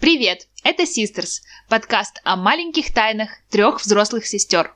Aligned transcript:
Привет! 0.00 0.46
Это 0.64 0.84
Sisters, 0.84 1.42
подкаст 1.68 2.22
о 2.24 2.34
маленьких 2.34 2.94
тайнах 2.94 3.28
трех 3.50 3.82
взрослых 3.82 4.26
сестер. 4.26 4.72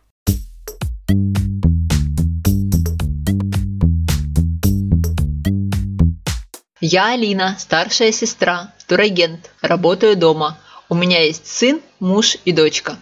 Я 6.79 7.15
Алина, 7.15 7.57
старшая 7.59 8.13
сестра, 8.13 8.75
турагент, 8.87 9.51
работаю 9.63 10.15
дома. 10.15 10.59
У 10.91 10.95
меня 10.95 11.23
есть 11.23 11.47
сын, 11.47 11.81
муж 12.01 12.37
и 12.45 12.53
дочка. 12.53 12.99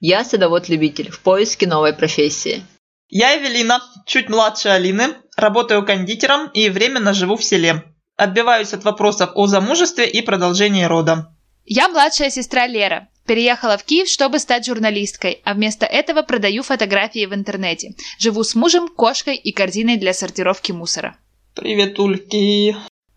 Я 0.00 0.24
садовод-любитель 0.24 1.12
в 1.12 1.20
поиске 1.20 1.68
новой 1.68 1.92
профессии. 1.92 2.64
Я 3.08 3.38
Эвелина, 3.38 3.80
чуть 4.06 4.28
младше 4.28 4.70
Алины, 4.70 5.14
работаю 5.36 5.86
кондитером 5.86 6.48
и 6.48 6.68
временно 6.68 7.14
живу 7.14 7.36
в 7.36 7.44
селе. 7.44 7.84
Отбиваюсь 8.16 8.72
от 8.72 8.82
вопросов 8.82 9.30
о 9.36 9.46
замужестве 9.46 10.10
и 10.10 10.20
продолжении 10.20 10.82
рода. 10.82 11.33
Я 11.66 11.88
младшая 11.88 12.30
сестра 12.30 12.66
Лера. 12.66 13.08
Переехала 13.26 13.78
в 13.78 13.84
Киев, 13.84 14.06
чтобы 14.06 14.38
стать 14.38 14.66
журналисткой, 14.66 15.40
а 15.44 15.54
вместо 15.54 15.86
этого 15.86 16.20
продаю 16.22 16.62
фотографии 16.62 17.24
в 17.24 17.32
интернете. 17.32 17.94
Живу 18.18 18.44
с 18.44 18.54
мужем, 18.54 18.86
кошкой 18.88 19.36
и 19.36 19.50
корзиной 19.50 19.96
для 19.96 20.12
сортировки 20.12 20.72
мусора. 20.72 21.16
Привет, 21.54 21.98
Ульки. 21.98 22.76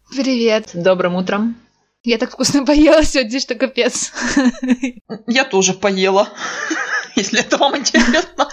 Привет. 0.10 0.70
Добрым 0.74 1.16
утром. 1.16 1.58
Я 2.04 2.18
так 2.18 2.32
вкусно 2.32 2.66
поела 2.66 3.04
сегодня, 3.04 3.38
что 3.42 3.56
капец. 3.56 4.14
Я 5.28 5.44
тоже 5.44 5.74
поела, 5.74 6.30
если 7.18 7.42
это 7.42 7.58
вам 7.58 7.76
интересно. 7.76 8.48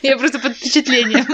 Я 0.00 0.16
просто 0.16 0.38
под 0.38 0.56
впечатлением. 0.56 1.26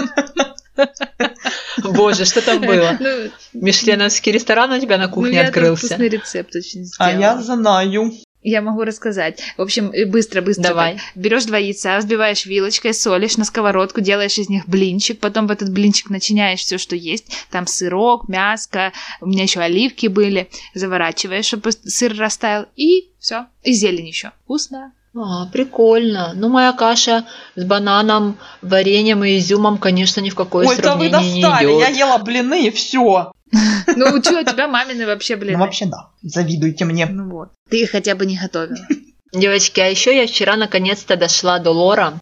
Боже, 1.83 2.25
что 2.25 2.41
там 2.41 2.61
было? 2.61 2.97
Ну, 2.99 3.29
Мишленовский 3.53 4.31
ресторан 4.31 4.71
у 4.71 4.79
тебя 4.79 4.97
на 4.97 5.07
ну, 5.07 5.13
кухне 5.13 5.41
открылся. 5.41 5.87
вкусный 5.87 6.09
рецепт 6.09 6.55
очень 6.55 6.85
А 6.97 7.11
сделала. 7.11 7.21
я 7.21 7.41
знаю. 7.41 8.13
Я 8.43 8.61
могу 8.61 8.83
рассказать. 8.83 9.41
В 9.55 9.61
общем, 9.61 9.89
э, 9.91 10.05
быстро, 10.05 10.41
быстро. 10.41 10.63
Давай. 10.63 10.99
Берешь 11.15 11.45
два 11.45 11.57
яйца, 11.57 11.97
взбиваешь 11.97 12.45
вилочкой, 12.45 12.93
солишь 12.93 13.37
на 13.37 13.45
сковородку, 13.45 14.01
делаешь 14.01 14.37
из 14.37 14.49
них 14.49 14.67
блинчик, 14.67 15.19
потом 15.19 15.47
в 15.47 15.51
этот 15.51 15.71
блинчик 15.71 16.09
начиняешь 16.09 16.59
все, 16.59 16.77
что 16.77 16.95
есть. 16.95 17.25
Там 17.51 17.67
сырок, 17.67 18.27
мяско, 18.27 18.91
у 19.21 19.27
меня 19.27 19.43
еще 19.43 19.61
оливки 19.61 20.07
были. 20.07 20.49
Заворачиваешь, 20.73 21.45
чтобы 21.45 21.71
сыр 21.71 22.17
растаял. 22.17 22.65
И 22.75 23.11
все. 23.17 23.45
И 23.63 23.71
зелень 23.71 24.07
еще. 24.07 24.33
Вкусно. 24.43 24.91
А, 25.15 25.45
прикольно. 25.47 26.33
Ну, 26.35 26.49
моя 26.49 26.73
каша 26.73 27.25
с 27.55 27.63
бананом, 27.63 28.37
вареньем 28.61 29.23
и 29.23 29.37
изюмом, 29.37 29.77
конечно, 29.77 30.21
ни 30.21 30.29
в 30.29 30.35
какое 30.35 30.67
Ой, 30.67 30.77
да 30.77 30.95
вы 30.95 31.09
сравнение 31.09 31.35
не 31.35 31.41
достали. 31.41 31.67
идет. 31.67 31.79
Я 31.81 31.87
ела 31.89 32.17
блины 32.17 32.67
и 32.67 32.71
все. 32.71 33.31
Ну, 33.95 34.23
что, 34.23 34.39
у 34.39 34.43
тебя 34.43 34.67
мамины 34.67 35.05
вообще, 35.05 35.35
блин. 35.35 35.53
Ну, 35.53 35.59
вообще 35.59 35.85
да. 35.85 36.09
Завидуйте 36.23 36.85
мне. 36.85 37.05
Ну 37.05 37.29
вот. 37.29 37.49
Ты 37.69 37.81
их 37.81 37.91
хотя 37.91 38.15
бы 38.15 38.25
не 38.25 38.37
готовила. 38.37 38.79
Девочки, 39.33 39.79
а 39.79 39.87
еще 39.87 40.15
я 40.15 40.27
вчера 40.27 40.55
наконец-то 40.55 41.15
дошла 41.15 41.59
до 41.59 41.71
Лора. 41.71 42.19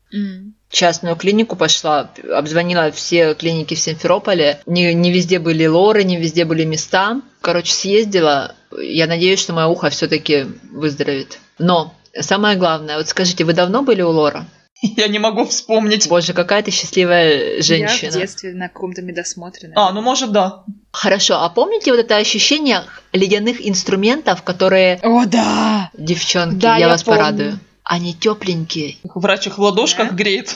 Частную 0.69 1.17
клинику 1.17 1.57
пошла, 1.57 2.09
обзвонила 2.33 2.91
все 2.91 3.33
клиники 3.33 3.73
в 3.75 3.79
Симферополе. 3.79 4.61
Не, 4.65 4.93
не 4.93 5.11
везде 5.11 5.39
были 5.39 5.65
лоры, 5.65 6.05
не 6.05 6.15
везде 6.15 6.45
были 6.45 6.63
места. 6.63 7.21
Короче, 7.41 7.73
съездила. 7.73 8.55
Я 8.81 9.07
надеюсь, 9.07 9.41
что 9.41 9.51
мое 9.51 9.67
ухо 9.67 9.89
все-таки 9.89 10.45
выздоровеет. 10.71 11.39
Но 11.59 11.93
самое 12.19 12.57
главное, 12.57 12.97
вот 12.97 13.07
скажите, 13.07 13.43
вы 13.43 13.53
давно 13.53 13.81
были 13.83 14.01
у 14.01 14.09
Лора? 14.09 14.45
Я 14.81 15.07
не 15.07 15.19
могу 15.19 15.45
вспомнить. 15.45 16.07
Боже, 16.09 16.33
какая 16.33 16.63
ты 16.63 16.71
счастливая 16.71 17.55
Я 17.57 17.61
женщина. 17.61 18.11
в 18.11 18.15
детстве 18.15 18.53
на 18.53 18.67
каком-то 18.67 19.01
медосмотре. 19.01 19.67
наверное. 19.69 19.89
А, 19.89 19.93
ну 19.93 20.01
может 20.01 20.31
да. 20.31 20.63
Хорошо, 20.91 21.35
а 21.41 21.49
помните 21.49 21.91
вот 21.91 21.99
это 21.99 22.17
ощущение 22.17 22.83
ледяных 23.13 23.65
инструментов, 23.65 24.43
которые, 24.43 24.99
О, 25.03 25.25
да! 25.25 25.89
девчонки, 25.97 26.55
Да, 26.55 26.73
я, 26.75 26.81
я 26.85 26.87
вас 26.89 27.03
помню. 27.03 27.19
порадую, 27.19 27.59
они 27.83 28.13
тепленькие. 28.13 28.97
Врач 29.03 29.47
их 29.47 29.57
в 29.57 29.61
ладошках 29.61 30.09
Да? 30.09 30.15
греет. 30.15 30.55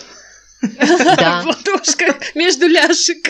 Да. 0.62 1.42
В 1.44 1.48
ладошках 1.48 2.34
между 2.36 2.68
ляшек. 2.68 3.28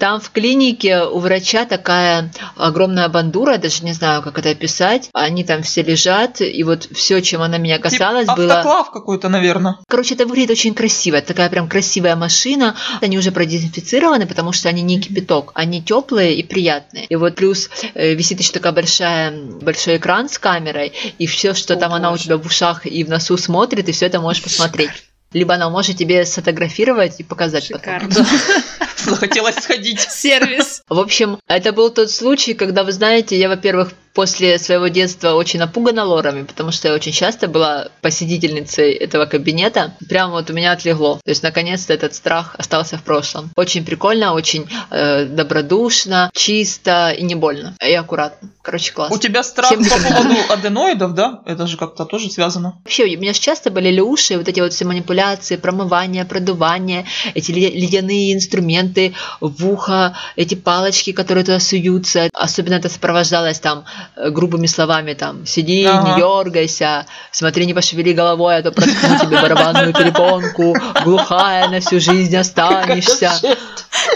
Там 0.00 0.18
в 0.18 0.30
клинике 0.30 1.02
у 1.02 1.18
врача 1.18 1.66
такая 1.66 2.32
огромная 2.56 3.06
бандура, 3.10 3.52
я 3.52 3.58
даже 3.58 3.84
не 3.84 3.92
знаю, 3.92 4.22
как 4.22 4.38
это 4.38 4.48
описать. 4.48 5.10
Они 5.12 5.44
там 5.44 5.62
все 5.62 5.82
лежат, 5.82 6.40
и 6.40 6.62
вот 6.62 6.88
все, 6.90 7.20
чем 7.20 7.42
она 7.42 7.58
меня 7.58 7.78
касалась, 7.78 8.26
Тип 8.26 8.34
было... 8.34 8.54
Автоклав 8.54 8.90
какой-то, 8.92 9.28
наверное. 9.28 9.76
Короче, 9.86 10.14
это 10.14 10.24
выглядит 10.24 10.52
очень 10.52 10.72
красиво. 10.72 11.16
Это 11.16 11.28
такая 11.28 11.50
прям 11.50 11.68
красивая 11.68 12.16
машина. 12.16 12.76
Они 13.02 13.18
уже 13.18 13.30
продезинфицированы, 13.30 14.26
потому 14.26 14.52
что 14.52 14.70
они 14.70 14.80
не 14.80 14.98
кипяток. 14.98 15.52
Они 15.54 15.82
теплые 15.82 16.34
и 16.34 16.42
приятные. 16.44 17.04
И 17.04 17.16
вот 17.16 17.34
плюс 17.34 17.68
э, 17.92 18.14
висит 18.14 18.40
еще 18.40 18.52
такая 18.52 18.72
большая, 18.72 19.38
большой 19.60 19.98
экран 19.98 20.30
с 20.30 20.38
камерой, 20.38 20.94
и 21.18 21.26
все, 21.26 21.52
что 21.52 21.74
О, 21.74 21.76
там 21.76 21.92
она 21.92 22.08
у 22.08 22.12
боже. 22.12 22.24
тебя 22.24 22.38
в 22.38 22.46
ушах 22.46 22.86
и 22.86 23.04
в 23.04 23.10
носу 23.10 23.36
смотрит, 23.36 23.86
и 23.90 23.92
все 23.92 24.06
это 24.06 24.18
можешь 24.18 24.42
посмотреть. 24.42 24.92
Либо 25.34 25.54
она 25.54 25.68
может 25.68 25.98
тебе 25.98 26.24
сфотографировать 26.24 27.20
и 27.20 27.22
показать 27.22 27.70
потом. 27.70 28.10
Захотелось 29.10 29.56
сходить. 29.56 30.00
Сервис. 30.00 30.82
В 30.88 30.98
общем, 30.98 31.38
это 31.48 31.72
был 31.72 31.90
тот 31.90 32.10
случай, 32.10 32.54
когда, 32.54 32.84
вы 32.84 32.92
знаете, 32.92 33.38
я, 33.38 33.48
во-первых, 33.48 33.92
после 34.14 34.58
своего 34.58 34.88
детства 34.88 35.34
очень 35.34 35.60
напугана 35.60 36.04
лорами, 36.04 36.42
потому 36.42 36.72
что 36.72 36.88
я 36.88 36.94
очень 36.94 37.12
часто 37.12 37.48
была 37.48 37.88
посетительницей 38.00 38.92
этого 38.92 39.26
кабинета. 39.26 39.94
Прям 40.08 40.30
вот 40.30 40.50
у 40.50 40.52
меня 40.52 40.72
отлегло. 40.72 41.20
То 41.24 41.30
есть, 41.30 41.42
наконец-то 41.42 41.92
этот 41.92 42.14
страх 42.14 42.54
остался 42.58 42.96
в 42.96 43.02
прошлом. 43.02 43.50
Очень 43.56 43.84
прикольно, 43.84 44.32
очень 44.34 44.66
э, 44.90 45.24
добродушно, 45.24 46.30
чисто 46.34 47.10
и 47.10 47.22
не 47.22 47.34
больно. 47.34 47.76
И 47.84 47.92
аккуратно. 47.94 48.50
Короче, 48.62 48.92
классно. 48.92 49.16
У 49.16 49.18
тебя 49.18 49.42
страх 49.42 49.68
Всем 49.70 49.84
по 49.84 49.96
поводу 49.96 50.34
аденоидов, 50.50 51.14
да? 51.14 51.40
Это 51.46 51.66
же 51.66 51.76
как-то 51.76 52.04
тоже 52.04 52.30
связано. 52.30 52.78
Вообще, 52.84 53.04
у 53.04 53.20
меня 53.20 53.32
же 53.32 53.40
часто 53.40 53.70
болели 53.70 54.00
уши, 54.00 54.36
вот 54.36 54.48
эти 54.48 54.60
вот 54.60 54.72
все 54.72 54.84
манипуляции, 54.84 55.56
промывание, 55.56 56.24
продувание, 56.24 57.06
эти 57.34 57.52
ле- 57.52 57.70
ледяные 57.70 58.34
инструменты 58.34 59.14
в 59.40 59.66
ухо, 59.66 60.16
эти 60.36 60.54
палочки, 60.54 61.12
которые 61.12 61.44
туда 61.44 61.60
суются. 61.60 62.28
Особенно 62.34 62.74
это 62.74 62.88
сопровождалось 62.88 63.60
там 63.60 63.84
грубыми 64.16 64.66
словами, 64.66 65.14
там, 65.14 65.46
сиди, 65.46 65.84
Ага. 65.84 66.08
не 66.08 66.16
дергайся, 66.16 67.06
смотри, 67.32 67.66
не 67.66 67.74
пошевели 67.74 68.12
головой, 68.12 68.56
а 68.58 68.62
то 68.62 68.72
проткну 68.72 69.18
тебе 69.18 69.40
барабанную 69.40 69.92
перепонку, 69.92 70.76
глухая 71.04 71.68
на 71.68 71.80
всю 71.80 72.00
жизнь 72.00 72.36
останешься. 72.36 73.32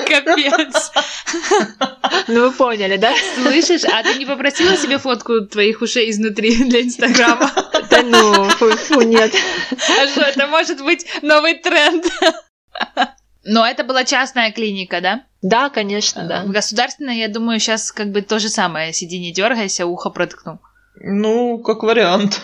Капец. 0.08 0.92
Ну, 2.28 2.48
вы 2.48 2.52
поняли, 2.52 2.96
да? 2.96 3.12
Слышишь, 3.34 3.84
а 3.84 4.02
ты 4.02 4.14
не 4.18 4.26
попросила 4.26 4.76
себе 4.76 4.98
фотку 4.98 5.42
твоих 5.42 5.80
ушей 5.82 6.10
изнутри 6.10 6.64
для 6.64 6.82
Инстаграма? 6.82 7.50
Да 7.90 8.02
ну, 8.02 8.44
фу, 8.50 8.70
фу, 8.70 9.00
нет. 9.02 9.32
А 9.72 10.06
что, 10.08 10.22
это 10.22 10.46
может 10.46 10.82
быть 10.82 11.06
новый 11.22 11.54
тренд? 11.54 12.04
Но 13.44 13.66
это 13.66 13.84
была 13.84 14.04
частная 14.04 14.52
клиника, 14.52 15.00
да? 15.00 15.22
Да, 15.44 15.68
конечно, 15.68 16.26
да. 16.26 16.42
В 16.44 16.52
государственной, 16.52 17.18
я 17.18 17.28
думаю, 17.28 17.60
сейчас 17.60 17.92
как 17.92 18.10
бы 18.12 18.22
то 18.22 18.38
же 18.38 18.48
самое. 18.48 18.94
Сиди, 18.94 19.18
не 19.18 19.30
дергайся, 19.30 19.84
ухо 19.84 20.08
проткну. 20.08 20.58
Ну, 20.96 21.58
как 21.58 21.82
вариант. 21.82 22.40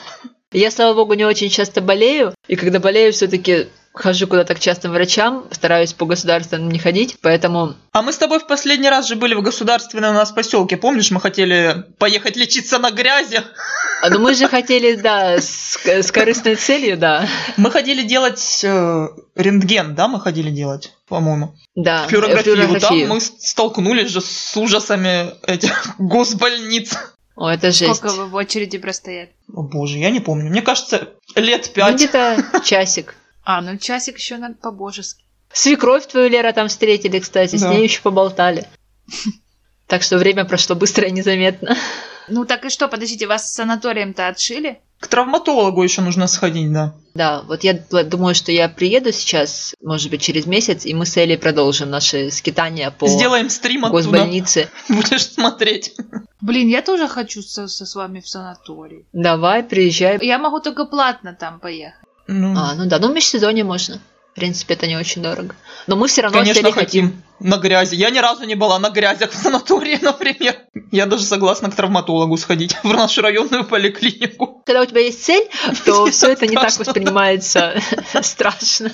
Я, 0.52 0.70
слава 0.70 0.92
богу, 0.94 1.14
не 1.14 1.24
очень 1.24 1.48
часто 1.48 1.80
болею, 1.80 2.34
и 2.46 2.56
когда 2.56 2.78
болею, 2.78 3.14
все-таки 3.14 3.68
хожу 3.94 4.26
куда-то 4.26 4.54
к 4.54 4.60
частным 4.60 4.92
врачам, 4.92 5.46
стараюсь 5.50 5.94
по 5.94 6.04
государственным 6.04 6.70
не 6.70 6.78
ходить, 6.78 7.16
поэтому 7.22 7.74
А 7.92 8.02
мы 8.02 8.12
с 8.12 8.18
тобой 8.18 8.38
в 8.38 8.46
последний 8.46 8.90
раз 8.90 9.08
же 9.08 9.16
были 9.16 9.34
в 9.34 9.42
государственном 9.42 10.10
у 10.10 10.18
нас 10.18 10.30
поселке. 10.30 10.76
Помнишь, 10.76 11.10
мы 11.10 11.20
хотели 11.20 11.86
поехать 11.98 12.36
лечиться 12.36 12.78
на 12.78 12.90
грязи? 12.90 13.40
А, 14.02 14.08
Ну 14.10 14.18
мы 14.18 14.34
же 14.34 14.48
хотели, 14.48 14.94
да, 14.96 15.38
с, 15.38 15.76
с 15.84 16.10
корыстной 16.10 16.56
целью, 16.56 16.96
да. 16.96 17.28
Мы 17.56 17.70
ходили 17.70 18.02
делать 18.02 18.60
э, 18.64 19.08
рентген, 19.34 19.94
да, 19.94 20.08
мы 20.08 20.20
ходили 20.20 20.50
делать, 20.50 20.92
по-моему. 21.08 21.54
Да, 21.74 22.06
Флюорографию. 22.08 22.56
Там 22.56 22.64
флюорографию. 22.66 23.08
мы 23.08 23.20
столкнулись 23.20 24.08
же 24.10 24.20
с 24.20 24.56
ужасами 24.56 25.32
этих 25.46 25.94
госбольниц. 25.98 26.96
О, 27.36 27.48
это 27.50 27.72
жесть. 27.72 27.96
Сколько 27.96 28.14
вы 28.14 28.26
в 28.26 28.34
очереди 28.34 28.78
простояли? 28.78 29.30
О 29.52 29.62
боже, 29.62 29.98
я 29.98 30.10
не 30.10 30.20
помню. 30.20 30.50
Мне 30.50 30.62
кажется, 30.62 31.10
лет 31.34 31.66
Ну, 31.68 31.72
пять. 31.74 31.94
где-то 31.96 32.44
часик. 32.64 33.14
А, 33.44 33.60
ну 33.62 33.76
часик 33.78 34.18
еще 34.18 34.36
надо 34.36 34.54
по-божески. 34.54 35.24
Свекровь 35.52 36.06
твою, 36.06 36.28
Лера, 36.28 36.52
там 36.52 36.68
встретили, 36.68 37.18
кстати, 37.18 37.56
с 37.56 37.62
Да. 37.62 37.70
ней 37.74 37.82
еще 37.84 38.00
поболтали. 38.02 38.66
Так 39.86 40.04
что 40.04 40.18
время 40.18 40.44
прошло 40.44 40.76
быстро 40.76 41.08
и 41.08 41.10
незаметно. 41.10 41.76
Ну 42.30 42.44
так 42.44 42.64
и 42.64 42.70
что, 42.70 42.88
подождите, 42.88 43.26
вас 43.26 43.50
с 43.50 43.54
санаторием-то 43.54 44.28
отшили? 44.28 44.80
К 45.00 45.06
травматологу 45.08 45.82
еще 45.82 46.02
нужно 46.02 46.26
сходить, 46.26 46.72
да. 46.72 46.94
Да, 47.14 47.42
вот 47.42 47.64
я 47.64 47.72
думаю, 47.74 48.34
что 48.34 48.52
я 48.52 48.68
приеду 48.68 49.12
сейчас, 49.12 49.74
может 49.82 50.10
быть, 50.10 50.20
через 50.22 50.46
месяц, 50.46 50.84
и 50.84 50.92
мы 50.94 51.06
с 51.06 51.16
Элей 51.16 51.38
продолжим 51.38 51.90
наши 51.90 52.30
скитания 52.30 52.90
по 52.90 53.08
Сделаем 53.08 53.48
стрим 53.50 53.84
оттуда. 53.86 54.02
госбольнице. 54.02 54.68
Будешь 54.88 55.26
смотреть. 55.26 55.94
Блин, 56.40 56.68
я 56.68 56.82
тоже 56.82 57.08
хочу 57.08 57.42
со, 57.42 57.66
со 57.66 57.86
с 57.86 57.94
вами 57.94 58.20
в 58.20 58.28
санаторий. 58.28 59.06
Давай, 59.12 59.62
приезжай. 59.62 60.18
Я 60.24 60.38
могу 60.38 60.60
только 60.60 60.84
платно 60.84 61.34
там 61.34 61.60
поехать. 61.60 61.94
Ну, 62.26 62.54
А, 62.56 62.74
ну 62.74 62.86
да, 62.86 62.98
ну 62.98 63.08
в 63.10 63.14
межсезонье 63.14 63.64
можно. 63.64 64.00
В 64.32 64.34
принципе, 64.36 64.74
это 64.74 64.86
не 64.86 64.96
очень 64.96 65.22
дорого. 65.22 65.54
Но 65.86 65.96
мы 65.96 66.06
все 66.06 66.22
равно 66.22 66.38
Конечно, 66.38 66.70
хотим. 66.72 67.22
На 67.40 67.56
грязи. 67.56 67.94
Я 67.94 68.10
ни 68.10 68.18
разу 68.18 68.44
не 68.44 68.54
была 68.54 68.78
на 68.78 68.90
грязях 68.90 69.32
в 69.32 69.34
санатории, 69.34 69.98
например. 70.02 70.56
Я 70.92 71.06
даже 71.06 71.24
согласна 71.24 71.70
к 71.70 71.74
травматологу 71.74 72.36
сходить 72.36 72.76
в 72.82 72.92
нашу 72.92 73.22
районную 73.22 73.64
поликлинику. 73.64 74.62
Когда 74.66 74.82
у 74.82 74.84
тебя 74.84 75.00
есть 75.00 75.24
цель, 75.24 75.48
то 75.86 76.04
все 76.10 76.32
это 76.32 76.46
не 76.46 76.54
так 76.54 76.76
воспринимается 76.76 77.80
страшно. 78.22 78.90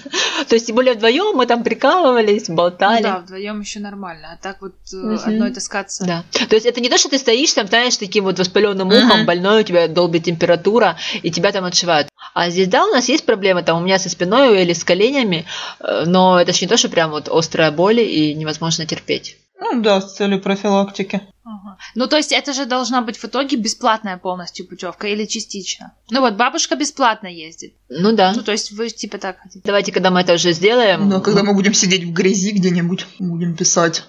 То 0.48 0.54
есть, 0.54 0.68
тем 0.68 0.76
более 0.76 0.94
вдвоем 0.94 1.36
мы 1.36 1.46
там 1.46 1.64
прикалывались, 1.64 2.48
болтали. 2.48 3.02
Да, 3.02 3.18
вдвоем 3.18 3.60
еще 3.60 3.80
нормально. 3.80 4.38
А 4.38 4.42
так 4.42 4.62
вот 4.62 4.74
э, 4.94 5.16
одной 5.24 5.52
таскаться. 5.52 6.04
Да. 6.04 6.24
То 6.48 6.54
есть 6.54 6.66
это 6.66 6.80
не 6.80 6.88
то, 6.88 6.98
что 6.98 7.08
ты 7.08 7.18
стоишь 7.18 7.52
там, 7.52 7.66
знаешь, 7.66 7.96
таким 7.96 8.24
вот 8.24 8.38
воспаленным 8.38 8.88
ухом, 8.88 9.26
больной, 9.26 9.62
у 9.62 9.64
тебя 9.64 9.88
долбит 9.88 10.24
температура, 10.24 10.96
и 11.22 11.32
тебя 11.32 11.50
там 11.50 11.64
отшивают. 11.64 12.08
А 12.36 12.50
здесь, 12.50 12.68
да, 12.68 12.84
у 12.84 12.90
нас 12.90 13.08
есть 13.08 13.24
проблемы, 13.24 13.62
там 13.62 13.78
у 13.78 13.80
меня 13.82 13.98
со 13.98 14.10
спиной 14.10 14.60
или 14.60 14.74
с 14.74 14.84
коленями, 14.84 15.46
э, 15.80 16.04
но 16.04 16.38
это 16.38 16.52
же 16.52 16.58
не 16.60 16.66
то, 16.66 16.76
что 16.76 16.90
прям 16.90 17.10
вот 17.10 17.30
острая 17.30 17.70
боль 17.70 18.00
и 18.00 18.34
невозможно 18.34 18.84
терпеть. 18.84 19.38
Ну 19.58 19.80
да, 19.80 20.02
с 20.02 20.16
целью 20.16 20.42
профилактики. 20.42 21.22
Ага. 21.46 21.78
Ну, 21.94 22.06
то 22.06 22.18
есть 22.18 22.32
это 22.32 22.52
же 22.52 22.66
должна 22.66 23.00
быть 23.00 23.16
в 23.16 23.24
итоге 23.24 23.56
бесплатная 23.56 24.18
полностью 24.18 24.68
путевка 24.68 25.08
или 25.08 25.24
частично. 25.24 25.94
Ну 26.10 26.20
вот, 26.20 26.34
бабушка 26.34 26.76
бесплатно 26.76 27.28
ездит. 27.28 27.72
Ну 27.88 28.12
да. 28.12 28.34
Ну, 28.36 28.42
то 28.42 28.52
есть 28.52 28.70
вы 28.72 28.90
типа 28.90 29.16
так 29.16 29.38
хотите. 29.38 29.62
Давайте, 29.64 29.90
когда 29.90 30.10
мы 30.10 30.20
это 30.20 30.34
уже 30.34 30.52
сделаем. 30.52 31.08
Да, 31.08 31.20
когда 31.20 31.42
мы 31.42 31.54
будем 31.54 31.72
сидеть 31.72 32.04
в 32.04 32.12
грязи 32.12 32.50
где-нибудь, 32.50 33.06
будем 33.18 33.56
писать. 33.56 34.04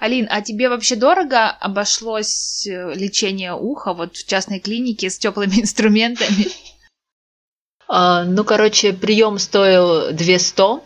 Алин, 0.00 0.28
а 0.30 0.42
тебе 0.42 0.68
вообще 0.68 0.96
дорого 0.96 1.48
обошлось 1.48 2.66
э, 2.66 2.92
лечение 2.94 3.54
уха 3.54 3.94
вот 3.94 4.16
в 4.16 4.26
частной 4.26 4.60
клинике 4.60 5.08
с 5.08 5.16
теплыми 5.16 5.54
инструментами? 5.62 6.48
А, 7.88 8.24
ну, 8.24 8.44
короче, 8.44 8.92
прием 8.92 9.38
стоил 9.38 10.12
200, 10.12 10.80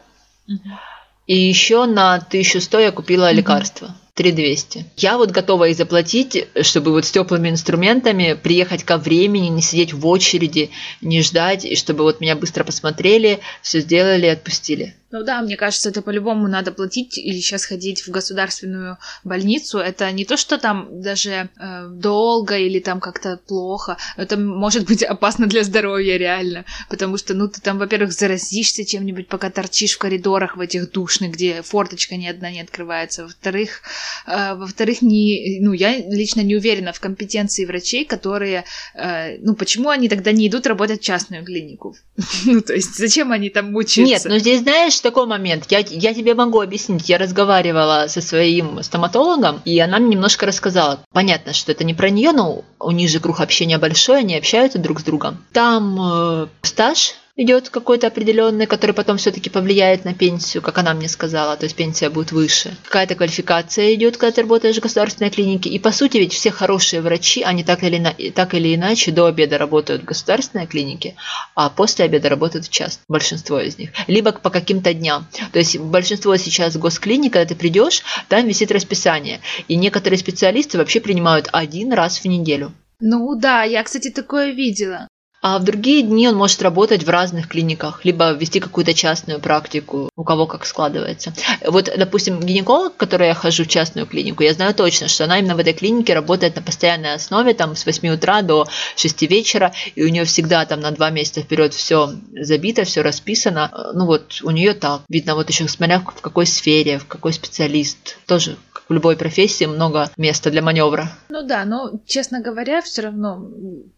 и 1.26 1.38
еще 1.38 1.86
на 1.86 2.14
1100 2.14 2.78
я 2.80 2.92
купила 2.92 3.30
лекарства. 3.30 3.94
3200. 4.14 4.84
Я 4.96 5.16
вот 5.16 5.30
готова 5.30 5.68
и 5.68 5.74
заплатить, 5.74 6.48
чтобы 6.62 6.90
вот 6.90 7.04
с 7.04 7.10
теплыми 7.12 7.50
инструментами 7.50 8.32
приехать 8.32 8.82
ко 8.82 8.98
времени, 8.98 9.46
не 9.46 9.62
сидеть 9.62 9.92
в 9.92 10.04
очереди, 10.08 10.70
не 11.00 11.22
ждать, 11.22 11.64
и 11.64 11.76
чтобы 11.76 12.02
вот 12.02 12.20
меня 12.20 12.34
быстро 12.34 12.64
посмотрели, 12.64 13.38
все 13.62 13.78
сделали 13.78 14.26
и 14.26 14.30
отпустили. 14.30 14.96
Ну 15.10 15.22
да, 15.24 15.40
мне 15.40 15.56
кажется, 15.56 15.88
это 15.88 16.02
по-любому 16.02 16.48
надо 16.48 16.70
платить 16.70 17.16
или 17.16 17.40
сейчас 17.40 17.64
ходить 17.64 18.06
в 18.06 18.10
государственную 18.10 18.98
больницу. 19.24 19.78
Это 19.78 20.10
не 20.12 20.26
то, 20.26 20.36
что 20.36 20.58
там 20.58 21.00
даже 21.00 21.48
э, 21.58 21.88
долго 21.88 22.58
или 22.58 22.78
там 22.78 23.00
как-то 23.00 23.40
плохо. 23.46 23.96
Это 24.18 24.36
может 24.36 24.84
быть 24.84 25.02
опасно 25.02 25.46
для 25.46 25.64
здоровья 25.64 26.18
реально. 26.18 26.66
Потому 26.90 27.16
что, 27.16 27.32
ну, 27.32 27.48
ты 27.48 27.62
там, 27.62 27.78
во-первых, 27.78 28.12
заразишься 28.12 28.84
чем-нибудь, 28.84 29.28
пока 29.28 29.48
торчишь 29.48 29.94
в 29.94 29.98
коридорах 29.98 30.58
в 30.58 30.60
этих 30.60 30.90
душных, 30.92 31.32
где 31.32 31.62
форточка 31.62 32.16
ни 32.16 32.26
одна 32.26 32.50
не 32.50 32.60
открывается. 32.60 33.22
Во-вторых, 33.22 33.80
э, 34.26 34.54
во-вторых, 34.56 35.00
не, 35.00 35.58
ну, 35.62 35.72
я 35.72 35.96
лично 35.96 36.42
не 36.42 36.54
уверена 36.54 36.92
в 36.92 37.00
компетенции 37.00 37.64
врачей, 37.64 38.04
которые, 38.04 38.64
э, 38.94 39.38
ну, 39.38 39.54
почему 39.54 39.88
они 39.88 40.10
тогда 40.10 40.32
не 40.32 40.48
идут 40.48 40.66
работать 40.66 41.00
в 41.00 41.04
частную 41.04 41.44
клинику? 41.44 41.96
Ну, 42.44 42.60
то 42.62 42.72
есть, 42.72 42.96
зачем 42.96 43.32
они 43.32 43.50
там 43.50 43.72
мучаются? 43.72 44.02
Нет, 44.02 44.24
ну 44.24 44.38
здесь 44.38 44.60
знаешь 44.60 44.97
такой 45.00 45.26
момент. 45.26 45.66
Я, 45.70 45.78
я 45.78 46.14
тебе 46.14 46.34
могу 46.34 46.60
объяснить. 46.60 47.08
Я 47.08 47.18
разговаривала 47.18 48.06
со 48.08 48.20
своим 48.20 48.82
стоматологом, 48.82 49.60
и 49.64 49.78
она 49.78 49.98
мне 49.98 50.10
немножко 50.10 50.46
рассказала. 50.46 51.00
Понятно, 51.12 51.52
что 51.52 51.72
это 51.72 51.84
не 51.84 51.94
про 51.94 52.10
нее, 52.10 52.32
но 52.32 52.64
у 52.78 52.90
них 52.90 53.10
же 53.10 53.20
круг 53.20 53.40
общения 53.40 53.78
большой, 53.78 54.20
они 54.20 54.36
общаются 54.36 54.78
друг 54.78 55.00
с 55.00 55.04
другом. 55.04 55.44
Там 55.52 55.98
э, 56.00 56.46
стаж 56.62 57.14
идет 57.38 57.70
какой-то 57.70 58.08
определенный, 58.08 58.66
который 58.66 58.92
потом 58.92 59.16
все-таки 59.16 59.48
повлияет 59.48 60.04
на 60.04 60.12
пенсию, 60.12 60.60
как 60.62 60.76
она 60.76 60.92
мне 60.92 61.08
сказала, 61.08 61.56
то 61.56 61.64
есть 61.64 61.76
пенсия 61.76 62.10
будет 62.10 62.32
выше. 62.32 62.76
Какая-то 62.84 63.14
квалификация 63.14 63.94
идет, 63.94 64.16
когда 64.16 64.34
ты 64.34 64.42
работаешь 64.42 64.76
в 64.76 64.80
государственной 64.80 65.30
клинике. 65.30 65.70
И 65.70 65.78
по 65.78 65.92
сути 65.92 66.18
ведь 66.18 66.34
все 66.34 66.50
хорошие 66.50 67.00
врачи, 67.00 67.42
они 67.42 67.62
так 67.62 67.84
или, 67.84 67.98
на- 67.98 68.14
так 68.34 68.54
или 68.54 68.74
иначе 68.74 69.12
до 69.12 69.26
обеда 69.26 69.56
работают 69.56 70.02
в 70.02 70.04
государственной 70.04 70.66
клинике, 70.66 71.14
а 71.54 71.70
после 71.70 72.04
обеда 72.06 72.28
работают 72.28 72.66
в 72.66 72.70
час, 72.70 73.00
большинство 73.08 73.60
из 73.60 73.78
них. 73.78 73.90
Либо 74.08 74.32
по 74.32 74.50
каким-то 74.50 74.92
дням. 74.92 75.26
То 75.52 75.60
есть 75.60 75.78
большинство 75.78 76.36
сейчас 76.36 76.76
госклиник, 76.76 77.32
когда 77.34 77.46
ты 77.46 77.54
придешь, 77.54 78.02
там 78.28 78.46
висит 78.46 78.72
расписание. 78.72 79.40
И 79.68 79.76
некоторые 79.76 80.18
специалисты 80.18 80.76
вообще 80.76 81.00
принимают 81.00 81.48
один 81.52 81.92
раз 81.92 82.18
в 82.18 82.24
неделю. 82.24 82.72
Ну 83.00 83.36
да, 83.36 83.62
я, 83.62 83.84
кстати, 83.84 84.10
такое 84.10 84.50
видела. 84.50 85.07
А 85.40 85.58
в 85.58 85.64
другие 85.64 86.02
дни 86.02 86.28
он 86.28 86.34
может 86.34 86.62
работать 86.62 87.04
в 87.04 87.08
разных 87.08 87.48
клиниках, 87.48 88.04
либо 88.04 88.32
вести 88.32 88.58
какую-то 88.58 88.92
частную 88.92 89.40
практику, 89.40 90.10
у 90.16 90.24
кого 90.24 90.46
как 90.46 90.66
складывается. 90.66 91.32
Вот, 91.64 91.88
допустим, 91.96 92.40
гинеколог, 92.40 92.94
к 92.94 92.96
которой 92.96 93.28
я 93.28 93.34
хожу 93.34 93.64
в 93.64 93.68
частную 93.68 94.06
клинику, 94.06 94.42
я 94.42 94.52
знаю 94.52 94.74
точно, 94.74 95.06
что 95.06 95.24
она 95.24 95.38
именно 95.38 95.54
в 95.54 95.60
этой 95.60 95.74
клинике 95.74 96.14
работает 96.14 96.56
на 96.56 96.62
постоянной 96.62 97.14
основе, 97.14 97.54
там 97.54 97.76
с 97.76 97.86
8 97.86 98.08
утра 98.14 98.42
до 98.42 98.66
6 98.96 99.22
вечера, 99.22 99.72
и 99.94 100.02
у 100.02 100.08
нее 100.08 100.24
всегда 100.24 100.66
там 100.66 100.80
на 100.80 100.90
два 100.90 101.10
месяца 101.10 101.40
вперед 101.40 101.72
все 101.72 102.12
забито, 102.32 102.84
все 102.84 103.02
расписано. 103.02 103.92
Ну 103.94 104.06
вот, 104.06 104.40
у 104.42 104.50
нее 104.50 104.74
так. 104.74 105.02
Видно, 105.08 105.36
вот 105.36 105.48
еще 105.48 105.68
смотря 105.68 106.00
в 106.00 106.20
какой 106.20 106.46
сфере, 106.46 106.98
в 106.98 107.06
какой 107.06 107.32
специалист. 107.32 108.18
Тоже, 108.26 108.56
в 108.88 108.92
любой 108.92 109.16
профессии, 109.16 109.64
много 109.64 110.10
места 110.16 110.50
для 110.50 110.62
маневра. 110.62 111.10
Ну 111.28 111.42
да, 111.42 111.64
но, 111.64 112.00
честно 112.06 112.40
говоря, 112.40 112.80
все 112.82 113.02
равно 113.02 113.50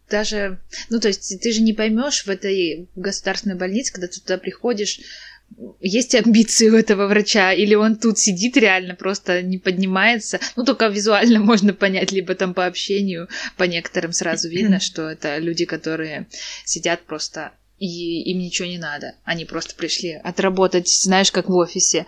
даже, 0.09 0.59
ну 0.89 0.99
то 0.99 1.07
есть 1.07 1.39
ты 1.41 1.51
же 1.51 1.61
не 1.61 1.73
поймешь 1.73 2.25
в 2.25 2.29
этой 2.29 2.89
государственной 2.95 3.55
больнице, 3.55 3.93
когда 3.93 4.07
ты 4.07 4.19
туда 4.19 4.37
приходишь, 4.37 4.99
есть 5.79 6.15
амбиции 6.15 6.69
у 6.69 6.75
этого 6.75 7.07
врача, 7.07 7.51
или 7.53 7.75
он 7.75 7.97
тут 7.97 8.17
сидит 8.19 8.57
реально, 8.57 8.95
просто 8.95 9.41
не 9.41 9.57
поднимается. 9.57 10.39
Ну, 10.55 10.63
только 10.63 10.87
визуально 10.87 11.39
можно 11.43 11.73
понять, 11.73 12.11
либо 12.11 12.35
там 12.35 12.53
по 12.53 12.65
общению, 12.65 13.27
по 13.57 13.63
некоторым 13.63 14.13
сразу 14.13 14.49
видно, 14.49 14.79
что 14.81 15.09
это 15.09 15.37
люди, 15.37 15.65
которые 15.65 16.27
сидят 16.65 17.01
просто 17.01 17.51
и 17.81 18.31
им 18.31 18.37
ничего 18.37 18.67
не 18.67 18.77
надо. 18.77 19.15
Они 19.25 19.43
просто 19.43 19.73
пришли 19.73 20.11
отработать, 20.23 20.87
знаешь, 20.87 21.31
как 21.31 21.49
в 21.49 21.55
офисе, 21.55 22.05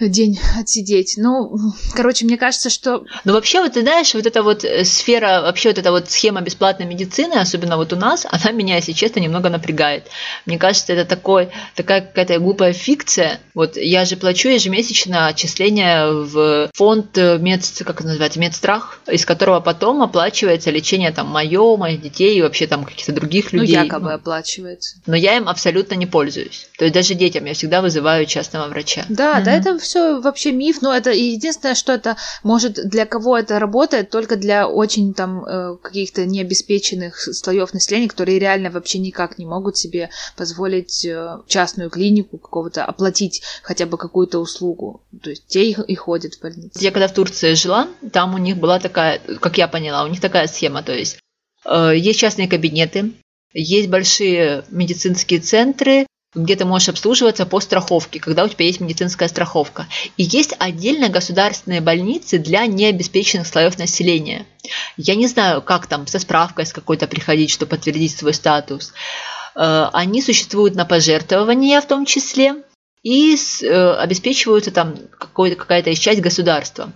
день 0.00 0.38
отсидеть. 0.58 1.14
Ну, 1.16 1.56
короче, 1.94 2.24
мне 2.24 2.36
кажется, 2.36 2.70
что 2.70 3.04
Но 3.24 3.32
вообще, 3.32 3.60
вот 3.60 3.74
ты 3.74 3.82
знаешь, 3.82 4.12
вот 4.14 4.26
эта 4.26 4.42
вот 4.42 4.64
э, 4.64 4.84
сфера, 4.84 5.42
вообще 5.42 5.68
вот 5.68 5.78
эта 5.78 5.92
вот 5.92 6.10
схема 6.10 6.40
бесплатной 6.40 6.86
медицины, 6.86 7.34
особенно 7.34 7.76
вот 7.76 7.92
у 7.92 7.96
нас, 7.96 8.26
она 8.28 8.50
меня, 8.50 8.76
если 8.76 8.92
честно, 8.92 9.20
немного 9.20 9.48
напрягает. 9.48 10.08
Мне 10.44 10.58
кажется, 10.58 10.92
это 10.92 11.08
такой, 11.08 11.50
такая 11.76 12.00
какая-то 12.00 12.40
глупая 12.40 12.72
фикция. 12.72 13.38
Вот 13.54 13.76
я 13.76 14.04
же 14.06 14.16
плачу 14.16 14.48
ежемесячно 14.48 15.28
отчисления 15.28 16.08
в 16.08 16.68
фонд 16.74 17.16
э, 17.16 17.38
мед, 17.38 17.62
как 17.84 18.00
это 18.00 18.08
называется, 18.08 18.40
медстрах, 18.40 18.98
из 19.06 19.24
которого 19.24 19.60
потом 19.60 20.02
оплачивается 20.02 20.72
лечение 20.72 21.12
там 21.12 21.28
мое, 21.28 21.76
моих 21.76 22.02
детей 22.02 22.36
и 22.36 22.42
вообще 22.42 22.66
там 22.66 22.84
каких-то 22.84 23.12
других 23.12 23.52
ну, 23.52 23.60
людей. 23.60 23.76
якобы 23.76 24.08
Ну, 24.08 24.16
оплачивается. 24.16 24.95
Но 25.06 25.16
я 25.16 25.36
им 25.36 25.48
абсолютно 25.48 25.94
не 25.94 26.06
пользуюсь. 26.06 26.68
То 26.78 26.84
есть 26.84 26.94
даже 26.94 27.14
детям 27.14 27.44
я 27.44 27.54
всегда 27.54 27.82
вызываю 27.82 28.26
частного 28.26 28.68
врача. 28.68 29.04
Да, 29.08 29.40
да, 29.40 29.52
Мгм. 29.52 29.60
это 29.60 29.78
все 29.78 30.20
вообще 30.20 30.52
миф, 30.52 30.82
но 30.82 30.94
это 30.94 31.10
единственное, 31.10 31.74
что 31.74 31.92
это 31.92 32.16
может 32.42 32.74
для 32.88 33.06
кого 33.06 33.36
это 33.38 33.58
работает, 33.58 34.10
только 34.10 34.36
для 34.36 34.66
очень 34.68 35.14
там 35.14 35.44
э, 35.44 35.76
каких-то 35.82 36.24
необеспеченных 36.26 37.18
слоев 37.20 37.72
населения, 37.74 38.08
которые 38.08 38.38
реально 38.38 38.70
вообще 38.70 38.98
никак 38.98 39.38
не 39.38 39.46
могут 39.46 39.76
себе 39.76 40.10
позволить 40.36 41.04
э, 41.04 41.38
частную 41.46 41.90
клинику 41.90 42.38
какого-то 42.38 42.84
оплатить 42.84 43.42
хотя 43.62 43.86
бы 43.86 43.96
какую-то 43.98 44.38
услугу. 44.38 45.02
То 45.22 45.30
есть 45.30 45.46
те 45.46 45.70
и, 45.70 45.76
и 45.86 45.94
ходят 45.94 46.34
в 46.34 46.40
больницу. 46.40 46.78
Я 46.80 46.90
когда 46.90 47.08
в 47.08 47.14
Турции 47.14 47.54
жила, 47.54 47.88
там 48.12 48.34
у 48.34 48.38
них 48.38 48.56
была 48.56 48.78
такая, 48.78 49.20
как 49.40 49.58
я 49.58 49.68
поняла, 49.68 50.04
у 50.04 50.08
них 50.08 50.20
такая 50.20 50.46
схема, 50.46 50.82
то 50.82 50.92
есть 50.92 51.18
э, 51.64 51.92
есть 51.96 52.18
частные 52.18 52.48
кабинеты, 52.48 53.12
есть 53.52 53.88
большие 53.88 54.64
медицинские 54.70 55.40
центры, 55.40 56.06
где 56.34 56.54
ты 56.54 56.64
можешь 56.64 56.90
обслуживаться 56.90 57.46
по 57.46 57.60
страховке, 57.60 58.20
когда 58.20 58.44
у 58.44 58.48
тебя 58.48 58.66
есть 58.66 58.80
медицинская 58.80 59.28
страховка. 59.28 59.86
И 60.16 60.22
есть 60.22 60.54
отдельно 60.58 61.08
государственные 61.08 61.80
больницы 61.80 62.38
для 62.38 62.66
необеспеченных 62.66 63.46
слоев 63.46 63.78
населения. 63.78 64.46
Я 64.96 65.14
не 65.14 65.26
знаю, 65.26 65.62
как 65.62 65.86
там 65.86 66.06
со 66.06 66.18
справкой 66.18 66.66
с 66.66 66.72
какой-то 66.72 67.06
приходить, 67.06 67.50
чтобы 67.50 67.70
подтвердить 67.70 68.16
свой 68.16 68.34
статус. 68.34 68.92
Э, 69.54 69.88
Они 69.92 70.20
существуют 70.20 70.74
на 70.74 70.84
пожертвования 70.84 71.80
в 71.80 71.86
том 71.86 72.04
числе 72.04 72.56
и 73.02 73.34
э, 73.62 73.92
обеспечиваются 73.94 74.70
там 74.70 74.96
какая-то 75.18 75.94
часть 75.94 76.20
государства. 76.20 76.92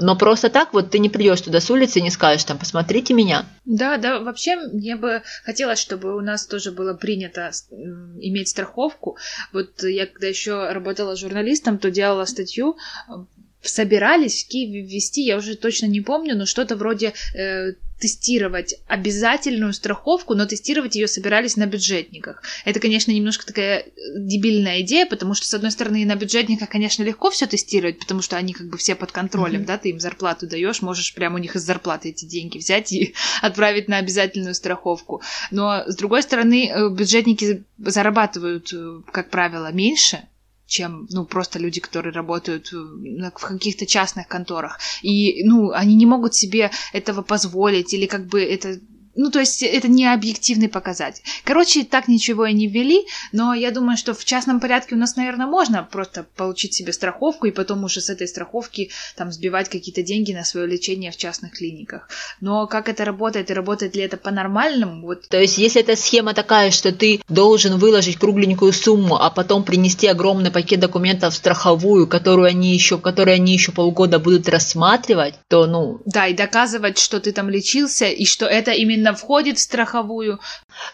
Но 0.00 0.16
просто 0.16 0.48
так 0.48 0.72
вот 0.72 0.90
ты 0.90 0.98
не 0.98 1.08
придешь 1.08 1.40
туда 1.40 1.60
с 1.60 1.70
улицы 1.70 1.98
и 1.98 2.02
не 2.02 2.10
скажешь 2.10 2.44
там, 2.44 2.58
посмотрите 2.58 3.14
меня. 3.14 3.46
Да, 3.64 3.96
да, 3.96 4.20
вообще 4.20 4.56
мне 4.56 4.96
бы 4.96 5.22
хотелось, 5.44 5.78
чтобы 5.78 6.16
у 6.16 6.20
нас 6.20 6.46
тоже 6.46 6.72
было 6.72 6.94
принято 6.94 7.50
м, 7.70 8.18
иметь 8.20 8.48
страховку. 8.48 9.16
Вот 9.52 9.82
я 9.82 10.06
когда 10.06 10.26
еще 10.26 10.70
работала 10.70 11.16
журналистом, 11.16 11.78
то 11.78 11.90
делала 11.90 12.24
статью 12.24 12.76
э, 13.08 13.12
собирались 13.62 14.44
в 14.44 14.48
Киеве 14.48 14.82
ввести, 14.82 15.22
я 15.22 15.36
уже 15.36 15.56
точно 15.56 15.86
не 15.86 16.00
помню, 16.00 16.36
но 16.36 16.46
что-то 16.46 16.76
вроде 16.76 17.12
э, 17.34 17.72
тестировать 17.98 18.76
обязательную 18.86 19.72
страховку, 19.72 20.34
но 20.34 20.46
тестировать 20.46 20.94
ее 20.94 21.08
собирались 21.08 21.56
на 21.56 21.66
бюджетниках. 21.66 22.42
Это, 22.64 22.78
конечно, 22.80 23.10
немножко 23.10 23.44
такая 23.44 23.80
э, 23.80 23.84
дебильная 24.16 24.82
идея, 24.82 25.06
потому 25.06 25.34
что, 25.34 25.46
с 25.46 25.54
одной 25.54 25.72
стороны, 25.72 26.04
на 26.06 26.14
бюджетниках, 26.14 26.68
конечно, 26.68 27.02
легко 27.02 27.30
все 27.30 27.46
тестировать, 27.46 27.98
потому 27.98 28.22
что 28.22 28.36
они 28.36 28.52
как 28.52 28.68
бы 28.68 28.78
все 28.78 28.94
под 28.94 29.12
контролем, 29.12 29.62
mm-hmm. 29.62 29.66
да, 29.66 29.78
ты 29.78 29.90
им 29.90 30.00
зарплату 30.00 30.46
даешь, 30.46 30.80
можешь 30.80 31.14
прямо 31.14 31.36
у 31.36 31.38
них 31.38 31.56
из 31.56 31.62
зарплаты 31.62 32.10
эти 32.10 32.24
деньги 32.24 32.58
взять 32.58 32.92
и 32.92 33.14
отправить 33.42 33.88
на 33.88 33.98
обязательную 33.98 34.54
страховку. 34.54 35.22
Но, 35.50 35.82
с 35.86 35.96
другой 35.96 36.22
стороны, 36.22 36.70
э, 36.70 36.88
бюджетники 36.90 37.64
зарабатывают, 37.78 38.72
э, 38.72 39.00
как 39.10 39.30
правило, 39.30 39.72
меньше, 39.72 40.22
чем, 40.68 41.08
ну, 41.10 41.24
просто 41.24 41.58
люди, 41.58 41.80
которые 41.80 42.12
работают 42.12 42.70
в 42.70 43.30
каких-то 43.30 43.86
частных 43.86 44.28
конторах. 44.28 44.78
И, 45.02 45.42
ну, 45.44 45.72
они 45.72 45.96
не 45.96 46.06
могут 46.06 46.34
себе 46.34 46.70
этого 46.92 47.22
позволить, 47.22 47.94
или 47.94 48.06
как 48.06 48.26
бы 48.26 48.42
это 48.42 48.78
ну, 49.18 49.32
то 49.32 49.40
есть 49.40 49.64
это 49.64 49.88
не 49.88 50.06
объективный 50.06 50.68
показатель. 50.68 51.22
Короче, 51.42 51.84
так 51.84 52.06
ничего 52.06 52.46
и 52.46 52.52
не 52.52 52.68
ввели, 52.68 53.04
но 53.32 53.52
я 53.52 53.72
думаю, 53.72 53.96
что 53.96 54.14
в 54.14 54.24
частном 54.24 54.60
порядке 54.60 54.94
у 54.94 54.98
нас, 54.98 55.16
наверное, 55.16 55.46
можно 55.46 55.82
просто 55.82 56.24
получить 56.36 56.74
себе 56.74 56.92
страховку 56.92 57.46
и 57.46 57.50
потом 57.50 57.82
уже 57.82 58.00
с 58.00 58.10
этой 58.10 58.28
страховки 58.28 58.90
там 59.16 59.32
сбивать 59.32 59.68
какие-то 59.68 60.02
деньги 60.02 60.32
на 60.32 60.44
свое 60.44 60.68
лечение 60.68 61.10
в 61.10 61.16
частных 61.16 61.52
клиниках. 61.54 62.08
Но 62.40 62.68
как 62.68 62.88
это 62.88 63.04
работает 63.04 63.50
и 63.50 63.54
работает 63.54 63.96
ли 63.96 64.02
это 64.02 64.16
по-нормальному? 64.16 65.02
Вот. 65.02 65.28
То 65.28 65.40
есть, 65.40 65.58
если 65.58 65.82
эта 65.82 65.96
схема 65.96 66.32
такая, 66.32 66.70
что 66.70 66.92
ты 66.92 67.20
должен 67.28 67.76
выложить 67.78 68.18
кругленькую 68.18 68.72
сумму, 68.72 69.16
а 69.16 69.30
потом 69.30 69.64
принести 69.64 70.06
огромный 70.06 70.52
пакет 70.52 70.78
документов 70.78 71.34
в 71.34 71.36
страховую, 71.36 72.06
которую 72.06 72.46
они 72.46 72.72
еще, 72.72 72.98
которые 72.98 73.34
они 73.34 73.52
еще 73.52 73.72
полгода 73.72 74.20
будут 74.20 74.48
рассматривать, 74.48 75.34
то, 75.48 75.66
ну... 75.66 76.00
Да, 76.04 76.28
и 76.28 76.34
доказывать, 76.34 76.98
что 76.98 77.18
ты 77.18 77.32
там 77.32 77.50
лечился, 77.50 78.06
и 78.06 78.24
что 78.24 78.46
это 78.46 78.70
именно 78.70 79.07
именно 79.08 79.16
входит 79.16 79.58
в 79.58 79.60
страховую. 79.60 80.38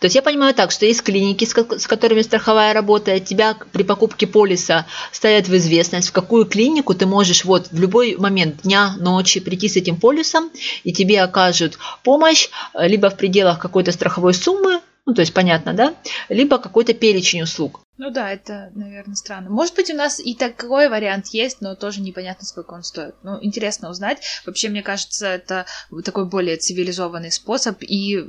То 0.00 0.06
есть 0.06 0.14
я 0.14 0.22
понимаю 0.22 0.54
так, 0.54 0.70
что 0.70 0.86
есть 0.86 1.02
клиники, 1.02 1.44
с 1.44 1.86
которыми 1.86 2.22
страховая 2.22 2.72
работает, 2.72 3.24
тебя 3.26 3.56
при 3.72 3.82
покупке 3.82 4.26
полиса 4.26 4.86
ставят 5.12 5.48
в 5.48 5.56
известность, 5.56 6.08
в 6.08 6.12
какую 6.12 6.46
клинику 6.46 6.94
ты 6.94 7.06
можешь 7.06 7.44
вот 7.44 7.68
в 7.70 7.78
любой 7.78 8.16
момент 8.16 8.62
дня, 8.62 8.94
ночи 8.98 9.40
прийти 9.40 9.68
с 9.68 9.76
этим 9.76 9.96
полисом, 9.96 10.50
и 10.84 10.92
тебе 10.92 11.22
окажут 11.22 11.78
помощь 12.02 12.48
либо 12.74 13.10
в 13.10 13.16
пределах 13.16 13.58
какой-то 13.58 13.92
страховой 13.92 14.34
суммы, 14.34 14.80
ну, 15.06 15.14
то 15.14 15.20
есть 15.20 15.34
понятно, 15.34 15.74
да? 15.74 15.94
Либо 16.28 16.58
какой-то 16.58 16.94
перечень 16.94 17.42
услуг. 17.42 17.80
Ну 17.98 18.10
да, 18.10 18.32
это, 18.32 18.70
наверное, 18.74 19.14
странно. 19.14 19.50
Может 19.50 19.74
быть, 19.74 19.90
у 19.90 19.94
нас 19.94 20.18
и 20.18 20.34
такой 20.34 20.88
вариант 20.88 21.28
есть, 21.28 21.60
но 21.60 21.74
тоже 21.74 22.00
непонятно, 22.00 22.46
сколько 22.46 22.72
он 22.72 22.82
стоит. 22.82 23.14
Ну, 23.22 23.38
интересно 23.42 23.90
узнать. 23.90 24.24
Вообще, 24.46 24.68
мне 24.68 24.82
кажется, 24.82 25.26
это 25.28 25.66
такой 26.04 26.24
более 26.24 26.56
цивилизованный 26.56 27.30
способ, 27.30 27.82
и 27.82 28.24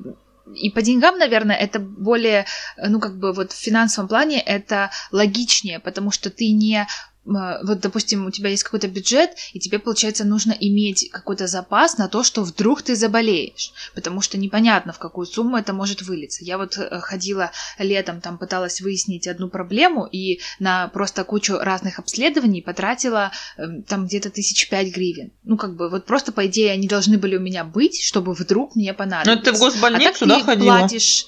и 0.54 0.70
по 0.70 0.84
деньгам, 0.84 1.18
наверное, 1.18 1.56
это 1.56 1.80
более, 1.80 2.46
ну, 2.78 3.00
как 3.00 3.18
бы 3.18 3.34
вот 3.34 3.52
в 3.52 3.56
финансовом 3.56 4.08
плане 4.08 4.40
это 4.40 4.92
логичнее, 5.12 5.80
потому 5.80 6.12
что 6.12 6.30
ты 6.30 6.52
не 6.52 6.86
вот, 7.26 7.80
допустим, 7.80 8.26
у 8.26 8.32
тебя 8.32 8.50
есть 8.50 8.64
какой-то 8.64 8.88
бюджет, 8.88 9.32
и 9.54 9.60
тебе, 9.60 9.80
получается, 9.80 10.26
нужно 10.26 10.52
иметь 10.52 11.10
какой-то 11.12 11.48
запас 11.48 11.98
на 11.98 12.08
то, 12.08 12.24
что 12.24 12.44
вдруг 12.44 12.84
ты 12.84 12.96
заболеешь, 12.96 13.74
потому 13.96 14.22
что 14.22 14.38
непонятно, 14.38 14.94
в 14.94 15.00
какую 15.00 15.26
сумму 15.26 15.58
это 15.58 15.74
может 15.74 16.04
вылиться. 16.04 16.44
Я 16.44 16.58
вот 16.58 16.78
э, 16.78 17.00
ходила 17.02 17.52
летом, 17.80 18.22
там 18.22 18.38
пыталась 18.38 18.80
выяснить 18.82 19.28
одну 19.28 19.50
проблему, 19.50 20.06
и 20.06 20.40
на 20.60 20.88
просто 20.90 21.24
кучу 21.24 21.58
разных 21.58 22.00
обследований 22.00 22.62
потратила 22.62 23.32
эм, 23.58 23.84
там 23.84 24.06
где-то 24.06 24.30
тысяч 24.30 24.70
пять 24.70 24.94
гривен. 24.94 25.32
Ну, 25.44 25.58
как 25.58 25.76
бы, 25.76 25.90
вот 25.90 26.06
просто, 26.06 26.32
по 26.32 26.46
идее, 26.46 26.72
они 26.72 26.88
должны 26.88 27.18
были 27.18 27.38
у 27.38 27.42
меня 27.42 27.64
быть, 27.64 28.02
чтобы 28.02 28.34
вдруг 28.34 28.76
мне 28.76 28.94
понадобилось. 28.94 29.40
Ну, 29.40 29.44
ты 29.44 29.52
в 29.52 29.60
госбольницу, 29.60 30.26
а 30.26 30.28
да, 30.28 30.40
ходила? 30.42 30.78
платишь 30.78 31.28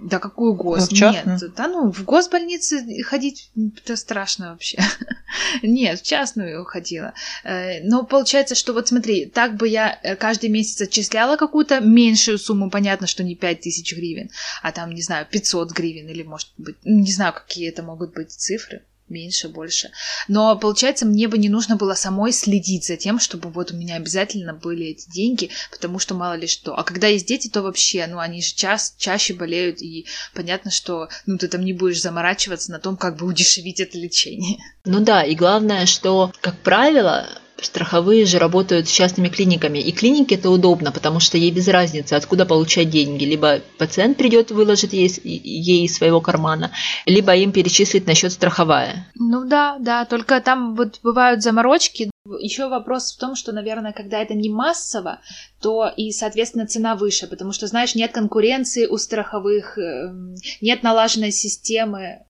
да 0.00 0.18
какую 0.18 0.54
гос? 0.54 0.88
В 0.88 0.92
Нет, 0.92 1.54
да 1.56 1.68
ну, 1.68 1.90
в 1.90 2.04
госбольнице 2.04 3.02
ходить 3.04 3.50
это 3.56 3.96
страшно 3.96 4.52
вообще. 4.52 4.78
Нет, 5.62 6.00
в 6.00 6.02
частную 6.02 6.64
ходила. 6.64 7.14
Э, 7.44 7.82
но 7.82 8.04
получается, 8.04 8.54
что 8.54 8.72
вот 8.72 8.88
смотри, 8.88 9.26
так 9.26 9.56
бы 9.56 9.68
я 9.68 9.98
э, 10.02 10.16
каждый 10.16 10.50
месяц 10.50 10.80
отчисляла 10.82 11.36
какую-то 11.36 11.80
меньшую 11.80 12.38
сумму, 12.38 12.70
понятно, 12.70 13.06
что 13.06 13.22
не 13.22 13.34
5000 13.34 13.94
гривен, 13.94 14.30
а 14.62 14.72
там, 14.72 14.90
не 14.90 15.02
знаю, 15.02 15.26
500 15.30 15.72
гривен 15.72 16.08
или, 16.08 16.22
может 16.22 16.48
быть, 16.58 16.76
не 16.84 17.12
знаю, 17.12 17.32
какие 17.32 17.68
это 17.68 17.82
могут 17.82 18.14
быть 18.14 18.30
цифры 18.32 18.82
меньше, 19.08 19.48
больше. 19.48 19.90
Но, 20.28 20.56
получается, 20.56 21.06
мне 21.06 21.28
бы 21.28 21.38
не 21.38 21.48
нужно 21.48 21.76
было 21.76 21.94
самой 21.94 22.32
следить 22.32 22.86
за 22.86 22.96
тем, 22.96 23.20
чтобы 23.20 23.50
вот 23.50 23.72
у 23.72 23.76
меня 23.76 23.96
обязательно 23.96 24.54
были 24.54 24.86
эти 24.86 25.10
деньги, 25.10 25.50
потому 25.70 25.98
что 25.98 26.14
мало 26.14 26.34
ли 26.34 26.46
что. 26.46 26.74
А 26.74 26.84
когда 26.84 27.06
есть 27.08 27.26
дети, 27.26 27.48
то 27.48 27.62
вообще, 27.62 28.06
ну, 28.06 28.18
они 28.18 28.42
же 28.42 28.54
час, 28.54 28.94
чаще 28.98 29.34
болеют, 29.34 29.82
и 29.82 30.06
понятно, 30.34 30.70
что, 30.70 31.08
ну, 31.26 31.38
ты 31.38 31.48
там 31.48 31.64
не 31.64 31.72
будешь 31.72 32.00
заморачиваться 32.00 32.72
на 32.72 32.78
том, 32.78 32.96
как 32.96 33.16
бы 33.16 33.26
удешевить 33.26 33.80
это 33.80 33.98
лечение. 33.98 34.58
Ну 34.84 35.00
да, 35.00 35.22
и 35.22 35.34
главное, 35.34 35.86
что, 35.86 36.32
как 36.40 36.58
правило, 36.60 37.28
страховые 37.66 38.26
же 38.26 38.38
работают 38.38 38.88
с 38.88 38.92
частными 38.92 39.28
клиниками. 39.28 39.78
И 39.78 39.92
клинике 39.92 40.36
это 40.36 40.50
удобно, 40.50 40.92
потому 40.92 41.20
что 41.20 41.38
ей 41.38 41.50
без 41.50 41.68
разницы, 41.68 42.14
откуда 42.14 42.46
получать 42.46 42.90
деньги. 42.90 43.24
Либо 43.24 43.60
пациент 43.78 44.16
придет, 44.16 44.50
выложит 44.50 44.92
ей, 44.92 45.12
ей 45.24 45.84
из 45.84 45.96
своего 45.96 46.20
кармана, 46.20 46.70
либо 47.06 47.34
им 47.34 47.52
перечислит 47.52 48.06
на 48.06 48.14
счет 48.14 48.32
страховая. 48.32 49.06
Ну 49.14 49.44
да, 49.44 49.76
да, 49.78 50.04
только 50.04 50.40
там 50.40 50.74
вот 50.74 51.00
бывают 51.02 51.42
заморочки. 51.42 52.10
Еще 52.40 52.68
вопрос 52.68 53.12
в 53.12 53.18
том, 53.18 53.36
что, 53.36 53.52
наверное, 53.52 53.92
когда 53.92 54.20
это 54.20 54.34
не 54.34 54.48
массово, 54.48 55.20
то 55.60 55.92
и, 55.94 56.10
соответственно, 56.10 56.66
цена 56.66 56.94
выше, 56.94 57.26
потому 57.26 57.52
что, 57.52 57.66
знаешь, 57.66 57.94
нет 57.94 58.12
конкуренции 58.12 58.86
у 58.86 58.96
страховых, 58.96 59.76
эм, 59.78 60.34
нет 60.62 60.82
налаженной 60.82 61.32
системы 61.32 62.24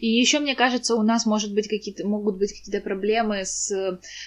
и 0.00 0.08
еще, 0.08 0.38
мне 0.38 0.54
кажется, 0.54 0.94
у 0.94 1.02
нас 1.02 1.26
может 1.26 1.52
быть 1.54 1.68
какие-то, 1.68 2.06
могут 2.06 2.38
быть 2.38 2.52
какие-то 2.52 2.80
проблемы 2.80 3.44
с, 3.44 3.70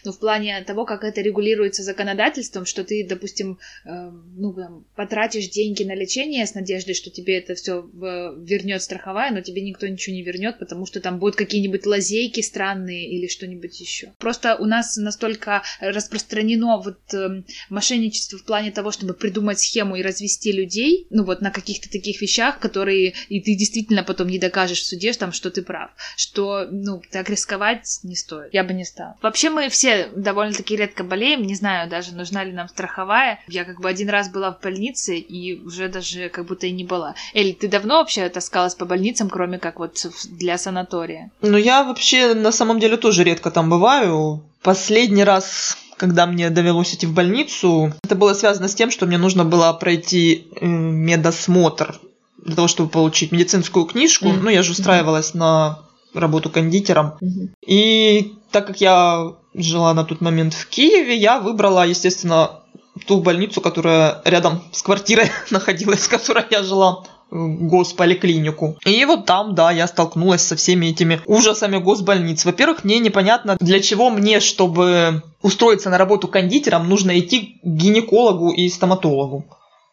ну, 0.03 0.11
в 0.11 0.19
плане 0.19 0.63
того, 0.63 0.85
как 0.85 1.03
это 1.03 1.21
регулируется 1.21 1.83
законодательством, 1.83 2.65
что 2.65 2.83
ты, 2.83 3.05
допустим, 3.07 3.59
э, 3.85 4.09
ну, 4.35 4.53
там, 4.53 4.85
потратишь 4.95 5.49
деньги 5.49 5.83
на 5.83 5.95
лечение 5.95 6.45
с 6.45 6.53
надеждой, 6.53 6.93
что 6.93 7.09
тебе 7.09 7.37
это 7.39 7.55
все 7.55 7.81
вернет 7.81 8.81
страховая, 8.81 9.31
но 9.31 9.41
тебе 9.41 9.61
никто 9.61 9.87
ничего 9.87 10.15
не 10.15 10.23
вернет, 10.23 10.59
потому 10.59 10.85
что 10.85 11.01
там 11.01 11.19
будут 11.19 11.35
какие-нибудь 11.35 11.85
лазейки 11.85 12.41
странные 12.41 13.09
или 13.09 13.27
что-нибудь 13.27 13.79
еще. 13.79 14.13
Просто 14.19 14.55
у 14.55 14.65
нас 14.65 14.97
настолько 14.97 15.63
распространено 15.79 16.81
вот 16.83 17.13
э, 17.13 17.43
мошенничество 17.69 18.37
в 18.37 18.45
плане 18.45 18.71
того, 18.71 18.91
чтобы 18.91 19.13
придумать 19.13 19.59
схему 19.59 19.95
и 19.95 20.01
развести 20.01 20.51
людей, 20.51 21.07
ну, 21.09 21.23
вот 21.23 21.41
на 21.41 21.51
каких-то 21.51 21.89
таких 21.89 22.21
вещах, 22.21 22.59
которые 22.59 23.13
и 23.29 23.41
ты 23.41 23.55
действительно 23.55 24.03
потом 24.03 24.27
не 24.27 24.39
докажешь 24.39 24.81
в 24.81 24.85
суде, 24.85 25.13
там, 25.13 25.31
что 25.31 25.46
ты 25.49 25.61
прав, 25.61 25.89
что, 26.15 26.67
ну, 26.69 27.01
так 27.11 27.29
рисковать 27.29 27.99
не 28.03 28.15
стоит. 28.15 28.53
Я 28.53 28.63
бы 28.63 28.73
не 28.73 28.85
стала. 28.85 29.15
Вообще 29.21 29.49
мы 29.49 29.69
все 29.69 30.09
довольно-таки 30.15 30.75
редко 30.75 31.03
болеем, 31.03 31.43
не 31.43 31.55
знаю 31.55 31.89
даже, 31.89 32.13
нужна 32.13 32.43
ли 32.43 32.51
нам 32.51 32.67
страховая. 32.67 33.39
Я 33.47 33.65
как 33.65 33.79
бы 33.79 33.89
один 33.89 34.09
раз 34.09 34.29
была 34.29 34.51
в 34.51 34.61
больнице 34.61 35.17
и 35.17 35.59
уже 35.59 35.87
даже 35.89 36.29
как 36.29 36.45
будто 36.45 36.67
и 36.67 36.71
не 36.71 36.83
была. 36.83 37.15
Эль, 37.33 37.53
ты 37.53 37.67
давно 37.67 37.97
вообще 37.97 38.29
таскалась 38.29 38.75
по 38.75 38.85
больницам, 38.85 39.29
кроме 39.29 39.59
как 39.59 39.79
вот 39.79 40.05
для 40.29 40.57
санатория? 40.57 41.31
Ну, 41.41 41.57
я 41.57 41.83
вообще 41.83 42.33
на 42.33 42.51
самом 42.51 42.79
деле 42.79 42.97
тоже 42.97 43.23
редко 43.23 43.51
там 43.51 43.69
бываю. 43.69 44.43
Последний 44.61 45.23
раз 45.23 45.77
когда 45.97 46.27
мне 46.27 46.49
довелось 46.49 46.93
идти 46.93 47.07
в 47.07 47.13
больницу, 47.13 47.91
это 48.03 48.15
было 48.15 48.33
связано 48.33 48.67
с 48.67 48.75
тем, 48.75 48.91
что 48.91 49.07
мне 49.07 49.17
нужно 49.17 49.43
было 49.43 49.73
пройти 49.73 50.47
э, 50.61 50.65
медосмотр 50.65 51.99
для 52.47 52.55
того, 52.55 52.67
чтобы 52.67 52.89
получить 52.89 53.31
медицинскую 53.31 53.85
книжку. 53.85 54.27
Mm-hmm. 54.27 54.39
Ну, 54.41 54.49
я 54.49 54.63
же 54.63 54.71
устраивалась 54.71 55.31
mm-hmm. 55.31 55.37
на 55.37 55.79
работу 56.13 56.49
кондитером. 56.49 57.17
Mm-hmm. 57.21 57.49
И 57.67 58.33
так 58.51 58.65
как 58.65 58.81
я 58.81 59.33
жила 59.53 59.93
на 59.93 60.05
тот 60.05 60.21
момент 60.21 60.53
в 60.53 60.67
Киеве, 60.67 61.15
я 61.15 61.39
выбрала, 61.39 61.85
естественно, 61.85 62.61
ту 63.05 63.21
больницу, 63.21 63.61
которая 63.61 64.21
рядом 64.23 64.63
с 64.71 64.81
квартирой 64.81 65.29
находилась, 65.51 65.99
в 65.99 66.09
которой 66.09 66.45
я 66.49 66.63
жила 66.63 67.03
госполиклинику. 67.29 68.77
И 68.85 69.03
вот 69.03 69.25
там, 69.25 69.53
да, 69.53 69.69
я 69.71 69.87
столкнулась 69.87 70.41
со 70.41 70.55
всеми 70.55 70.87
этими 70.87 71.19
ужасами 71.25 71.77
госбольниц. 71.77 72.45
Во-первых, 72.45 72.85
мне 72.85 72.99
непонятно, 72.99 73.57
для 73.59 73.81
чего 73.81 74.09
мне, 74.09 74.39
чтобы 74.39 75.21
устроиться 75.41 75.89
на 75.89 75.97
работу 75.97 76.29
кондитером, 76.29 76.87
нужно 76.87 77.19
идти 77.19 77.59
к 77.61 77.67
гинекологу 77.67 78.51
и 78.51 78.69
стоматологу. 78.69 79.45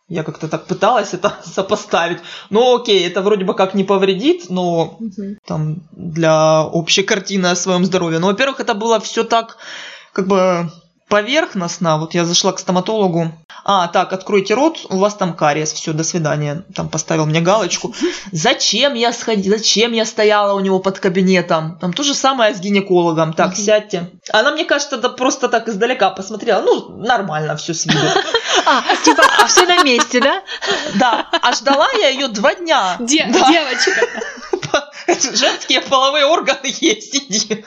Я 0.09 0.23
как-то 0.23 0.49
так 0.49 0.67
пыталась 0.67 1.15
это 1.15 1.37
сопоставить. 1.45 2.19
Ну, 2.51 2.77
окей, 2.77 3.07
это 3.07 3.23
вроде 3.23 3.45
бы 3.45 3.55
как 3.55 3.75
не 3.75 3.85
повредит, 3.85 4.51
но 4.51 4.97
угу. 5.01 5.37
там 5.47 5.83
для 5.93 6.65
общей 6.65 7.03
картины 7.03 7.47
о 7.47 7.57
своем 7.57 7.85
здоровье. 7.85 8.19
Но, 8.19 8.27
во-первых, 8.27 8.61
это 8.61 8.75
было 8.75 9.01
все 9.01 9.25
так, 9.25 9.57
как 10.13 10.27
бы 10.27 10.71
поверхностно. 11.09 11.99
Вот 11.99 12.15
я 12.15 12.25
зашла 12.25 12.53
к 12.53 12.59
стоматологу. 12.59 13.33
А, 13.67 13.89
так, 13.89 14.13
откройте 14.13 14.55
рот, 14.55 14.85
у 14.91 14.99
вас 14.99 15.15
там 15.15 15.33
кариес, 15.35 15.73
все, 15.73 15.93
до 15.93 16.05
свидания. 16.05 16.65
Там 16.75 16.89
поставил 16.89 17.25
мне 17.25 17.41
галочку. 17.41 17.95
Зачем 18.31 18.95
я 18.95 19.13
сходила, 19.13 19.57
зачем 19.57 19.93
я 19.93 20.05
стояла 20.05 20.55
у 20.55 20.61
него 20.61 20.81
под 20.81 20.99
кабинетом? 20.99 21.79
Там 21.81 21.93
то 21.93 22.03
же 22.03 22.15
самое 22.15 22.55
с 22.55 22.61
гинекологом. 22.61 23.33
Так, 23.33 23.57
сядьте. 23.57 24.11
Она, 24.33 24.51
мне 24.53 24.65
кажется, 24.65 24.99
да 24.99 25.09
просто 25.09 25.49
так 25.49 25.69
издалека 25.69 26.11
посмотрела. 26.11 26.61
Ну, 26.61 26.97
нормально 26.99 27.57
все 27.57 27.75
с 27.75 27.87
виду. 27.87 27.99
А, 28.67 28.83
типа, 29.05 29.23
а 29.43 29.47
все 29.47 29.67
на 29.67 29.83
месте, 29.83 30.21
да? 30.21 30.43
Да, 30.95 31.27
а 31.43 31.53
ждала 31.53 31.87
я 31.99 32.09
ее 32.09 32.29
два 32.29 32.55
дня. 32.55 32.97
Де- 32.99 33.27
Девочка. 34.65 34.91
Женские 35.37 35.81
половые 35.81 36.25
органы 36.25 36.73
есть, 36.81 37.17
иди. 37.17 37.65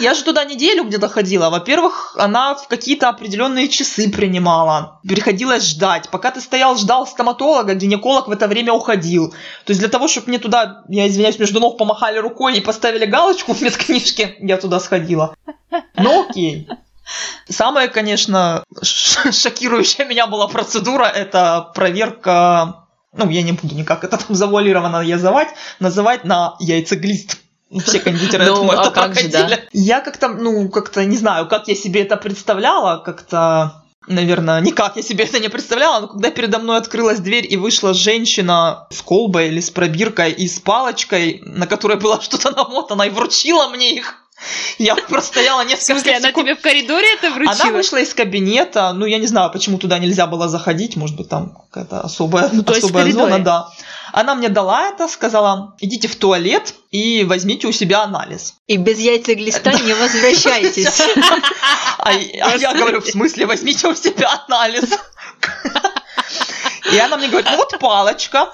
Я 0.00 0.14
же 0.14 0.22
туда 0.22 0.44
неделю 0.44 0.84
где-то 0.84 1.08
ходила. 1.08 1.50
Во-первых, 1.50 2.14
она 2.18 2.54
в 2.54 2.68
какие-то 2.68 3.08
определенные 3.08 3.68
часы 3.68 4.10
принимала. 4.10 5.00
Приходилось 5.06 5.64
ждать. 5.64 6.08
Пока 6.10 6.30
ты 6.30 6.40
стоял, 6.40 6.76
ждал 6.76 7.06
стоматолога, 7.06 7.74
гинеколог 7.74 8.28
в 8.28 8.30
это 8.30 8.48
время 8.48 8.72
уходил. 8.72 9.30
То 9.30 9.70
есть 9.70 9.80
для 9.80 9.88
того, 9.88 10.08
чтобы 10.08 10.28
мне 10.28 10.38
туда, 10.38 10.84
я 10.88 11.08
извиняюсь, 11.08 11.38
между 11.38 11.60
ног 11.60 11.78
помахали 11.78 12.18
рукой 12.18 12.56
и 12.56 12.60
поставили 12.60 13.06
галочку 13.06 13.54
в 13.54 13.60
медкнижке, 13.60 14.36
я 14.40 14.56
туда 14.56 14.80
сходила. 14.80 15.34
Ну 15.96 16.28
окей. 16.28 16.68
Самая, 17.48 17.88
конечно, 17.88 18.64
шокирующая 18.82 20.04
меня 20.04 20.26
была 20.26 20.48
процедура, 20.48 21.04
это 21.04 21.70
проверка 21.74 22.81
ну, 23.14 23.28
я 23.28 23.42
не 23.42 23.52
буду 23.52 23.74
никак 23.74 24.04
это 24.04 24.16
там 24.16 24.34
завуалированно 24.34 25.02
называть, 25.02 25.48
называть 25.80 26.24
на 26.24 26.56
яйцеглист. 26.60 27.38
Все 27.84 28.00
кондитеры, 28.00 28.44
я 28.44 28.50
Ну, 28.50 28.56
думаю, 28.56 28.78
а 28.80 28.82
это 28.82 28.90
как 28.90 29.14
же, 29.14 29.28
проходили. 29.28 29.56
да? 29.56 29.62
Я 29.72 30.00
как-то, 30.00 30.28
ну, 30.28 30.68
как-то 30.68 31.04
не 31.04 31.16
знаю, 31.16 31.48
как 31.48 31.68
я 31.68 31.74
себе 31.74 32.02
это 32.02 32.16
представляла, 32.18 32.98
как-то, 32.98 33.82
наверное, 34.06 34.60
никак 34.60 34.96
я 34.96 35.02
себе 35.02 35.24
это 35.24 35.40
не 35.40 35.48
представляла, 35.48 36.00
но 36.00 36.08
когда 36.08 36.30
передо 36.30 36.58
мной 36.58 36.76
открылась 36.76 37.20
дверь 37.20 37.46
и 37.50 37.56
вышла 37.56 37.94
женщина 37.94 38.86
с 38.90 39.00
колбой 39.00 39.48
или 39.48 39.60
с 39.60 39.70
пробиркой 39.70 40.32
и 40.32 40.48
с 40.48 40.60
палочкой, 40.60 41.42
на 41.46 41.66
которой 41.66 41.96
было 41.98 42.20
что-то 42.22 42.50
намотано, 42.50 43.04
и 43.04 43.10
вручила 43.10 43.68
мне 43.68 43.94
их, 43.96 44.21
я 44.78 44.94
простояла 45.08 45.62
В 45.64 45.66
несколько 45.66 45.94
смысле, 45.94 46.16
она 46.16 46.28
секунд. 46.28 46.46
тебе 46.46 46.56
в 46.56 46.60
коридоре 46.60 47.06
это 47.14 47.30
вручила? 47.30 47.56
Она 47.60 47.70
вышла 47.72 47.98
из 47.98 48.14
кабинета, 48.14 48.92
ну 48.92 49.06
я 49.06 49.18
не 49.18 49.26
знаю, 49.26 49.50
почему 49.50 49.78
туда 49.78 49.98
нельзя 49.98 50.26
было 50.26 50.48
заходить, 50.48 50.96
может 50.96 51.16
быть 51.16 51.28
там 51.28 51.58
какая-то 51.70 52.00
особая, 52.00 52.50
Ну, 52.52 52.62
в 52.64 52.70
особая 52.70 53.10
зона, 53.12 53.38
да. 53.38 53.68
Она 54.12 54.34
мне 54.34 54.50
дала 54.50 54.88
это, 54.88 55.08
сказала, 55.08 55.74
идите 55.80 56.06
в 56.06 56.16
туалет 56.16 56.74
и 56.90 57.24
возьмите 57.24 57.66
у 57.66 57.72
себя 57.72 58.02
анализ. 58.02 58.54
И 58.66 58.76
без 58.76 58.98
яйцеглиста 58.98 59.72
не 59.72 59.94
возвращайтесь. 59.94 61.00
А, 62.04 62.10
а 62.10 62.56
я 62.56 62.74
говорю, 62.74 63.00
в 63.00 63.06
смысле, 63.06 63.46
возьмите 63.46 63.86
у 63.86 63.94
себя 63.94 64.28
анализ. 64.48 64.90
И 66.92 66.98
она 66.98 67.16
мне 67.16 67.28
говорит, 67.28 67.48
ну 67.50 67.56
вот 67.56 67.78
палочка, 67.78 68.50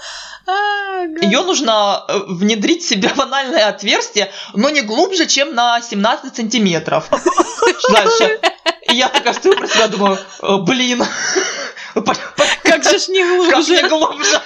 А, 0.47 1.03
ее 1.21 1.43
нужно 1.43 2.05
э, 2.09 2.19
внедрить 2.29 2.83
себе 2.85 3.09
в 3.09 3.19
анальное 3.21 3.69
отверстие, 3.69 4.33
но 4.55 4.71
не 4.71 4.81
глубже, 4.81 5.27
чем 5.27 5.55
на 5.55 5.81
17 5.83 6.35
сантиметров. 6.37 7.09
Дальше. 7.93 8.41
И 8.89 8.95
я 8.95 9.09
такая 9.09 9.35
стою 9.35 9.57
про 9.57 9.69
себя, 9.69 9.89
думаю, 9.89 10.19
«Э, 10.41 10.57
блин, 10.59 11.05
Как 12.63 12.85
же 12.85 12.99
ж 12.99 13.09
не 13.09 13.23
Как 13.51 13.67
мне 13.69 13.83
глубже. 13.83 13.89
глубже. 13.89 14.41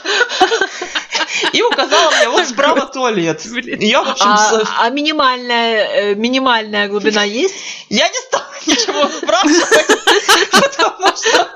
И 1.52 1.62
указала 1.62 2.10
мне 2.16 2.28
вот 2.30 2.46
справа 2.48 2.86
туалет. 2.86 3.42
Я, 3.44 4.02
в 4.02 4.08
общем, 4.10 4.26
А, 4.28 4.36
с- 4.38 4.66
а 4.80 4.88
минимальная, 4.90 5.86
э, 5.86 6.14
минимальная 6.14 6.88
глубина 6.88 7.22
есть? 7.24 7.54
я 7.88 8.08
не 8.08 8.18
стала 8.26 8.44
ничего 8.66 9.08
спрашивать, 9.08 10.50
потому 10.50 11.16
что... 11.16 11.48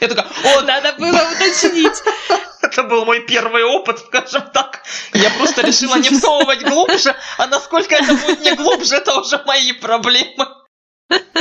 Я 0.00 0.08
такая, 0.08 0.26
о, 0.56 0.62
Надо 0.62 0.94
было 0.98 1.20
уточнить. 1.32 2.02
это 2.62 2.82
был 2.82 3.04
мой 3.04 3.20
первый 3.20 3.64
опыт, 3.64 3.98
скажем 3.98 4.42
так. 4.52 4.82
Я 5.14 5.30
просто 5.30 5.62
решила 5.62 5.96
не 5.96 6.10
всовывать 6.10 6.62
глубже, 6.62 7.14
а 7.38 7.46
насколько 7.46 7.94
это 7.94 8.14
будет 8.14 8.40
не 8.40 8.54
глубже, 8.54 8.96
это 8.96 9.20
уже 9.20 9.42
мои 9.46 9.72
проблемы. 9.72 10.46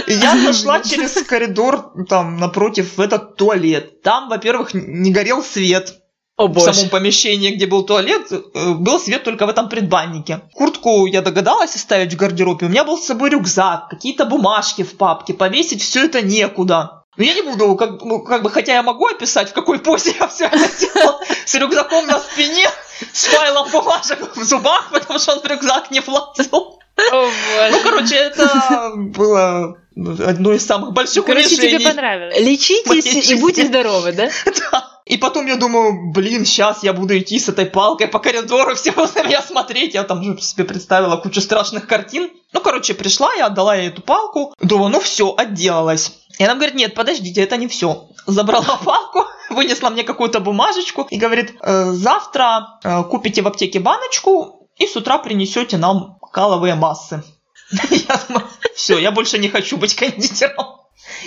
Я 0.08 0.38
зашла 0.38 0.82
через 0.82 1.14
коридор, 1.26 1.94
там, 2.08 2.38
напротив, 2.38 2.98
в 2.98 3.02
этот 3.02 3.36
туалет. 3.36 4.02
Там, 4.02 4.30
во-первых, 4.30 4.74
не 4.74 5.12
горел 5.12 5.44
свет. 5.44 5.96
О 6.38 6.48
в 6.48 6.54
боже. 6.54 6.74
самом 6.74 6.90
помещении, 6.90 7.52
где 7.52 7.68
был 7.68 7.84
туалет, 7.84 8.32
э, 8.32 8.74
был 8.76 8.98
свет 8.98 9.26
только 9.26 9.46
в 9.46 9.50
этом 9.50 9.68
предбаннике. 9.68 10.42
Куртку 10.54 11.06
я 11.06 11.22
догадалась 11.22 11.76
оставить 11.76 12.14
в 12.14 12.18
гардеробе. 12.18 12.68
У 12.68 12.70
меня 12.70 12.86
был 12.86 12.98
с 12.98 13.06
собой 13.06 13.30
рюкзак, 13.32 13.90
какие-то 13.90 14.24
бумажки 14.24 14.84
в 14.84 14.96
папке. 14.96 15.34
Повесить 15.34 15.82
все 15.82 16.06
это 16.06 16.22
некуда. 16.22 16.99
Но 17.18 17.24
я 17.24 17.34
не 17.34 17.42
буду, 17.42 17.76
как, 17.76 18.02
ну, 18.02 18.22
как 18.22 18.44
бы, 18.44 18.50
хотя 18.50 18.74
я 18.74 18.84
могу 18.84 19.08
описать, 19.08 19.50
в 19.50 19.54
какой 19.54 19.80
позе 19.80 20.16
я 20.20 20.28
все 20.28 20.46
это 20.46 20.70
делала. 20.80 21.20
С 21.46 21.56
рюкзаком 21.56 22.08
на 22.08 22.20
спине, 22.20 22.70
с 23.12 23.26
файлом 23.26 23.70
бумажек 23.72 24.36
в 24.36 24.44
зубах, 24.44 24.90
потому 24.92 25.20
что 25.20 25.34
он 25.34 25.42
в 25.42 25.46
рюкзак 25.46 25.92
не 25.92 26.00
влазил. 26.00 26.80
О, 27.12 27.30
Ну, 27.72 27.80
короче, 27.84 28.16
это 28.16 28.92
было 28.96 29.78
одно 29.96 30.54
из 30.54 30.66
самых 30.66 30.94
больших 30.94 31.26
Короче, 31.26 31.56
тебе 31.56 31.80
понравилось. 31.80 32.40
Лечитесь 32.40 33.30
и 33.30 33.36
будьте 33.36 33.66
здоровы, 33.66 34.12
да? 34.12 34.30
Да. 34.72 34.89
И 35.10 35.18
потом 35.18 35.48
я 35.48 35.56
думаю, 35.56 36.12
блин, 36.12 36.46
сейчас 36.46 36.84
я 36.84 36.94
буду 36.94 37.18
идти 37.18 37.40
с 37.40 37.50
этой 37.50 37.66
палкой 37.66 38.08
по 38.08 38.20
коридору, 38.20 38.76
все 38.76 38.92
будут 38.92 39.16
на 39.16 39.24
меня 39.24 39.42
смотреть. 39.42 39.96
Я 39.96 40.04
там 40.04 40.24
же 40.24 40.40
себе 40.40 40.66
представила 40.66 41.18
кучу 41.18 41.42
страшных 41.42 41.88
картин. 41.88 42.30
Ну, 42.54 42.62
короче, 42.62 42.94
пришла, 42.94 43.34
я 43.34 43.48
отдала 43.48 43.76
ей 43.76 43.88
эту 43.88 44.04
палку. 44.04 44.54
Думаю, 44.62 44.92
ну 44.92 45.00
все, 45.00 45.34
отделалась. 45.36 46.12
И 46.38 46.44
она 46.44 46.54
говорит, 46.54 46.76
нет, 46.76 46.94
подождите, 46.94 47.42
это 47.42 47.58
не 47.58 47.68
все. 47.68 48.08
Забрала 48.28 48.78
палку, 48.86 49.26
вынесла 49.50 49.90
мне 49.90 50.04
какую-то 50.04 50.42
бумажечку 50.42 51.08
и 51.10 51.18
говорит, 51.18 51.56
«Э, 51.62 51.92
завтра 51.92 52.80
э, 52.84 53.04
купите 53.06 53.42
в 53.42 53.48
аптеке 53.48 53.80
баночку 53.80 54.70
и 54.78 54.86
с 54.86 54.96
утра 54.96 55.18
принесете 55.18 55.78
нам 55.78 56.20
каловые 56.32 56.76
массы. 56.76 57.24
Я 57.90 58.22
думаю, 58.28 58.46
все, 58.76 59.00
я 59.00 59.12
больше 59.12 59.40
не 59.40 59.50
хочу 59.50 59.78
быть 59.78 59.96
кондитером. 59.96 60.79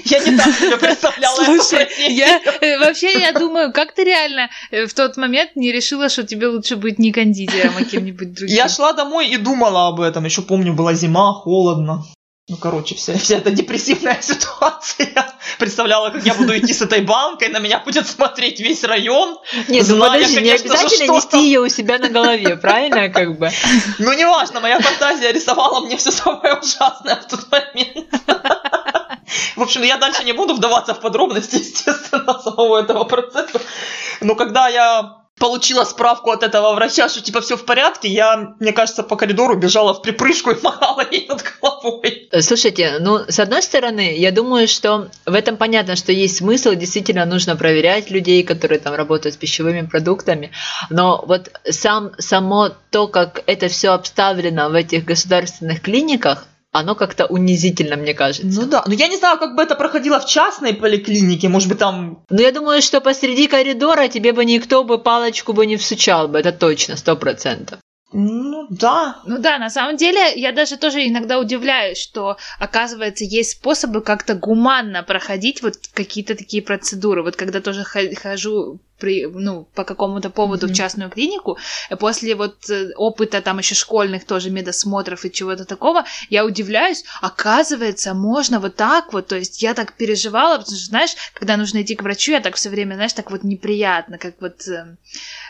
Я 0.05 0.19
не 0.21 0.37
так 0.37 0.55
себе 0.55 0.77
представляла 0.79 1.35
эту 1.35 1.45
Слушай, 1.45 1.87
профессию. 1.87 2.17
я 2.17 2.41
э, 2.61 2.79
вообще 2.79 3.19
я 3.19 3.33
думаю, 3.33 3.73
как 3.73 3.93
ты 3.93 4.05
реально 4.05 4.51
э, 4.71 4.87
в 4.87 4.95
тот 4.95 5.17
момент 5.17 5.57
не 5.57 5.73
решила, 5.73 6.09
что 6.09 6.23
тебе 6.25 6.49
лучше 6.49 6.77
быть 6.77 6.99
не 6.99 7.13
кондитером, 7.13 7.75
а 7.79 7.85
кем-нибудь 7.85 8.33
другим? 8.35 8.55
Я 8.57 8.69
шла 8.69 8.93
домой 8.93 9.29
и 9.29 9.37
думала 9.37 9.89
об 9.89 10.01
этом. 10.01 10.25
Еще 10.25 10.43
помню, 10.43 10.73
была 10.73 10.95
зима, 10.95 11.33
холодно. 11.33 12.05
Ну, 12.49 12.57
короче, 12.57 12.97
вся, 12.97 13.17
вся 13.17 13.37
эта 13.37 13.51
депрессивная 13.51 14.19
ситуация. 14.21 15.33
Представляла, 15.59 16.11
как 16.11 16.27
я 16.27 16.35
буду 16.35 16.57
идти 16.59 16.75
с 16.75 16.83
этой 16.83 17.01
банкой, 17.01 17.49
на 17.49 17.59
меня 17.59 17.79
будет 17.79 18.07
смотреть 18.09 18.59
весь 18.59 18.83
район. 18.83 19.39
Нет, 19.69 19.87
ну 19.89 20.01
подожди, 20.01 20.41
не 20.41 20.51
обязательно 20.51 21.13
нести 21.13 21.45
ее 21.45 21.61
у 21.61 21.69
себя 21.69 21.99
на 21.99 22.09
голове, 22.09 22.57
правильно, 22.57 23.09
как 23.11 23.39
бы? 23.39 23.51
Ну, 23.99 24.13
неважно, 24.13 24.61
моя 24.61 24.81
фантазия 24.81 25.33
рисовала 25.33 25.85
мне 25.87 25.97
все 25.97 26.11
самое 26.11 26.55
ужасное 26.55 27.17
в 27.17 27.27
тот 27.27 27.47
момент. 27.51 28.09
В 29.57 29.62
общем, 29.62 29.83
я 29.83 29.97
дальше 29.97 30.25
не 30.25 30.33
буду 30.33 30.55
вдаваться 30.55 30.95
в 30.95 31.01
подробности, 31.01 31.57
естественно, 31.61 32.38
самого 32.40 32.81
этого 32.81 33.05
процесса. 33.05 33.61
Но 34.21 34.35
когда 34.35 34.68
я 34.68 35.23
получила 35.38 35.83
справку 35.85 36.31
от 36.31 36.45
этого 36.45 36.73
врача, 36.75 37.09
что 37.09 37.21
типа 37.21 37.40
все 37.40 37.57
в 37.57 37.64
порядке, 37.64 38.09
я, 38.09 38.55
мне 38.61 38.73
кажется, 38.73 39.03
по 39.03 39.16
коридору 39.16 39.57
бежала 39.57 39.92
в 39.92 40.01
припрыжку 40.03 40.51
и 40.51 40.57
махала 40.62 41.05
ей 41.11 41.27
над 41.27 41.42
головой. 41.61 42.29
Слушайте, 42.40 42.99
ну, 43.01 43.21
с 43.29 43.40
одной 43.40 43.62
стороны, 43.62 44.16
я 44.16 44.31
думаю, 44.31 44.68
что 44.68 45.09
в 45.27 45.35
этом 45.35 45.57
понятно, 45.57 45.97
что 45.97 46.12
есть 46.12 46.37
смысл, 46.37 46.75
действительно 46.75 47.25
нужно 47.25 47.57
проверять 47.57 48.11
людей, 48.11 48.45
которые 48.45 48.79
там 48.79 48.95
работают 48.95 49.35
с 49.35 49.37
пищевыми 49.37 49.83
продуктами, 49.83 50.53
но 50.90 51.25
вот 51.27 51.51
сам, 51.68 52.12
само 52.18 52.71
то, 52.90 53.09
как 53.09 53.42
это 53.47 53.68
все 53.68 53.90
обставлено 53.95 54.68
в 54.68 54.75
этих 54.75 55.05
государственных 55.05 55.81
клиниках, 55.81 56.47
оно 56.73 56.95
как-то 56.95 57.27
унизительно, 57.27 57.97
мне 57.97 58.15
кажется. 58.15 58.61
Ну 58.61 58.67
да, 58.67 58.83
но 58.87 58.95
я 58.95 59.09
не 59.09 59.17
знаю, 59.19 59.39
как 59.39 59.55
бы 59.55 59.63
это 59.63 59.75
проходило 59.75 60.19
в 60.19 60.27
частной 60.27 60.73
поликлинике, 60.75 61.49
может 61.49 61.69
быть, 61.69 61.79
там... 61.79 62.25
Но 62.31 62.41
я 62.41 62.51
думаю, 62.51 62.81
что 62.81 63.01
посреди 63.01 63.47
коридора 63.47 64.09
тебе 64.09 64.33
бы 64.33 64.45
никто 64.45 64.83
бы 64.83 64.99
палочку 64.99 65.53
бы 65.53 65.67
не 65.67 65.77
всучал 65.77 66.29
бы, 66.29 66.39
это 66.39 66.51
точно, 66.51 66.97
сто 66.97 67.15
процентов. 67.15 67.79
Ну 68.12 68.66
да. 68.68 69.16
Ну 69.25 69.38
да, 69.38 69.59
на 69.59 69.70
самом 69.70 69.96
деле 69.96 70.35
я 70.37 70.53
даже 70.53 70.77
тоже 70.77 71.07
иногда 71.07 71.38
удивляюсь, 71.38 71.98
что 71.98 72.37
оказывается 72.59 73.25
есть 73.25 73.53
способы 73.53 74.03
как-то 74.03 74.35
гуманно 74.35 75.03
проходить 75.03 75.62
вот 75.62 75.75
какие-то 75.94 76.35
такие 76.35 76.62
процедуры. 76.62 77.22
Вот 77.22 77.37
когда 77.37 77.61
тоже 77.61 77.85
хожу 77.85 78.81
при, 78.98 79.27
ну, 79.27 79.66
по 79.75 79.83
какому-то 79.83 80.31
поводу 80.31 80.66
в 80.66 80.70
Мгм. 80.70 80.77
частную 80.77 81.11
клинику, 81.11 81.59
э, 81.90 81.96
после 81.96 82.37
вот 82.37 82.70
э, 82.70 82.92
опыта 82.96 83.40
там 83.40 83.59
еще 83.59 83.75
школьных 83.75 84.25
тоже 84.25 84.51
медосмотров 84.51 85.25
и 85.25 85.33
чего-то 85.33 85.64
такого, 85.64 86.05
я 86.31 86.44
удивляюсь, 86.44 87.03
оказывается, 87.20 88.14
можно 88.14 88.61
вот 88.61 88.77
так 88.77 89.12
вот, 89.12 89.27
то 89.27 89.37
есть 89.37 89.61
я 89.61 89.75
так 89.75 89.94
переживала, 89.94 90.59
потому 90.59 90.77
что, 90.77 90.87
знаешь, 90.87 91.16
когда 91.35 91.57
нужно 91.57 91.83
идти 91.83 91.96
к 91.96 92.03
врачу, 92.03 92.31
я 92.31 92.40
так 92.40 92.55
все 92.55 92.70
время, 92.70 92.94
знаешь, 92.94 93.12
так 93.12 93.33
вот 93.33 93.42
неприятно, 93.42 94.18
как 94.18 94.35
вот, 94.40 94.68
э, 94.68 94.96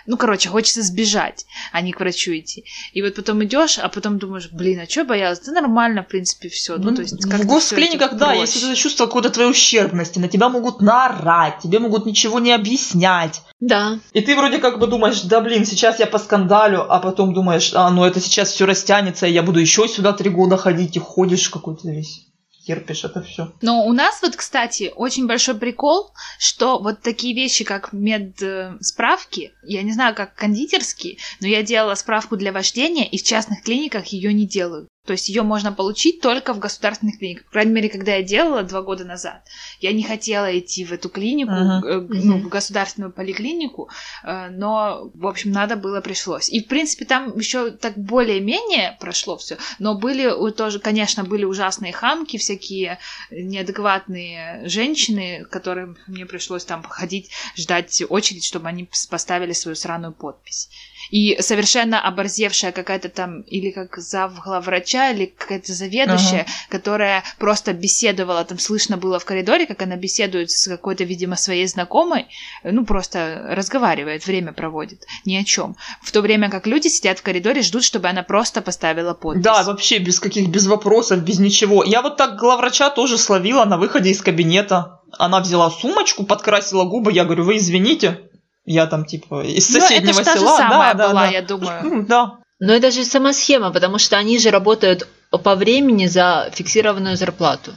ну, 0.07 0.17
короче, 0.17 0.49
хочется 0.49 0.83
сбежать, 0.83 1.47
а 1.73 1.81
не 1.81 1.93
к 1.93 2.01
врачу 2.01 2.33
идти. 2.33 2.65
И 2.93 3.03
вот 3.03 3.15
потом 3.15 3.43
идешь, 3.45 3.79
а 3.79 3.89
потом 3.89 4.19
думаешь, 4.19 4.49
блин, 4.51 4.81
а 4.81 4.91
что 4.91 5.05
боялась? 5.05 5.41
Да 5.41 5.53
нормально, 5.53 6.03
в 6.03 6.09
принципе, 6.09 6.49
все. 6.49 6.77
Ну, 6.77 6.91
Ну, 6.91 6.97
то 6.97 7.03
есть, 7.03 7.25
в 7.25 7.29
как-то 7.29 7.47
госклиниках, 7.47 8.09
это 8.09 8.17
да, 8.17 8.27
проще. 8.27 8.41
если 8.41 8.67
ты 8.67 8.75
чувство 8.75 9.07
какой-то 9.07 9.31
твоей 9.31 9.51
ущербности, 9.51 10.19
на 10.19 10.29
тебя 10.29 10.49
могут 10.49 10.81
наорать, 10.81 11.55
тебе 11.63 11.79
могут 11.79 12.07
ничего 12.07 12.39
не 12.41 12.53
объяснять. 12.53 13.43
Да. 13.61 13.99
И 14.13 14.21
ты 14.21 14.35
вроде 14.37 14.59
как 14.59 14.79
бы 14.79 14.87
думаешь, 14.87 15.21
да 15.23 15.41
блин, 15.41 15.65
сейчас 15.65 16.01
я 16.01 16.07
поскандалю, 16.07 16.85
а 16.93 16.99
потом 16.99 17.33
думаешь, 17.33 17.73
а, 17.75 17.91
ну 17.91 18.05
это 18.05 18.21
сейчас 18.21 18.51
все 18.51 18.67
растянется, 18.67 19.27
и 19.27 19.33
я 19.33 19.43
буду 19.43 19.61
еще 19.61 19.87
сюда 19.89 20.13
три 20.13 20.31
года 20.31 20.57
ходить, 20.57 20.97
и 20.97 20.99
ходишь 20.99 21.49
какой-то 21.49 21.89
весь, 21.89 22.27
терпишь 22.67 23.05
это 23.05 23.23
все. 23.23 23.53
Но 23.61 23.85
у 23.85 23.93
нас 23.93 24.21
вот, 24.23 24.37
кстати, 24.37 24.93
очень 24.95 25.27
большой 25.27 25.57
прикол, 25.57 26.13
что 26.39 26.79
вот 26.79 27.03
такие 27.03 27.35
вещи, 27.35 27.65
как 27.65 27.93
медсправки, 27.93 29.53
я 29.63 29.83
не 29.83 29.93
знаю, 29.93 30.15
как 30.15 30.35
кондитерские, 30.35 31.19
но 31.41 31.47
я 31.47 31.63
делала 31.63 31.95
справку 31.95 32.37
для 32.37 32.53
вождения, 32.53 33.09
и 33.09 33.19
в 33.19 33.23
частных 33.23 33.63
клиниках 33.63 34.07
ее 34.07 34.33
не 34.33 34.47
делают. 34.47 34.89
То 35.05 35.15
есть 35.15 35.29
ее 35.29 35.43
можно 35.43 35.73
получить 35.73 36.21
только 36.21 36.55
в 36.55 36.61
государственных 36.61 37.19
клиниках. 37.19 37.47
По 37.47 37.53
крайней 37.53 37.73
мере, 37.73 37.89
когда 37.89 38.15
я 38.15 38.23
делала 38.23 38.63
два 38.63 38.83
года 38.83 39.05
назад, 39.05 39.43
я 39.81 39.93
не 39.93 40.05
хотела 40.05 40.57
идти 40.57 40.85
в 40.85 40.93
эту 40.93 41.09
клинику, 41.09 41.51
э, 41.53 42.07
ну, 42.09 42.39
в 42.39 42.49
государственную 42.49 43.13
поликлинику, 43.13 43.91
э, 44.23 44.49
но, 44.51 45.11
в 45.15 45.27
общем, 45.27 45.51
надо 45.51 45.75
было, 45.75 46.01
пришлось. 46.01 46.49
И, 46.49 46.63
в 46.63 46.69
принципе, 46.69 47.05
там 47.05 47.37
еще 47.37 47.73
так 47.73 47.99
более-менее 47.99 48.97
прошло 49.01 49.37
все, 49.37 49.59
но 49.81 49.97
были 49.97 50.53
тоже, 50.53 50.79
конечно, 50.79 51.25
были 51.25 51.45
ужасные 51.45 51.93
хамки, 51.93 52.37
всякие 52.37 53.01
неадекватные 53.33 54.69
женщины, 54.69 55.45
которым 55.51 55.97
мне 56.07 56.27
пришлось 56.27 56.65
там 56.65 56.85
ходить, 56.85 57.31
ждать 57.57 58.03
очередь, 58.09 58.45
чтобы 58.45 58.69
они 58.69 58.89
поставили 59.11 59.53
свою 59.53 59.75
сраную 59.75 60.13
подпись. 60.13 60.69
И 61.13 61.37
совершенно 61.43 62.01
оборзевшая 62.01 62.73
какая-то 62.73 63.11
там, 63.11 63.43
или 63.43 63.71
как 63.71 63.99
завглавврача, 63.99 65.11
или 65.11 65.27
какая-то 65.27 65.75
заведующая, 65.75 66.47
которая 66.71 67.23
просто 67.39 67.75
беседовала, 67.75 68.43
там 68.47 68.59
слышно 68.59 68.97
было 68.97 69.19
в 69.19 69.27
коридоре, 69.27 69.67
как 69.67 69.83
она 69.83 69.97
беседует 69.97 70.51
с 70.51 70.67
какой-то, 70.67 71.05
видимо, 71.05 71.37
своей 71.37 71.67
знакомой, 71.67 72.29
ну, 72.65 72.87
просто 72.87 73.45
разговаривает, 73.51 74.27
время 74.27 74.55
проводит, 74.55 75.05
ни 75.27 75.37
о 75.37 75.45
чем. 75.45 75.77
В 76.01 76.11
то 76.13 76.23
время 76.23 76.49
как 76.49 76.67
люди 76.67 76.89
сидят 76.89 77.19
в 77.19 77.23
коридоре, 77.23 77.61
ждут, 77.61 77.85
чтобы 77.85 78.09
она 78.09 78.23
просто 78.23 78.63
поставила 78.63 79.13
подпись. 79.13 79.43
Да, 79.43 79.63
вообще 79.65 79.99
без 79.99 80.19
каких, 80.19 80.49
без 80.49 80.67
вопросов, 80.67 81.23
без 81.23 81.39
ничего. 81.39 81.85
Я 81.85 82.01
вот 82.01 82.17
так 82.17 82.39
главврача 82.39 82.89
тоже 82.89 83.19
словила 83.19 83.67
на 83.67 83.77
выходе 83.77 84.09
из 84.09 84.23
кабинета. 84.23 85.03
Она 85.19 85.41
взяла 85.41 85.71
сумочку, 85.71 86.25
подкрасила 86.25 86.85
губы, 86.85 87.13
я 87.13 87.27
говорю, 87.27 87.45
вы 87.45 87.59
извините, 87.59 88.31
я 88.65 88.87
там 88.87 89.05
типа 89.05 89.43
из 89.45 89.71
Ну, 89.71 89.81
соседнего 89.81 90.21
это 90.21 90.23
ж 90.23 90.25
та 90.25 90.33
же 90.35 90.41
села. 90.41 90.57
самая 90.57 90.95
да, 90.95 91.09
была, 91.09 91.23
да, 91.23 91.29
я 91.31 91.43
думаю. 91.43 92.07
Да. 92.09 92.39
Но 92.61 92.73
это 92.73 92.91
же 92.93 93.05
сама 93.05 93.33
схема, 93.33 93.73
потому 93.73 93.99
что 93.99 94.17
они 94.17 94.39
же 94.39 94.51
работают 94.51 95.09
по 95.31 95.57
времени 95.57 96.07
за 96.07 96.51
фиксированную 96.55 97.17
зарплату. 97.17 97.75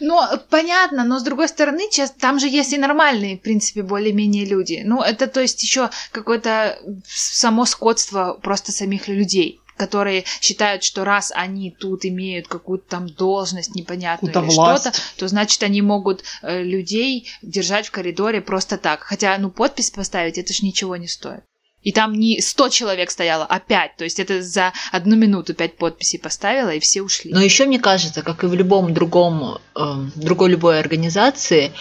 Ну, 0.00 0.20
понятно, 0.50 1.04
но 1.04 1.18
с 1.18 1.22
другой 1.22 1.48
стороны, 1.48 1.82
там 2.20 2.38
же 2.38 2.48
есть 2.48 2.72
и 2.72 2.78
нормальные, 2.78 3.36
в 3.36 3.42
принципе, 3.42 3.82
более-менее 3.82 4.46
люди. 4.46 4.82
Ну, 4.84 5.02
это 5.02 5.26
то 5.26 5.40
есть 5.40 5.62
еще 5.62 5.90
какое-то 6.12 6.78
само 7.06 7.66
скотство 7.66 8.38
просто 8.42 8.72
самих 8.72 9.08
людей 9.08 9.60
которые 9.78 10.24
считают, 10.40 10.84
что 10.84 11.04
раз 11.04 11.32
они 11.34 11.70
тут 11.70 12.04
имеют 12.04 12.48
какую-то 12.48 12.84
там 12.88 13.08
должность 13.08 13.74
непонятную 13.74 14.34
или 14.34 14.54
власть. 14.54 14.82
что-то, 14.82 14.98
то 15.16 15.28
значит 15.28 15.62
они 15.62 15.80
могут 15.80 16.24
э, 16.42 16.62
людей 16.62 17.28
держать 17.42 17.86
в 17.86 17.90
коридоре 17.90 18.40
просто 18.40 18.76
так. 18.76 19.00
Хотя, 19.00 19.38
ну, 19.38 19.50
подпись 19.50 19.90
поставить, 19.90 20.36
это 20.36 20.52
ж 20.52 20.62
ничего 20.62 20.96
не 20.96 21.08
стоит. 21.08 21.44
И 21.82 21.92
там 21.92 22.12
не 22.12 22.40
100 22.40 22.68
человек 22.70 23.10
стояло, 23.10 23.46
а 23.48 23.60
5. 23.60 23.96
То 23.96 24.04
есть 24.04 24.18
это 24.18 24.42
за 24.42 24.72
одну 24.90 25.16
минуту 25.16 25.54
5 25.54 25.76
подписей 25.76 26.18
поставила, 26.18 26.70
и 26.70 26.80
все 26.80 27.02
ушли. 27.02 27.32
Но 27.32 27.40
еще 27.40 27.66
мне 27.66 27.78
кажется, 27.78 28.22
как 28.22 28.42
и 28.44 28.46
в 28.46 28.54
любом 28.54 28.92
другом, 28.92 29.58
эм, 29.76 30.12
другой 30.16 30.50
любой 30.50 30.80
организации, 30.80 31.72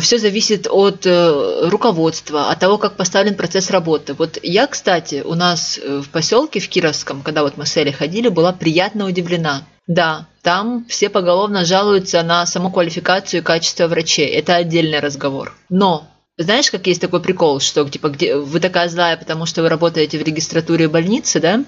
все 0.00 0.18
зависит 0.18 0.68
от 0.70 1.04
э, 1.06 1.68
руководства, 1.68 2.50
от 2.50 2.60
того, 2.60 2.78
как 2.78 2.96
поставлен 2.96 3.34
процесс 3.34 3.70
работы. 3.70 4.14
Вот 4.14 4.38
я, 4.42 4.68
кстати, 4.68 5.22
у 5.24 5.34
нас 5.34 5.78
э, 5.82 5.98
в 5.98 6.08
поселке 6.08 6.60
в 6.60 6.68
Кировском, 6.68 7.22
когда 7.22 7.42
вот 7.42 7.56
мы 7.56 7.66
с 7.66 7.76
Элей 7.76 7.92
ходили, 7.92 8.28
была 8.28 8.52
приятно 8.52 9.06
удивлена. 9.06 9.66
Да, 9.88 10.28
там 10.42 10.86
все 10.88 11.08
поголовно 11.08 11.64
жалуются 11.64 12.22
на 12.22 12.46
саму 12.46 12.70
квалификацию 12.70 13.40
и 13.40 13.44
качество 13.44 13.88
врачей. 13.88 14.28
Это 14.28 14.54
отдельный 14.54 15.00
разговор. 15.00 15.52
Но 15.68 16.08
знаешь, 16.38 16.70
как 16.70 16.86
есть 16.86 17.00
такой 17.00 17.20
прикол, 17.20 17.58
что 17.58 17.88
типа 17.88 18.08
где 18.10 18.36
вы 18.36 18.60
такая 18.60 18.88
злая, 18.88 19.16
потому 19.16 19.46
что 19.46 19.62
вы 19.62 19.68
работаете 19.68 20.18
в 20.18 20.22
регистратуре 20.22 20.88
больницы, 20.88 21.40
да? 21.40 21.64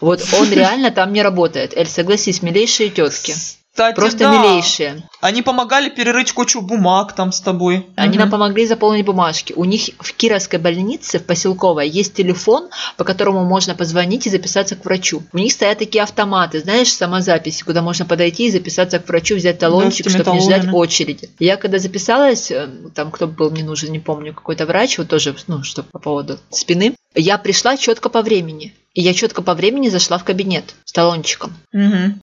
Вот 0.00 0.22
он 0.32 0.50
реально 0.52 0.90
там 0.90 1.12
не 1.12 1.22
работает. 1.22 1.76
Эль, 1.76 1.86
согласись, 1.86 2.42
милейшие 2.42 2.88
тетки. 2.88 3.34
Кстати, 3.72 3.94
Просто 3.94 4.18
да. 4.18 4.32
милейшие. 4.36 5.08
Они 5.20 5.42
помогали 5.42 5.88
перерыть 5.90 6.32
кучу 6.32 6.60
бумаг 6.60 7.14
там 7.14 7.30
с 7.30 7.40
тобой. 7.40 7.86
Они 7.94 8.10
Мгм. 8.10 8.18
нам 8.18 8.30
помогли 8.30 8.66
заполнить 8.66 9.06
бумажки. 9.06 9.52
У 9.56 9.64
них 9.64 9.90
в 10.00 10.12
Кировской 10.12 10.58
больнице, 10.58 11.18
в 11.18 11.24
поселковой, 11.24 11.88
есть 11.88 12.14
телефон, 12.14 12.68
по 12.96 13.04
которому 13.04 13.44
можно 13.44 13.74
позвонить 13.76 14.26
и 14.26 14.30
записаться 14.30 14.74
к 14.74 14.84
врачу. 14.84 15.22
У 15.32 15.38
них 15.38 15.52
стоят 15.52 15.78
такие 15.78 16.02
автоматы, 16.02 16.60
знаешь, 16.60 16.92
самозаписи, 16.92 17.62
куда 17.62 17.80
можно 17.80 18.04
подойти 18.04 18.46
и 18.46 18.50
записаться 18.50 18.98
к 18.98 19.08
врачу, 19.08 19.36
взять 19.36 19.58
талончик, 19.58 20.06
этими 20.06 20.20
чтобы 20.22 20.36
не 20.36 20.42
ждать 20.42 20.66
очереди. 20.72 21.30
Я 21.38 21.56
когда 21.56 21.78
записалась, 21.78 22.50
э, 22.50 22.68
там 22.94 23.10
кто 23.12 23.28
был 23.28 23.50
мне 23.50 23.62
нужен, 23.62 23.92
не 23.92 24.00
помню, 24.00 24.34
какой-то 24.34 24.66
врач, 24.66 24.98
вот 24.98 25.08
тоже, 25.08 25.34
ну, 25.46 25.62
что 25.62 25.84
по 25.84 25.98
поводу 26.00 26.38
спины, 26.50 26.96
я 27.14 27.38
пришла 27.38 27.76
четко 27.76 28.08
по 28.08 28.22
времени. 28.22 28.74
И 28.94 29.02
я 29.02 29.14
четко 29.14 29.42
по 29.42 29.54
времени 29.54 29.88
зашла 29.88 30.18
в 30.18 30.24
кабинет 30.24 30.74
с 30.84 30.92
талончиком. 30.92 31.52
Мгм. 31.72 32.20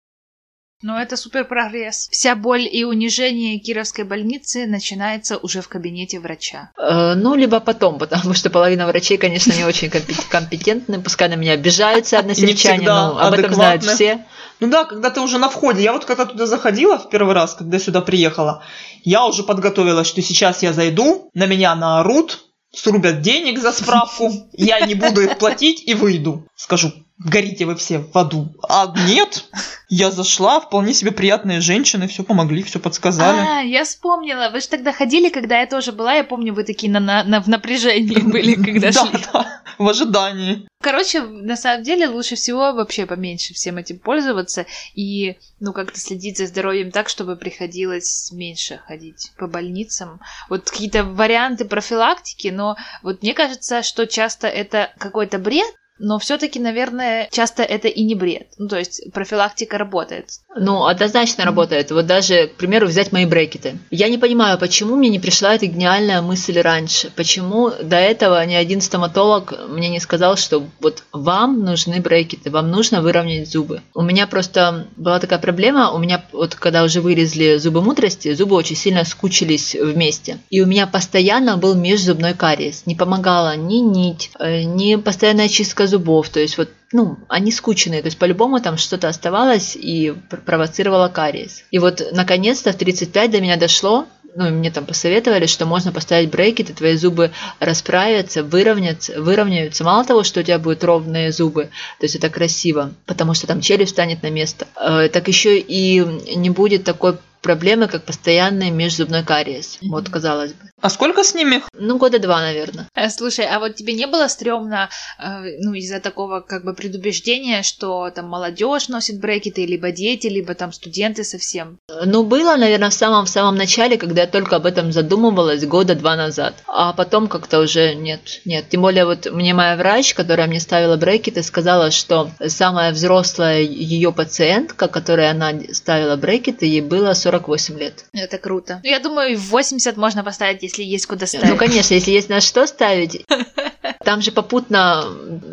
Но 0.82 1.00
это 1.00 1.16
супер 1.16 1.44
прогресс. 1.44 2.08
Вся 2.10 2.34
боль 2.34 2.68
и 2.70 2.84
унижение 2.84 3.58
Кировской 3.58 4.04
больницы 4.04 4.66
начинается 4.66 5.38
уже 5.38 5.62
в 5.62 5.68
кабинете 5.68 6.20
врача. 6.20 6.70
Э, 6.78 7.14
Ну, 7.14 7.34
либо 7.34 7.60
потом, 7.60 7.98
потому 7.98 8.34
что 8.34 8.50
половина 8.50 8.86
врачей, 8.86 9.16
конечно, 9.16 9.52
не 9.52 9.64
очень 9.64 9.88
компе- 9.88 10.14
компетентны, 10.28 11.00
пускай 11.00 11.28
на 11.28 11.34
меня 11.36 11.52
обижаются 11.52 12.18
односельчане, 12.18 12.86
но 12.86 13.18
об 13.18 13.32
этом 13.34 13.54
знают 13.54 13.82
все. 13.94 14.26
Ну 14.60 14.68
да, 14.68 14.84
когда 14.84 15.10
ты 15.10 15.20
уже 15.20 15.38
на 15.38 15.48
входе. 15.48 15.82
Я 15.82 15.92
вот 15.92 16.04
когда 16.04 16.26
туда 16.26 16.46
заходила 16.46 16.98
в 16.98 17.08
первый 17.08 17.34
раз, 17.34 17.54
когда 17.54 17.78
сюда 17.78 18.00
приехала, 18.02 18.62
я 19.04 19.24
уже 19.26 19.42
подготовилась, 19.42 20.06
что 20.06 20.22
сейчас 20.22 20.62
я 20.62 20.72
зайду, 20.72 21.30
на 21.34 21.46
меня 21.46 21.74
наорут, 21.74 22.44
срубят 22.74 23.20
денег 23.20 23.58
за 23.58 23.72
справку, 23.72 24.30
я 24.52 24.80
не 24.80 24.94
буду 24.94 25.22
их 25.22 25.38
платить 25.38 25.82
и 25.86 25.94
выйду. 25.94 26.46
Скажу, 26.56 26.92
горите 27.24 27.64
вы 27.66 27.74
все 27.76 27.98
в 27.98 28.16
аду. 28.16 28.54
А 28.68 28.92
нет, 29.08 29.44
я 29.88 30.10
зашла, 30.10 30.60
вполне 30.60 30.94
себе 30.94 31.10
приятные 31.10 31.60
женщины, 31.60 32.06
все 32.08 32.22
помогли, 32.22 32.62
все 32.62 32.78
подсказали. 32.78 33.38
А, 33.38 33.60
я 33.60 33.84
вспомнила. 33.84 34.50
Вы 34.52 34.60
же 34.60 34.68
тогда 34.68 34.92
ходили, 34.92 35.28
когда 35.30 35.60
я 35.60 35.66
тоже 35.66 35.92
была. 35.92 36.14
Я 36.14 36.24
помню, 36.24 36.54
вы 36.54 36.64
такие 36.64 36.92
на, 36.92 37.00
на, 37.00 37.24
на- 37.24 37.40
в 37.40 37.48
напряжении 37.48 38.20
были, 38.20 38.54
когда 38.54 38.90
Да, 38.92 39.06
шли. 39.06 39.18
да, 39.32 39.62
в 39.78 39.88
ожидании. 39.88 40.68
Короче, 40.82 41.22
на 41.22 41.56
самом 41.56 41.82
деле 41.82 42.06
лучше 42.08 42.36
всего 42.36 42.72
вообще 42.74 43.06
поменьше 43.06 43.54
всем 43.54 43.78
этим 43.78 43.98
пользоваться 43.98 44.66
и, 44.94 45.36
ну, 45.58 45.72
как-то 45.72 45.98
следить 45.98 46.36
за 46.38 46.46
здоровьем 46.46 46.90
так, 46.90 47.08
чтобы 47.08 47.36
приходилось 47.36 48.30
меньше 48.32 48.80
ходить 48.86 49.32
по 49.38 49.46
больницам. 49.46 50.20
Вот 50.50 50.70
какие-то 50.70 51.04
варианты 51.04 51.64
профилактики, 51.64 52.48
но 52.48 52.76
вот 53.02 53.22
мне 53.22 53.32
кажется, 53.32 53.82
что 53.82 54.06
часто 54.06 54.46
это 54.46 54.92
какой-то 54.98 55.38
бред, 55.38 55.66
но 56.04 56.18
все-таки, 56.18 56.60
наверное, 56.60 57.28
часто 57.32 57.62
это 57.62 57.88
и 57.88 58.04
не 58.04 58.14
бред. 58.14 58.48
Ну, 58.58 58.68
то 58.68 58.78
есть 58.78 59.10
профилактика 59.12 59.78
работает. 59.78 60.26
Ну, 60.54 60.84
однозначно 60.84 61.44
работает. 61.44 61.90
Вот 61.90 62.06
даже, 62.06 62.48
к 62.48 62.56
примеру, 62.56 62.86
взять 62.86 63.10
мои 63.10 63.24
брекеты. 63.24 63.78
Я 63.90 64.08
не 64.08 64.18
понимаю, 64.18 64.58
почему 64.58 64.96
мне 64.96 65.08
не 65.08 65.18
пришла 65.18 65.54
эта 65.54 65.66
гениальная 65.66 66.20
мысль 66.20 66.60
раньше. 66.60 67.10
Почему 67.16 67.70
до 67.82 67.96
этого 67.96 68.44
ни 68.44 68.54
один 68.54 68.82
стоматолог 68.82 69.54
мне 69.68 69.88
не 69.88 69.98
сказал, 69.98 70.36
что 70.36 70.62
вот 70.80 71.04
вам 71.12 71.64
нужны 71.64 72.00
брекеты, 72.00 72.50
вам 72.50 72.70
нужно 72.70 73.00
выровнять 73.00 73.50
зубы. 73.50 73.80
У 73.94 74.02
меня 74.02 74.26
просто 74.26 74.86
была 74.96 75.18
такая 75.18 75.38
проблема, 75.38 75.90
у 75.90 75.98
меня 75.98 76.22
вот 76.32 76.54
когда 76.54 76.84
уже 76.84 77.00
вырезали 77.00 77.56
зубы 77.56 77.80
мудрости, 77.80 78.34
зубы 78.34 78.56
очень 78.56 78.76
сильно 78.76 79.04
скучились 79.04 79.74
вместе. 79.74 80.38
И 80.50 80.60
у 80.60 80.66
меня 80.66 80.86
постоянно 80.86 81.56
был 81.56 81.74
межзубной 81.74 82.34
кариес. 82.34 82.82
Не 82.84 82.94
помогала 82.94 83.56
ни 83.56 83.76
нить, 83.76 84.30
э, 84.38 84.64
ни 84.64 84.96
постоянная 84.96 85.48
чистка 85.48 85.86
зубов. 85.86 85.93
То 86.28 86.40
есть 86.40 86.58
вот 86.58 86.68
ну, 86.92 87.18
они 87.28 87.50
скучные, 87.50 88.02
то 88.02 88.06
есть 88.06 88.18
по-любому 88.18 88.60
там 88.60 88.76
что-то 88.76 89.08
оставалось 89.08 89.76
и 89.76 90.14
пр- 90.30 90.40
провоцировало 90.40 91.08
кариес. 91.08 91.64
И 91.72 91.78
вот 91.78 92.02
наконец-то 92.12 92.72
в 92.72 92.76
35 92.76 93.30
до 93.32 93.40
меня 93.40 93.56
дошло, 93.56 94.06
ну, 94.36 94.48
и 94.48 94.50
мне 94.50 94.70
там 94.70 94.84
посоветовали, 94.84 95.46
что 95.46 95.66
можно 95.66 95.92
поставить 95.92 96.30
брекеты, 96.30 96.72
твои 96.72 96.96
зубы 96.96 97.30
расправятся, 97.60 98.42
выровнятся, 98.42 99.20
выровняются. 99.20 99.84
Мало 99.84 100.04
того, 100.04 100.22
что 100.22 100.40
у 100.40 100.42
тебя 100.42 100.58
будут 100.58 100.84
ровные 100.84 101.32
зубы, 101.32 101.64
то 101.98 102.04
есть 102.04 102.16
это 102.16 102.30
красиво, 102.30 102.92
потому 103.06 103.34
что 103.34 103.46
там 103.46 103.60
челюсть 103.60 103.92
станет 103.92 104.22
на 104.22 104.30
место, 104.30 104.66
э, 104.80 105.08
так 105.08 105.28
еще 105.28 105.58
и 105.58 106.00
не 106.36 106.50
будет 106.50 106.84
такой 106.84 107.16
проблемы, 107.42 107.88
как 107.88 108.04
постоянный 108.04 108.70
межзубной 108.70 109.22
кариес. 109.22 109.78
Вот, 109.82 110.08
казалось 110.08 110.52
бы. 110.52 110.70
А 110.84 110.90
сколько 110.90 111.24
с 111.24 111.32
ними? 111.32 111.62
Ну, 111.72 111.96
года 111.96 112.18
два, 112.18 112.42
наверное. 112.42 112.90
Э, 112.94 113.08
Слушай, 113.08 113.46
а 113.46 113.58
вот 113.58 113.74
тебе 113.74 113.94
не 113.94 114.06
было 114.06 114.28
стрёмно, 114.28 114.90
э, 115.18 115.56
ну, 115.60 115.72
из-за 115.72 115.98
такого 115.98 116.40
как 116.40 116.62
бы 116.62 116.74
предубеждения, 116.74 117.62
что 117.62 118.10
там 118.10 118.28
молодежь 118.28 118.88
носит 118.88 119.18
брекеты, 119.18 119.64
либо 119.64 119.92
дети, 119.92 120.26
либо 120.26 120.54
там 120.54 120.74
студенты 120.74 121.24
совсем? 121.24 121.78
Ну, 121.88 122.22
было, 122.22 122.56
наверное, 122.56 122.90
в 122.90 122.92
самом 122.92 123.24
в 123.24 123.30
самом 123.30 123.56
начале, 123.56 123.96
когда 123.96 124.20
я 124.20 124.26
только 124.26 124.56
об 124.56 124.66
этом 124.66 124.92
задумывалась 124.92 125.64
года 125.64 125.94
два 125.94 126.16
назад. 126.16 126.54
А 126.66 126.92
потом 126.92 127.28
как-то 127.28 127.60
уже 127.60 127.94
нет, 127.94 128.42
нет. 128.44 128.68
Тем 128.68 128.82
более 128.82 129.06
вот 129.06 129.24
мне 129.32 129.54
моя 129.54 129.76
врач, 129.76 130.12
которая 130.12 130.48
мне 130.48 130.60
ставила 130.60 130.98
брекеты, 130.98 131.42
сказала, 131.42 131.90
что 131.92 132.30
самая 132.46 132.92
взрослая 132.92 133.62
ее 133.62 134.12
пациентка, 134.12 134.88
которой 134.88 135.30
она 135.30 135.50
ставила 135.72 136.16
брекеты, 136.16 136.66
ей 136.66 136.82
было 136.82 137.14
48 137.14 137.78
лет. 137.78 138.04
Это 138.12 138.36
круто. 138.36 138.80
Ну, 138.84 138.90
я 138.90 138.98
думаю, 138.98 139.38
в 139.38 139.48
80 139.48 139.96
можно 139.96 140.22
поставить, 140.22 140.73
если 140.74 140.92
есть 140.92 141.06
куда 141.06 141.26
ставить. 141.26 141.48
Ну, 141.48 141.56
конечно, 141.56 141.94
если 141.94 142.10
есть 142.10 142.28
на 142.28 142.40
что 142.40 142.66
ставить. 142.66 143.24
Там 144.04 144.20
же 144.20 144.32
попутно 144.32 145.04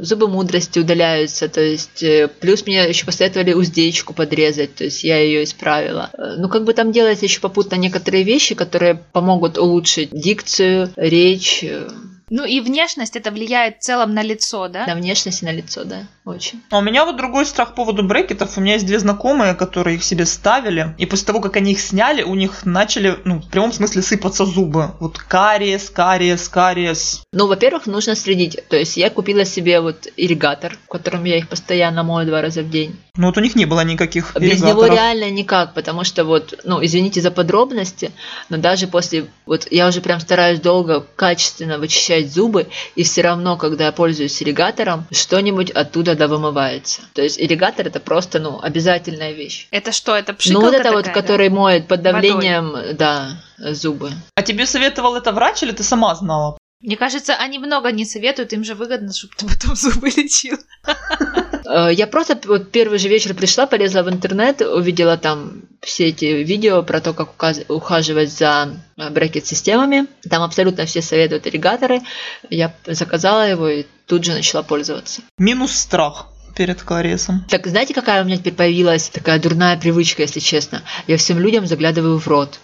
зубы 0.02 0.28
мудрости 0.28 0.80
удаляются, 0.80 1.48
то 1.48 1.62
есть 1.62 2.04
э, 2.04 2.28
плюс 2.28 2.66
мне 2.66 2.90
еще 2.90 3.06
посоветовали 3.06 3.54
уздечку 3.54 4.14
подрезать, 4.14 4.76
то 4.76 4.84
есть 4.84 5.04
я 5.04 5.20
ее 5.20 5.44
исправила. 5.44 6.10
Э, 6.18 6.36
Ну, 6.38 6.50
как 6.50 6.66
бы 6.66 6.74
там 6.74 6.92
делается 6.92 7.26
еще 7.26 7.40
попутно 7.40 7.76
некоторые 7.76 8.24
вещи, 8.24 8.56
которые 8.56 9.02
помогут 9.14 9.58
улучшить 9.58 10.10
дикцию, 10.12 10.92
речь, 10.98 11.64
э, 11.64 11.88
Ну 12.32 12.46
и 12.46 12.62
внешность 12.62 13.18
это 13.18 13.30
влияет 13.30 13.80
в 13.80 13.82
целом 13.82 14.14
на 14.14 14.24
лицо, 14.24 14.70
да? 14.70 14.88
на 14.88 14.96
внешность 14.96 15.42
и 15.42 15.46
на 15.46 15.52
лицо, 15.52 15.84
да, 15.84 16.08
очень. 16.24 16.62
А 16.70 16.78
у 16.78 16.82
меня 16.82 17.04
вот 17.04 17.18
другой 17.18 17.46
страх 17.46 17.72
по 17.72 17.82
поводу 17.82 18.04
брекетов. 18.04 18.58
У 18.58 18.62
меня 18.62 18.76
есть 18.76 18.86
две 18.86 19.00
знакомые, 19.00 19.54
которые 19.54 19.98
их 19.98 20.04
себе 20.04 20.26
ставили. 20.26 20.96
И 20.98 21.06
после 21.06 21.26
того, 21.26 21.42
как 21.42 21.58
они 21.58 21.74
их 21.74 21.82
сняли, 21.82 22.24
у 22.24 22.36
них 22.36 22.66
начали, 22.66 23.18
ну, 23.26 23.40
в 23.40 23.50
прямом 23.50 23.74
смысле 23.74 24.02
сыпаться 24.02 24.46
зубы. 24.46 24.92
Вот 25.02 25.18
кариес, 25.18 25.90
кариес, 25.90 26.48
кариес. 26.48 27.24
Ну, 27.34 27.48
во-первых, 27.48 27.86
нужно 27.86 28.16
следить. 28.16 28.58
То 28.70 28.78
есть 28.78 28.96
я 28.96 29.10
купила 29.10 29.44
себе 29.44 29.82
вот 29.82 30.08
ирригатор, 30.16 30.78
в 30.86 30.88
котором 30.88 31.26
я 31.26 31.38
их 31.38 31.50
постоянно 31.50 32.04
мою 32.04 32.26
два 32.26 32.42
раза 32.42 32.62
в 32.62 32.70
день. 32.70 32.96
Но 33.18 33.28
вот 33.28 33.38
у 33.38 33.42
них 33.42 33.56
не 33.56 33.66
было 33.66 33.82
никаких 33.82 34.34
Без 34.40 34.62
него 34.62 34.86
реально 34.86 35.30
никак, 35.30 35.74
потому 35.74 36.06
что 36.06 36.24
вот, 36.24 36.62
ну, 36.64 36.84
извините 36.84 37.20
за 37.20 37.30
подробности, 37.30 38.12
но 38.48 38.56
даже 38.56 38.88
после, 38.88 39.26
вот 39.46 39.68
я 39.70 39.88
уже 39.88 40.00
прям 40.00 40.22
стараюсь 40.22 40.62
долго, 40.62 41.06
качественно 41.18 41.78
вычищать 41.78 42.21
зубы, 42.30 42.68
и 42.96 43.04
все 43.04 43.22
равно, 43.22 43.58
когда 43.58 43.86
я 43.86 43.92
пользуюсь 43.92 44.42
ирригатором, 44.42 45.06
что-нибудь 45.12 45.72
оттуда 45.72 46.16
довымывается. 46.16 47.02
То 47.14 47.22
есть 47.22 47.40
ирригатор 47.40 47.88
это 47.88 48.00
просто, 48.00 48.40
ну, 48.40 48.60
обязательная 48.62 49.32
вещь. 49.32 49.68
Это 49.72 49.92
что, 49.92 50.16
это 50.16 50.34
ну, 50.34 50.38
пшикалка 50.38 50.66
вот 50.66 50.74
это 50.74 50.92
вот, 50.92 51.06
такая, 51.06 51.16
да? 51.16 51.22
который 51.22 51.50
моет 51.50 51.88
под 51.88 52.02
давлением, 52.02 52.96
да, 52.96 53.42
зубы. 53.58 54.12
А 54.36 54.42
тебе 54.42 54.66
советовал 54.66 55.16
это 55.16 55.32
врач 55.32 55.64
или 55.64 55.72
ты 55.72 55.84
сама 55.84 56.14
знала? 56.16 56.58
Мне 56.82 56.98
кажется, 56.98 57.36
они 57.36 57.60
много 57.60 57.92
не 57.92 58.06
советуют, 58.06 58.54
им 58.54 58.64
же 58.64 58.74
выгодно, 58.74 59.14
чтобы 59.14 59.34
ты 59.36 59.46
потом 59.50 59.76
зубы 59.76 60.10
лечил. 60.10 60.58
Э, 61.72 61.94
Я 61.94 62.08
просто 62.08 62.38
вот 62.46 62.72
первый 62.72 63.00
же 63.00 63.08
вечер 63.08 63.34
пришла, 63.34 63.66
полезла 63.66 64.04
в 64.04 64.10
интернет, 64.10 64.62
увидела 64.62 65.18
там 65.18 65.62
все 65.82 66.08
эти 66.10 66.26
видео 66.26 66.84
про 66.84 67.00
то, 67.00 67.14
как 67.14 67.30
ухаживать 67.70 68.32
за 68.32 68.76
э, 68.98 69.10
брекет-системами. 69.10 70.08
Там 70.30 70.44
абсолютно 70.44 70.86
все 70.86 71.02
советуют 71.02 71.48
ирригаторы. 71.48 72.02
Я 72.50 72.74
заказала 72.86 73.48
его 73.48 73.68
и 73.70 73.86
тут 74.06 74.26
же 74.26 74.34
начала 74.34 74.64
пользоваться. 74.64 75.22
Минус 75.38 75.72
страх 75.74 76.28
перед 76.56 76.82
кариесом. 76.82 77.46
Так, 77.50 77.66
знаете, 77.68 77.94
какая 77.94 78.22
у 78.22 78.26
меня 78.26 78.38
теперь 78.38 78.54
появилась 78.54 79.10
такая 79.10 79.40
дурная 79.40 79.78
привычка, 79.78 80.24
если 80.24 80.42
честно? 80.42 80.84
Я 81.08 81.18
всем 81.18 81.40
людям 81.40 81.66
заглядываю 81.66 82.20
в 82.20 82.28
рот. 82.28 82.60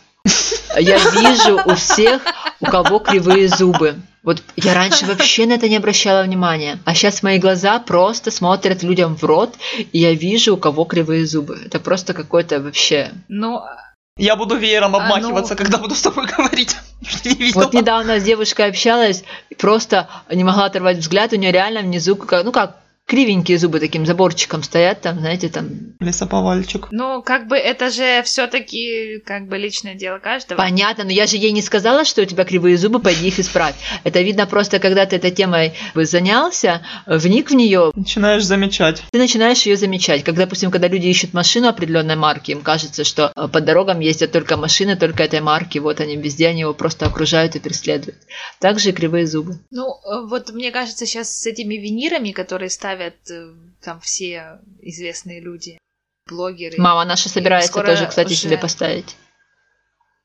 Я 0.77 0.97
вижу 0.97 1.61
у 1.65 1.75
всех, 1.75 2.21
у 2.59 2.65
кого 2.65 2.99
кривые 2.99 3.47
зубы. 3.47 3.95
Вот 4.27 4.43
я 4.57 4.73
раньше 4.73 5.05
вообще 5.05 5.45
на 5.45 5.53
это 5.53 5.69
не 5.69 5.77
обращала 5.77 6.21
внимания. 6.21 6.79
А 6.83 6.93
сейчас 6.93 7.23
мои 7.23 7.39
глаза 7.39 7.79
просто 7.79 8.29
смотрят 8.29 8.83
людям 8.83 9.15
в 9.15 9.23
рот, 9.23 9.55
и 9.93 9.99
я 9.99 10.13
вижу, 10.13 10.55
у 10.55 10.57
кого 10.57 10.83
кривые 10.83 11.25
зубы. 11.25 11.57
Это 11.65 11.79
просто 11.79 12.13
какой-то 12.13 12.59
вообще... 12.59 13.11
Ну, 13.29 13.61
Я 14.17 14.35
буду 14.35 14.57
веером 14.57 14.97
А, 14.97 14.99
ну- 14.99 15.05
обмахиваться, 15.05 15.55
когда 15.55 15.77
буду 15.77 15.95
с 15.95 16.01
тобой 16.01 16.25
говорить. 16.37 16.75
Не. 17.23 17.53
Вот 17.53 17.73
недавно 17.73 18.19
с 18.19 18.23
девушкой 18.23 18.67
общалась, 18.67 19.23
просто 19.57 20.09
не 20.29 20.43
могла 20.43 20.65
оторвать 20.65 20.97
взгляд, 20.97 21.31
у 21.31 21.37
нее 21.37 21.53
реально 21.53 21.79
внизу, 21.79 22.17
как- 22.17 22.43
ну 22.43 22.51
как, 22.51 22.75
кривенькие 23.07 23.57
зубы 23.57 23.79
таким 23.79 24.05
заборчиком 24.05 24.63
стоят 24.63 25.01
там, 25.01 25.19
знаете, 25.19 25.47
там 25.47 25.69
Лесоповальчик. 26.01 26.89
ну, 26.91 27.23
как 27.23 27.47
бы 27.47 27.55
это 27.57 27.89
же 27.89 28.21
все-таки 28.23 29.19
как 29.25 29.47
бы 29.47 29.57
личное 29.57 29.95
дело 29.95 30.19
каждого. 30.19 30.57
Понятно, 30.57 31.05
но 31.05 31.11
я 31.11 31.25
же 31.25 31.37
ей 31.37 31.51
не 31.51 31.61
сказала, 31.61 32.03
что 32.03 32.21
у 32.21 32.25
тебя 32.25 32.43
кривые 32.43 32.77
зубы, 32.77 32.99
пойди 32.99 33.29
их 33.29 33.39
исправь. 33.39 33.75
Это 34.03 34.21
видно 34.21 34.45
просто, 34.45 34.79
когда 34.79 35.05
ты 35.05 35.15
этой 35.15 35.31
темой 35.31 35.73
занялся, 35.95 36.85
вник 37.05 37.49
в 37.49 37.55
нее, 37.55 37.91
Начинаешь 37.95 38.43
замечать. 38.43 39.01
ты 39.11 39.17
начинаешь 39.17 39.61
ее 39.63 39.77
замечать. 39.77 40.23
Как, 40.25 40.35
допустим, 40.35 40.69
когда 40.69 40.89
люди 40.89 41.07
ищут 41.07 41.33
машину 41.33 41.69
определенной 41.69 42.17
марки, 42.17 42.51
им 42.51 42.61
кажется, 42.61 43.05
что 43.05 43.31
э, 43.35 43.47
по 43.47 43.61
дорогам 43.61 44.01
ездят 44.01 44.33
только 44.33 44.57
машины 44.57 44.97
только 44.97 45.23
этой 45.23 45.39
марки, 45.39 45.79
вот 45.79 46.01
они 46.01 46.17
везде, 46.17 46.47
они 46.47 46.61
его 46.61 46.73
просто 46.73 47.05
окружают 47.05 47.55
и 47.55 47.59
преследуют. 47.59 48.17
Также 48.59 48.89
и 48.89 48.91
кривые 48.91 49.25
зубы. 49.27 49.59
Ну, 49.71 49.85
э, 49.87 50.27
вот 50.27 50.51
мне 50.51 50.71
кажется, 50.71 51.05
сейчас 51.05 51.39
с 51.39 51.45
этими 51.45 51.75
винирами, 51.75 52.31
которые 52.31 52.69
ставят 52.69 52.96
э, 53.29 53.53
там 53.81 53.99
все 53.99 54.59
известные 54.81 55.39
люди, 55.39 55.77
блогеры. 56.27 56.75
Мама 56.77 57.05
наша 57.05 57.29
собирается 57.29 57.71
тоже, 57.73 58.07
кстати, 58.07 58.27
уже- 58.27 58.35
себе 58.35 58.57
поставить. 58.57 59.15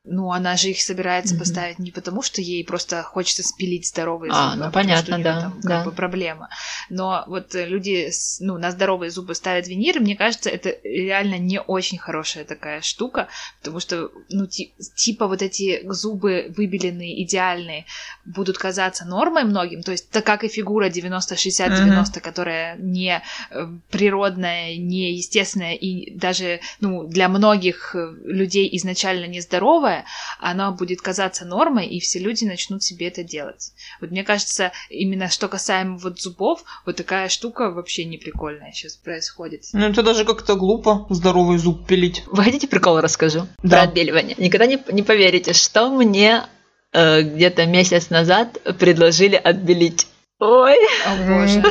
Ну, 0.05 0.31
она 0.33 0.57
же 0.57 0.69
их 0.69 0.81
собирается 0.81 1.33
Мгм. 1.33 1.39
поставить 1.39 1.79
не 1.79 1.89
потому, 1.91 2.21
что 2.21 2.41
ей 2.41 2.65
просто 2.65 3.03
хочется 3.03 3.41
спилить 3.41 3.87
здоровые 3.87 4.33
А, 4.33 4.51
зубы, 4.51 4.65
ну, 4.65 4.71
потому 4.71 4.73
понятно, 4.73 5.05
что 5.05 5.15
у 5.15 5.17
неё 5.17 5.23
да, 5.23 5.41
там 5.41 5.51
как 5.53 5.63
да. 5.63 5.83
бы 5.85 5.91
проблема. 5.93 6.49
Но 6.89 7.23
вот 7.27 7.55
э, 7.55 7.65
люди 7.65 8.11
ну, 8.41 8.57
на 8.57 8.71
здоровые 8.71 9.11
зубы 9.11 9.33
ставят 9.33 9.65
виниры, 9.69 10.01
мне 10.01 10.17
кажется, 10.17 10.49
это 10.49 10.75
реально 10.83 11.37
не 11.37 11.61
очень 11.61 11.97
хорошая 11.97 12.43
такая 12.43 12.81
штука, 12.81 13.29
потому 13.61 13.79
что, 13.79 14.11
ну, 14.29 14.45
ти- 14.45 14.73
типа 14.95 15.27
вот 15.27 15.41
эти 15.41 15.81
зубы 15.89 16.53
выбеленные, 16.57 17.23
идеальные, 17.23 17.85
будут 18.25 18.57
казаться 18.57 19.05
нормой 19.05 19.45
многим, 19.45 19.83
то 19.83 19.93
есть 19.93 20.09
так 20.09 20.25
как 20.25 20.43
и 20.43 20.49
фигура 20.49 20.89
90-60-90, 20.89 22.19
которая 22.19 22.75
не 22.75 23.21
э, 23.51 23.67
природная, 23.89 24.75
не 24.75 25.13
естественная 25.13 25.75
и 25.75 26.11
даже, 26.13 26.59
ну, 26.81 27.05
для 27.07 27.29
многих 27.29 27.95
э, 27.95 28.13
людей 28.25 28.69
изначально 28.73 29.27
нездоровая, 29.27 29.92
она 30.39 30.71
будет 30.71 31.01
казаться 31.01 31.45
нормой, 31.45 31.87
и 31.87 31.99
все 31.99 32.19
люди 32.19 32.45
начнут 32.45 32.83
себе 32.83 33.07
это 33.07 33.23
делать. 33.23 33.71
Вот 34.01 34.11
мне 34.11 34.23
кажется, 34.23 34.71
именно 34.89 35.29
что 35.29 35.47
касаемо 35.47 35.97
вот 35.97 36.19
зубов, 36.19 36.63
вот 36.85 36.95
такая 36.95 37.29
штука 37.29 37.71
вообще 37.71 38.05
не 38.05 38.17
прикольная 38.17 38.71
сейчас 38.71 38.95
происходит. 38.95 39.63
Ну, 39.73 39.85
это 39.85 40.03
даже 40.03 40.25
как-то 40.25 40.55
глупо 40.55 41.05
здоровый 41.09 41.57
зуб 41.57 41.85
пилить. 41.85 42.23
Вы 42.27 42.43
хотите 42.43 42.67
прикол 42.67 42.99
расскажу? 42.99 43.47
Да. 43.61 43.77
Про 43.77 43.81
отбеливание. 43.83 44.35
Никогда 44.37 44.65
не, 44.65 44.81
не 44.91 45.03
поверите, 45.03 45.53
что 45.53 45.89
мне 45.89 46.43
э, 46.91 47.21
где-то 47.21 47.65
месяц 47.65 48.09
назад 48.09 48.57
предложили 48.79 49.35
отбелить. 49.35 50.07
Ой, 50.39 50.77
О 51.05 51.15
боже. 51.27 51.63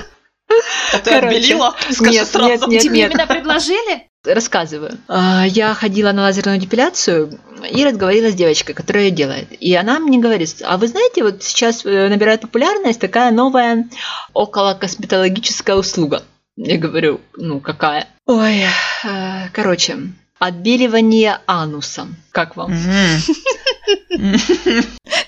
А 0.92 0.98
ты 0.98 1.10
Короче, 1.10 1.36
отбелила? 1.36 1.74
Скажи 1.90 2.12
нет, 2.12 2.28
сразу. 2.28 2.48
нет, 2.48 2.66
нет. 2.68 2.82
Тебе 2.82 3.06
именно 3.06 3.26
предложили? 3.26 4.08
Рассказываю. 4.24 4.98
А, 5.08 5.44
Я 5.46 5.74
ходила 5.74 6.12
на 6.12 6.22
лазерную 6.22 6.58
депиляцию 6.58 7.38
и 7.70 7.84
разговаривала 7.84 8.30
с 8.30 8.34
девочкой, 8.34 8.74
которая 8.74 9.04
ее 9.04 9.10
делает. 9.10 9.48
И 9.60 9.74
она 9.74 9.98
мне 9.98 10.18
говорит, 10.18 10.62
а 10.64 10.76
вы 10.78 10.88
знаете, 10.88 11.22
вот 11.22 11.42
сейчас 11.42 11.84
э, 11.84 12.08
набирает 12.08 12.40
популярность 12.42 13.00
такая 13.00 13.30
новая 13.32 13.88
около 14.32 14.74
косметологическая 14.74 15.76
услуга. 15.76 16.22
Я 16.56 16.78
говорю, 16.78 17.20
ну 17.36 17.60
какая? 17.60 18.06
Ой, 18.26 18.64
э, 19.04 19.48
короче, 19.52 19.96
отбеливание 20.38 21.38
ануса. 21.46 22.06
Как 22.30 22.56
вам? 22.56 22.74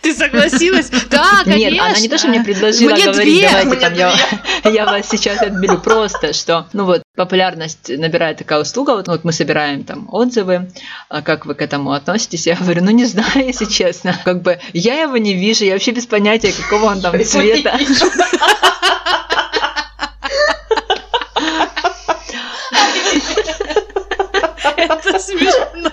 Ты 0.03 0.15
согласилась? 0.15 0.91
Да, 1.11 1.43
конечно. 1.45 1.75
Нет, 1.75 1.81
она 1.81 2.01
не 2.01 2.09
то, 2.09 2.19
что 2.19 2.29
мне 2.29 2.43
предложила 2.43 2.91
Мне 2.91 3.05
говорить, 3.05 3.39
две. 3.39 3.49
давайте 3.49 3.71
Мне 3.71 3.81
там 3.81 3.95
я, 3.95 4.13
я 4.71 4.85
вас 4.87 5.09
сейчас 5.09 5.41
отбелю. 5.41 5.79
Просто, 5.79 6.33
что, 6.33 6.69
ну 6.73 6.85
вот, 6.85 7.03
популярность 7.15 7.89
набирает 7.97 8.39
такая 8.39 8.61
услуга, 8.61 8.91
вот, 8.93 9.07
ну 9.07 9.13
вот 9.13 9.25
мы 9.25 9.33
собираем 9.33 9.85
там 9.85 10.09
отзывы, 10.11 10.71
а 11.09 11.23
как 11.23 11.47
вы 11.47 11.55
к 11.55 11.63
этому 11.63 11.93
относитесь? 11.93 12.47
Я 12.47 12.57
говорю, 12.57 12.83
ну 12.83 12.91
не 12.91 13.05
знаю, 13.05 13.31
если 13.47 13.67
честно. 13.67 14.19
Как 14.25 14.43
бы 14.43 14.59
я 14.73 15.01
его 15.03 15.17
не 15.17 15.35
вижу, 15.35 15.65
я 15.65 15.75
вообще 15.75 15.93
без 15.93 16.07
понятия, 16.07 16.53
какого 16.53 16.87
он 16.87 17.01
там 17.01 17.15
цвета. 17.25 17.79
Это 24.77 25.19
смешно. 25.19 25.91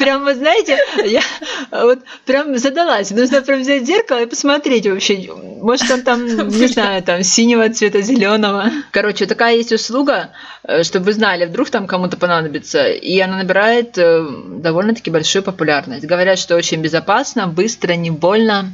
Прям, 0.00 0.24
вы 0.24 0.34
знаете, 0.34 0.78
я 1.04 1.22
вот 1.70 2.00
прям 2.24 2.56
задалась. 2.58 3.10
Нужно 3.10 3.42
прям 3.42 3.60
взять 3.60 3.86
зеркало 3.86 4.22
и 4.22 4.26
посмотреть 4.26 4.86
вообще. 4.86 5.30
Может, 5.60 5.90
он 5.90 6.02
там, 6.02 6.26
не 6.48 6.66
знаю, 6.66 7.02
там 7.02 7.22
синего 7.22 7.68
цвета, 7.68 8.00
зеленого. 8.00 8.70
Короче, 8.90 9.26
такая 9.26 9.56
есть 9.56 9.72
услуга, 9.72 10.30
э, 10.64 10.82
чтобы 10.82 11.06
вы 11.06 11.12
знали, 11.12 11.44
вдруг 11.44 11.70
там 11.70 11.86
кому-то 11.86 12.16
понадобится. 12.16 12.88
И 12.88 13.20
она 13.20 13.36
набирает 13.36 13.98
э, 13.98 14.26
довольно-таки 14.48 15.10
большую 15.10 15.42
популярность. 15.42 16.06
Говорят, 16.06 16.38
что 16.38 16.56
очень 16.56 16.80
безопасно, 16.80 17.46
быстро, 17.46 17.92
не 17.92 18.10
больно. 18.10 18.72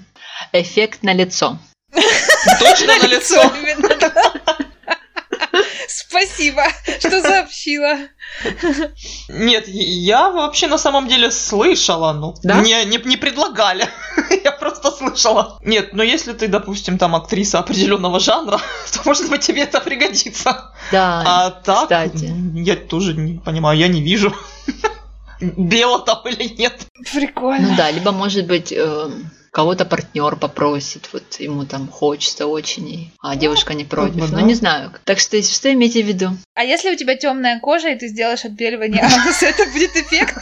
Эффект 0.52 1.02
на 1.02 1.12
лицо. 1.12 1.58
Точно 2.60 2.98
на 3.02 3.06
лицо. 3.06 3.42
Спасибо, 6.08 6.62
что 7.00 7.20
сообщила. 7.22 7.96
Нет, 9.28 9.64
я 9.68 10.30
вообще 10.30 10.66
на 10.68 10.78
самом 10.78 11.08
деле 11.08 11.30
слышала, 11.30 12.12
ну, 12.12 12.34
Да? 12.42 12.56
мне 12.56 12.84
не, 12.84 12.98
не 12.98 13.16
предлагали, 13.16 13.88
я 14.44 14.52
просто 14.52 14.90
слышала. 14.92 15.58
Нет, 15.62 15.92
но 15.92 16.02
если 16.02 16.32
ты, 16.32 16.48
допустим, 16.48 16.98
там 16.98 17.14
актриса 17.16 17.58
определенного 17.58 18.20
жанра, 18.20 18.58
то, 18.92 19.00
может 19.04 19.28
быть, 19.28 19.40
тебе 19.42 19.62
это 19.62 19.80
пригодится. 19.80 20.72
Да, 20.92 21.22
А 21.26 21.50
так, 21.50 21.82
кстати. 21.84 22.32
я 22.54 22.76
тоже 22.76 23.14
не 23.14 23.38
понимаю, 23.38 23.78
я 23.78 23.88
не 23.88 24.00
вижу, 24.02 24.34
бело 25.40 25.98
там 26.00 26.22
или 26.26 26.44
нет. 26.56 26.86
Прикольно. 27.12 27.68
ну 27.70 27.76
да, 27.76 27.90
либо, 27.90 28.12
может 28.12 28.46
быть, 28.46 28.72
э, 28.72 29.10
кого-то 29.56 29.86
партнер 29.86 30.36
попросит, 30.36 31.08
вот 31.14 31.40
ему 31.40 31.64
там 31.64 31.88
хочется 31.88 32.46
очень, 32.46 32.88
и- 32.90 33.10
а 33.22 33.36
девушка 33.36 33.72
не 33.72 33.84
против. 33.84 34.30
Ну, 34.30 34.40
не 34.40 34.52
знаю. 34.52 34.92
Так 35.04 35.18
что, 35.18 35.42
что 35.42 35.72
имейте 35.72 36.02
в 36.02 36.06
виду? 36.06 36.28
А 36.52 36.62
если 36.62 36.92
у 36.92 36.94
тебя 36.94 37.16
темная 37.16 37.58
кожа, 37.58 37.88
и 37.88 37.94
ты 37.98 38.08
сделаешь 38.08 38.44
отбеливание 38.44 39.00
ануса, 39.02 39.46
это 39.46 39.64
будет 39.72 39.96
эффект? 39.96 40.36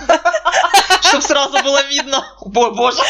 Чтоб 1.02 1.22
сразу 1.22 1.62
было 1.62 1.86
видно. 1.86 2.24
Боже. 2.44 3.02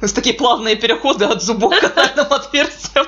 То 0.00 0.06
есть 0.06 0.14
такие 0.14 0.34
плавные 0.34 0.76
переходы 0.76 1.26
от 1.26 1.42
зубов 1.42 1.78
к 1.78 1.84
анальным 1.84 2.32
отверстиям. 2.32 3.06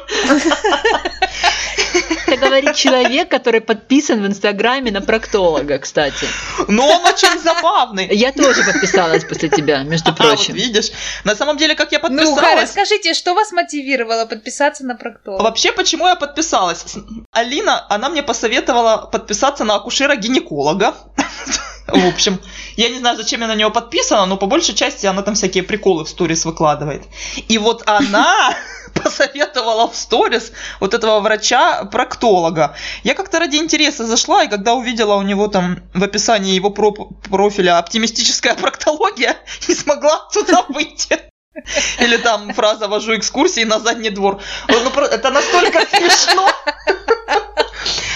Говорит 2.53 2.77
человек, 2.77 3.31
который 3.31 3.61
подписан 3.61 4.23
в 4.23 4.27
Инстаграме 4.27 4.91
на 4.91 5.01
проктолога, 5.01 5.79
кстати. 5.79 6.27
Но 6.69 6.87
он 6.87 7.05
очень 7.07 7.39
забавный. 7.41 8.09
Я 8.15 8.33
тоже 8.33 8.63
подписалась 8.63 9.25
после 9.25 9.49
тебя, 9.49 9.83
между 9.83 10.11
А, 10.11 10.13
вот 10.13 10.19
прочим. 10.19 10.55
видишь. 10.55 10.91
На 11.25 11.35
самом 11.35 11.57
деле, 11.57 11.75
как 11.75 11.93
я 11.93 11.99
Ну, 11.99 12.09
подписалась... 12.09 12.63
расскажите, 12.63 13.15
что 13.15 13.35
вас 13.35 13.53
мотивировало 13.53 14.27
подписаться 14.27 14.85
на 14.85 14.97
проктолога? 14.97 15.43
Вообще, 15.43 15.73
почему 15.73 16.07
я 16.07 16.15
подписалась? 16.15 16.85
Алина, 17.31 17.87
она 17.89 18.11
мне 18.11 18.23
посоветовала 18.23 18.99
подписаться 19.11 19.65
на 19.65 19.77
акушера-гинеколога. 19.77 20.95
В 21.89 22.07
общем, 22.07 22.39
я 22.77 22.89
не 22.89 22.99
знаю, 22.99 23.17
зачем 23.17 23.41
я 23.41 23.47
на 23.49 23.55
него 23.55 23.71
подписана, 23.71 24.25
но 24.27 24.37
по 24.37 24.47
большей 24.47 24.75
части 24.75 25.07
она 25.07 25.23
там 25.23 25.35
всякие 25.35 25.63
приколы 25.63 26.05
в 26.05 26.09
сторис 26.09 26.45
выкладывает. 26.45 27.03
И 27.49 27.59
вот 27.59 27.83
она 27.87 28.55
посоветовала 29.03 29.89
в 29.89 29.97
сторис 29.97 30.53
вот 30.81 30.95
этого 30.95 31.21
врача-проктолога. 31.21 32.77
Я 33.03 33.15
как-то 33.15 33.39
ради 33.39 33.57
интереса 33.57 34.07
зашла, 34.07 34.45
и 34.45 34.49
когда 34.49 34.75
увидела 34.75 35.15
у 35.15 35.23
него 35.23 35.49
там 35.49 35.79
в 35.95 36.03
описании 36.03 36.55
его 36.55 36.71
про- 36.71 36.93
профиля 36.93 37.79
оптимистическая 37.79 38.55
проктология, 38.55 39.37
не 39.69 39.75
смогла 39.75 40.29
туда 40.33 40.65
выйти. 40.69 41.19
Или 42.01 42.17
там 42.17 42.53
фраза 42.55 42.89
«вожу 42.89 43.17
экскурсии 43.17 43.65
на 43.65 43.79
задний 43.79 44.11
двор». 44.11 44.41
Ну, 44.69 45.03
это 45.03 45.31
настолько 45.31 45.81
смешно. 45.87 46.49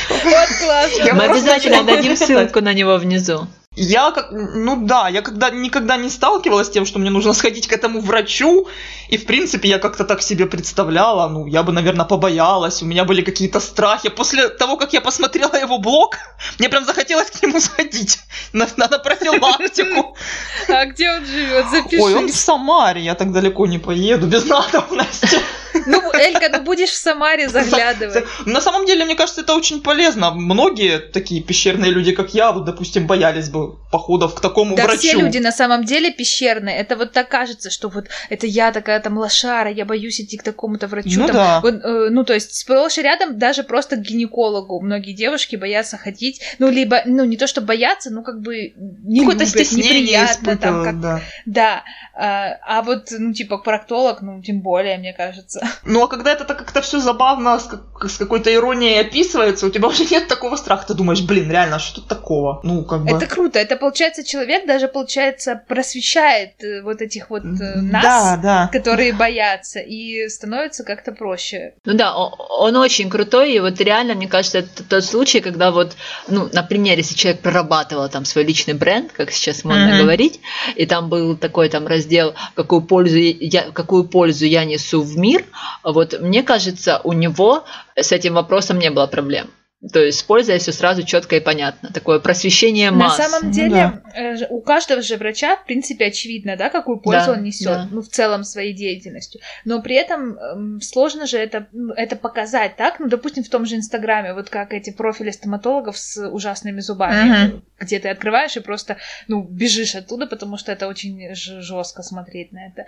Вот 0.08 0.48
классно. 0.60 1.14
Мы 1.14 1.24
обязательно 1.24 1.82
дадим 1.82 2.16
ссылку 2.16 2.60
на 2.60 2.72
него 2.72 2.96
внизу. 2.96 3.46
Я 3.76 4.10
как, 4.10 4.30
ну 4.30 4.86
да, 4.86 5.08
я 5.08 5.20
когда 5.20 5.50
никогда 5.50 5.98
не 5.98 6.08
сталкивалась 6.08 6.68
с 6.68 6.70
тем, 6.70 6.86
что 6.86 6.98
мне 6.98 7.10
нужно 7.10 7.34
сходить 7.34 7.68
к 7.68 7.72
этому 7.74 8.00
врачу, 8.00 8.68
и 9.10 9.18
в 9.18 9.26
принципе 9.26 9.68
я 9.68 9.78
как-то 9.78 10.04
так 10.04 10.22
себе 10.22 10.46
представляла, 10.46 11.28
ну 11.28 11.46
я 11.46 11.62
бы, 11.62 11.72
наверное, 11.72 12.06
побоялась, 12.06 12.82
у 12.82 12.86
меня 12.86 13.04
были 13.04 13.20
какие-то 13.20 13.60
страхи. 13.60 14.08
После 14.08 14.48
того, 14.48 14.78
как 14.78 14.94
я 14.94 15.02
посмотрела 15.02 15.54
его 15.56 15.76
блог, 15.78 16.16
мне 16.58 16.70
прям 16.70 16.86
захотелось 16.86 17.30
к 17.30 17.42
нему 17.42 17.60
сходить 17.60 18.18
на, 18.54 18.66
на, 18.76 18.88
на 18.88 18.98
профилактику. 18.98 20.16
А 20.68 20.86
где 20.86 21.10
он 21.10 21.24
живет? 21.26 21.66
Ой, 22.00 22.14
он 22.14 22.28
в. 22.28 22.34
Самаре, 22.34 23.02
я 23.02 23.14
так 23.14 23.32
далеко 23.32 23.66
не 23.66 23.78
поеду, 23.78 24.26
без 24.26 24.44
надобности. 24.46 25.38
Ну, 25.86 26.12
Элька, 26.12 26.48
ну 26.50 26.62
будешь 26.62 26.90
в 26.90 26.96
Самаре 26.96 27.48
заглядывать. 27.56 28.24
На 28.44 28.60
самом 28.60 28.86
деле, 28.86 29.04
мне 29.04 29.14
кажется, 29.14 29.42
это 29.42 29.54
очень 29.54 29.82
полезно. 29.82 30.30
Многие 30.30 30.98
такие 30.98 31.42
пещерные 31.42 31.90
люди, 31.90 32.12
как 32.12 32.34
я, 32.34 32.52
вот, 32.52 32.64
допустим, 32.64 33.06
боялись 33.06 33.48
бы 33.48 33.76
походов 33.90 34.34
к 34.34 34.40
такому 34.40 34.76
Да 34.76 34.84
врачу. 34.84 35.00
все 35.00 35.16
люди 35.16 35.38
на 35.38 35.52
самом 35.52 35.84
деле 35.84 36.10
пещерные. 36.10 36.76
Это 36.76 36.96
вот 36.96 37.12
так 37.12 37.28
кажется, 37.28 37.70
что 37.70 37.88
вот 37.88 38.06
это 38.30 38.46
я 38.46 38.72
такая 38.72 39.00
там 39.00 39.18
лошара, 39.18 39.70
я 39.70 39.84
боюсь 39.84 40.20
идти 40.20 40.36
к 40.36 40.42
такому-то 40.42 40.86
врачу. 40.86 41.20
Ну 41.20 41.26
там, 41.26 41.36
да. 41.36 41.60
вот, 41.60 41.74
э, 41.74 42.08
ну, 42.10 42.24
то 42.24 42.34
есть 42.34 42.54
сплошь 42.54 42.98
и 42.98 43.02
рядом 43.02 43.38
даже 43.38 43.62
просто 43.62 43.96
к 43.96 44.00
гинекологу. 44.00 44.80
Многие 44.80 45.12
девушки 45.12 45.56
боятся 45.56 45.96
ходить. 45.96 46.40
Ну, 46.58 46.70
либо, 46.70 47.02
ну, 47.06 47.24
не 47.24 47.36
то, 47.36 47.46
что 47.46 47.60
боятся, 47.60 48.10
ну, 48.10 48.22
как 48.22 48.40
бы 48.40 48.72
не 48.76 49.20
Какое-то 49.20 49.44
любят, 49.44 49.66
стеснение 49.66 50.00
неприятно. 50.00 50.56
Там, 50.56 50.84
как... 50.84 51.00
да. 51.00 51.20
Да. 51.46 51.84
А, 52.14 52.56
а 52.66 52.82
вот, 52.82 53.08
ну, 53.10 53.32
типа, 53.32 53.58
проктолог, 53.58 54.22
ну, 54.22 54.42
тем 54.42 54.60
более, 54.60 54.98
мне 54.98 55.12
кажется. 55.12 55.65
Ну 55.84 56.02
а 56.04 56.08
когда 56.08 56.32
это 56.32 56.44
так 56.44 56.58
как-то 56.58 56.80
все 56.82 56.98
забавно, 57.00 57.58
с, 57.58 57.64
как- 57.64 58.10
с 58.10 58.16
какой-то 58.16 58.52
иронией 58.52 59.00
описывается, 59.00 59.66
у 59.66 59.70
тебя 59.70 59.88
уже 59.88 60.04
нет 60.04 60.28
такого 60.28 60.56
страха. 60.56 60.86
Ты 60.88 60.94
думаешь, 60.94 61.22
блин, 61.22 61.50
реально, 61.50 61.78
что 61.78 61.96
тут 62.00 62.08
такого? 62.08 62.60
Ну, 62.62 62.84
как 62.84 63.04
бы... 63.04 63.10
Это 63.10 63.26
круто. 63.26 63.58
Это, 63.58 63.76
получается, 63.76 64.24
человек 64.24 64.66
даже, 64.66 64.88
получается, 64.88 65.60
просвещает 65.68 66.62
э, 66.62 66.82
вот 66.82 67.00
этих 67.02 67.30
вот 67.30 67.42
э, 67.44 67.80
нас, 67.80 68.02
Да, 68.02 68.40
да. 68.42 68.70
которые 68.72 69.12
боятся, 69.12 69.80
и 69.80 70.28
становится 70.28 70.84
как-то 70.84 71.12
проще. 71.12 71.74
Ну 71.84 71.94
да, 71.94 72.14
он 72.16 72.76
очень 72.76 73.08
крутой, 73.10 73.54
и 73.54 73.60
вот 73.60 73.80
реально, 73.80 74.14
мне 74.14 74.28
кажется, 74.28 74.58
это 74.58 74.82
тот 74.84 75.04
случай, 75.04 75.40
когда 75.40 75.70
вот, 75.70 75.96
ну, 76.28 76.48
например, 76.52 76.98
если 76.98 77.14
человек 77.14 77.40
прорабатывал 77.40 78.08
там 78.08 78.24
свой 78.24 78.44
личный 78.44 78.74
бренд, 78.74 79.12
как 79.12 79.30
сейчас 79.30 79.64
модно 79.64 79.88
Мгм. 79.88 79.98
говорить, 80.02 80.40
и 80.74 80.86
там 80.86 81.08
был 81.08 81.36
такой 81.36 81.68
там 81.68 81.86
раздел, 81.86 82.34
какую 82.54 82.82
пользу 82.82 83.16
я, 83.18 83.70
какую 83.72 84.04
пользу 84.04 84.44
я 84.46 84.64
несу 84.64 85.02
в 85.02 85.16
мир, 85.16 85.44
вот 85.82 86.20
мне 86.20 86.42
кажется, 86.42 87.00
у 87.04 87.12
него 87.12 87.64
с 87.94 88.12
этим 88.12 88.34
вопросом 88.34 88.78
не 88.78 88.90
было 88.90 89.06
проблем. 89.06 89.50
То 89.92 90.00
есть 90.02 90.20
с 90.20 90.22
пользой 90.22 90.58
все 90.58 90.72
сразу 90.72 91.02
четко 91.02 91.36
и 91.36 91.40
понятно. 91.40 91.90
Такое 91.92 92.18
просвещение 92.18 92.90
На 92.90 92.96
масс. 92.96 93.16
самом 93.18 93.48
Ну 93.48 93.52
деле, 93.52 94.00
э, 94.14 94.36
ж- 94.36 94.46
у 94.48 94.60
каждого 94.62 95.02
же 95.02 95.16
врача, 95.16 95.54
в 95.56 95.66
принципе, 95.66 96.06
очевидно, 96.06 96.56
да, 96.56 96.70
какую 96.70 96.96
пользу 96.98 97.26
Да, 97.26 97.32
он 97.32 97.42
несет, 97.44 97.66
да. 97.66 97.88
ну, 97.92 98.00
в 98.00 98.08
целом 98.08 98.42
своей 98.42 98.72
деятельностью. 98.72 99.42
Но 99.66 99.82
при 99.82 99.94
этом 99.96 100.38
эм, 100.38 100.80
сложно 100.80 101.26
же 101.26 101.36
это, 101.36 101.66
это 101.94 102.16
показать, 102.16 102.76
так? 102.76 102.98
Ну, 103.00 103.06
допустим, 103.08 103.44
в 103.44 103.50
том 103.50 103.66
же 103.66 103.76
Инстаграме, 103.76 104.32
вот 104.32 104.48
как 104.48 104.72
эти 104.72 104.90
профили 104.90 105.30
стоматологов 105.30 105.98
с 105.98 106.26
ужасными 106.26 106.80
зубами, 106.80 107.46
Мгм. 107.48 107.64
где 107.78 107.98
ты 108.00 108.08
открываешь 108.08 108.56
и 108.56 108.60
просто, 108.60 108.96
ну, 109.28 109.42
бежишь 109.42 109.94
оттуда, 109.94 110.26
потому 110.26 110.56
что 110.56 110.72
это 110.72 110.88
очень 110.88 111.34
жестко 111.34 112.02
смотреть 112.02 112.50
на 112.50 112.66
это. 112.68 112.86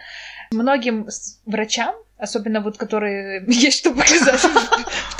Многим 0.52 1.07
врачам, 1.44 1.94
особенно 2.18 2.61
вот 2.61 2.76
которые 2.76 3.44
есть 3.48 3.78
что 3.78 3.92
показать, 3.92 4.40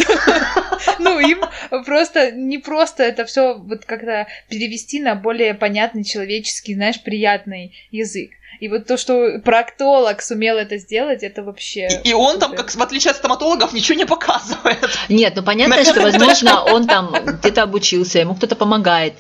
ну, 0.99 1.19
им 1.19 1.45
просто 1.85 2.33
не 2.33 2.59
просто 2.59 3.03
это 3.05 3.25
все 3.25 3.55
вот 3.55 3.85
как-то 3.85 4.27
перевести 4.49 5.01
на 5.01 5.15
более 5.15 5.55
понятный 5.55 6.05
человеческий, 6.05 6.75
знаешь, 6.75 7.03
приятный 7.03 7.75
язык. 7.91 8.31
И 8.61 8.69
вот 8.69 8.87
то, 8.87 8.97
что 8.97 9.39
проктолог 9.45 10.21
сумел 10.21 10.57
это 10.57 10.79
сделать, 10.79 11.23
это 11.23 11.45
вообще... 11.45 11.89
И, 12.03 12.11
и 12.11 12.13
он 12.13 12.41
там, 12.41 12.57
как 12.57 12.75
в 12.75 12.83
отличие 12.83 13.13
от 13.13 13.19
стоматологов, 13.19 13.73
ничего 13.73 13.97
не 13.97 14.07
показывает. 14.07 14.79
Нет, 15.09 15.35
ну 15.37 15.43
понятно, 15.43 15.85
что, 15.85 16.01
возможно, 16.01 16.65
он 16.65 16.87
там 16.87 17.15
где-то 17.41 17.63
обучился, 17.63 18.19
ему 18.19 18.35
кто-то 18.35 18.57
помогает. 18.57 19.15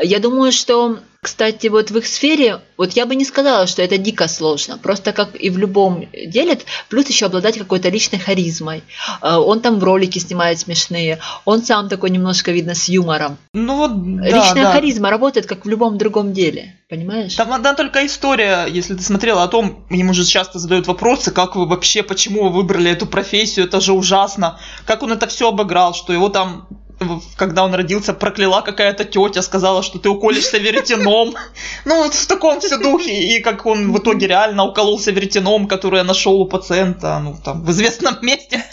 Я 0.00 0.20
думаю, 0.20 0.52
что, 0.52 1.00
кстати, 1.20 1.66
вот 1.66 1.90
в 1.90 1.98
их 1.98 2.06
сфере, 2.06 2.60
вот 2.76 2.92
я 2.92 3.04
бы 3.04 3.16
не 3.16 3.24
сказала, 3.24 3.66
что 3.66 3.82
это 3.82 3.98
дико 3.98 4.28
сложно. 4.28 4.78
Просто 4.78 5.12
как 5.12 5.30
и 5.34 5.50
в 5.50 5.58
любом 5.58 6.04
деле, 6.12 6.60
плюс 6.88 7.08
еще 7.08 7.26
обладать 7.26 7.58
какой-то 7.58 7.88
личной 7.88 8.20
харизмой. 8.20 8.84
Э, 9.20 9.34
Он 9.34 9.60
там 9.60 9.80
в 9.80 9.84
ролики 9.84 10.20
снимает 10.20 10.60
смешные, 10.60 11.18
он 11.44 11.64
сам 11.64 11.88
такой 11.88 12.10
немножко, 12.10 12.52
видно, 12.52 12.76
с 12.76 12.88
юмором. 12.88 13.36
Ну 13.52 13.76
вот, 13.76 13.90
да, 14.20 14.26
Личная 14.26 14.64
да. 14.64 14.72
харизма 14.72 15.10
работает, 15.10 15.46
как 15.46 15.66
в 15.66 15.68
любом 15.68 15.98
другом 15.98 16.32
деле, 16.32 16.76
понимаешь? 16.88 17.34
Там 17.34 17.52
одна 17.52 17.74
только 17.74 18.06
история, 18.06 18.66
если 18.68 18.94
ты 18.94 19.02
смотрела 19.02 19.42
о 19.42 19.48
том, 19.48 19.86
ему 19.90 20.14
же 20.14 20.24
часто 20.24 20.60
задают 20.60 20.86
вопросы, 20.86 21.32
как 21.32 21.56
вы 21.56 21.66
вообще, 21.66 22.04
почему 22.04 22.44
вы 22.44 22.50
выбрали 22.50 22.92
эту 22.92 23.06
профессию, 23.06 23.66
это 23.66 23.80
же 23.80 23.92
ужасно. 23.92 24.60
Как 24.86 25.02
он 25.02 25.12
это 25.12 25.26
все 25.26 25.48
обыграл, 25.48 25.94
что 25.94 26.12
его 26.12 26.28
там 26.28 26.68
когда 27.36 27.64
он 27.64 27.74
родился, 27.74 28.12
прокляла 28.12 28.60
какая-то 28.60 29.04
тетя, 29.04 29.42
сказала, 29.42 29.82
что 29.82 29.98
ты 29.98 30.08
уколешься 30.08 30.58
веретеном. 30.58 31.34
Ну, 31.84 32.02
вот 32.02 32.14
в 32.14 32.26
таком 32.26 32.60
все 32.60 32.76
духе. 32.76 33.36
И 33.36 33.40
как 33.40 33.64
он 33.66 33.92
в 33.92 33.98
итоге 33.98 34.26
реально 34.26 34.64
укололся 34.64 35.10
веретеном, 35.10 35.66
который 35.68 35.98
я 35.98 36.04
нашел 36.04 36.40
у 36.40 36.46
пациента, 36.46 37.18
ну, 37.18 37.36
там, 37.42 37.64
в 37.64 37.70
известном 37.70 38.18
месте. 38.22 38.64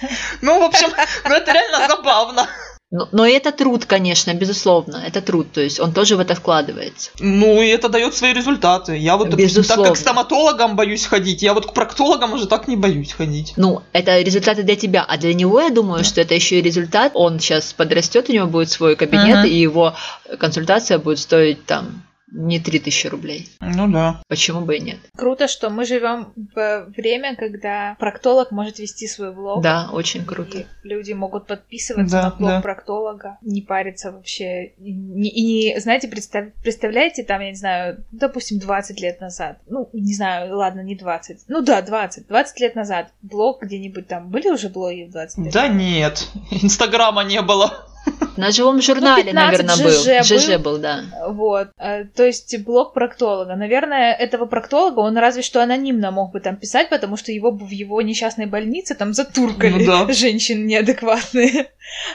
Ну, 0.42 0.60
в 0.60 0.64
общем, 0.64 0.90
ну, 1.24 1.36
это 1.36 1.52
реально 1.52 1.88
забавно. 1.88 2.48
Но, 2.96 3.10
но 3.12 3.28
это 3.28 3.52
труд, 3.52 3.86
конечно, 3.86 4.34
безусловно, 4.34 5.04
это 5.06 5.22
труд, 5.22 5.52
то 5.52 5.60
есть 5.60 5.82
он 5.82 5.92
тоже 5.92 6.16
в 6.16 6.22
это 6.22 6.34
вкладывается. 6.34 7.12
Ну, 7.20 7.62
и 7.62 7.68
это 7.68 7.90
дает 7.90 8.16
свои 8.16 8.32
результаты. 8.32 8.96
Я 8.98 9.18
вот, 9.18 9.30
допустим, 9.30 9.64
так 9.64 9.64
Безусловно. 9.64 9.84
как 9.84 9.94
к 9.96 9.98
стоматологам 9.98 10.76
боюсь 10.78 11.06
ходить, 11.06 11.42
я 11.44 11.54
вот 11.54 11.66
к 11.66 11.74
проктологам 11.74 12.32
уже 12.32 12.48
так 12.48 12.70
не 12.70 12.78
боюсь 12.78 13.12
ходить. 13.12 13.52
Ну, 13.58 13.82
это 13.92 14.22
результаты 14.22 14.64
для 14.64 14.78
тебя, 14.78 15.04
а 15.06 15.18
для 15.18 15.34
него, 15.34 15.60
я 15.60 15.72
думаю, 15.72 16.06
что 16.06 16.22
это 16.22 16.36
еще 16.36 16.60
и 16.60 16.62
результат. 16.62 17.12
Он 17.16 17.38
сейчас 17.42 17.74
подрастет, 17.74 18.30
у 18.30 18.34
него 18.34 18.48
будет 18.48 18.72
свой 18.72 18.96
кабинет, 18.96 19.40
Мгм. 19.40 19.48
и 19.48 19.54
его 19.56 19.94
консультация 20.40 20.98
будет 20.98 21.20
стоить 21.20 21.66
там 21.66 22.02
не 22.36 22.60
3000 22.60 23.08
рублей. 23.08 23.50
Ну 23.62 23.90
да. 23.92 24.22
Почему 24.28 24.62
бы 24.62 24.78
и 24.78 24.80
нет? 24.82 24.98
Круто, 25.18 25.48
что 25.48 25.70
мы 25.70 25.86
живем 25.86 26.34
в 26.54 26.86
время, 26.96 27.36
когда 27.36 27.96
проктолог 28.00 28.52
может 28.52 28.80
вести 28.80 29.08
свой 29.08 29.34
влог. 29.34 29.62
Да, 29.64 29.90
очень 29.92 30.26
круто. 30.26 30.60
И 30.60 30.66
люди 30.84 31.14
могут 31.14 31.48
подписываться 31.48 32.16
Да, 32.16 32.24
на 32.24 32.30
блог 32.32 32.50
да. 32.50 32.62
проктолога, 32.62 33.38
не 33.42 33.62
париться 33.62 34.12
вообще. 34.12 34.66
И 34.78 34.92
не, 34.94 35.30
и 35.30 35.44
не- 35.44 35.80
знаете, 35.80 36.08
представ- 36.08 36.52
представляете, 36.62 37.24
там, 37.24 37.42
я 37.42 37.50
не 37.52 37.56
знаю, 37.56 38.04
допустим, 38.12 38.60
20 38.60 39.00
лет 39.00 39.22
назад, 39.22 39.60
ну, 39.68 39.90
не 39.94 40.14
знаю, 40.14 40.56
ладно, 40.58 40.82
не 40.82 40.96
20, 40.96 41.46
ну 41.48 41.62
да, 41.62 41.82
20, 41.82 42.28
20 42.28 42.60
лет 42.60 42.76
назад, 42.76 43.12
блог 43.22 43.62
где-нибудь 43.64 44.08
там, 44.08 44.30
были 44.30 44.50
уже 44.50 44.70
блоги 44.70 45.06
в 45.08 45.12
20 45.12 45.38
лет? 45.46 45.54
Да 45.54 45.68
нет, 45.68 46.28
инстаграма 46.52 47.24
не 47.24 47.42
было. 47.42 47.88
На 48.38 48.52
живом 48.52 48.82
журнале, 48.82 49.24
15 49.24 49.34
наверное, 49.34 49.84
был. 49.86 49.92
ЖЖ 49.92 50.30
был. 50.30 50.40
ЖЖ 50.40 50.58
был, 50.58 50.78
да. 50.78 51.04
Вот, 51.30 51.70
э, 51.78 52.04
то 52.06 52.24
есть 52.26 52.58
блог 52.64 52.94
проктолога. 52.94 53.56
Наверное, 53.56 54.14
этого 54.14 54.46
проктолога 54.46 55.00
он 55.00 55.18
разве 55.18 55.42
что 55.42 55.64
анонимно 55.64 56.12
мог 56.12 56.34
бы 56.34 56.40
там 56.40 56.58
писать, 56.58 56.90
потому 56.90 57.18
что 57.18 57.32
его 57.32 57.52
бы 57.52 57.66
в 57.66 57.70
его 57.70 58.02
несчастной 58.02 58.46
больнице 58.46 58.96
там 58.96 59.14
затуркали 59.14 59.86
Ну 59.86 59.86
да. 60.08 60.08
женщин 60.14 60.66
неадекватные. 60.68 61.70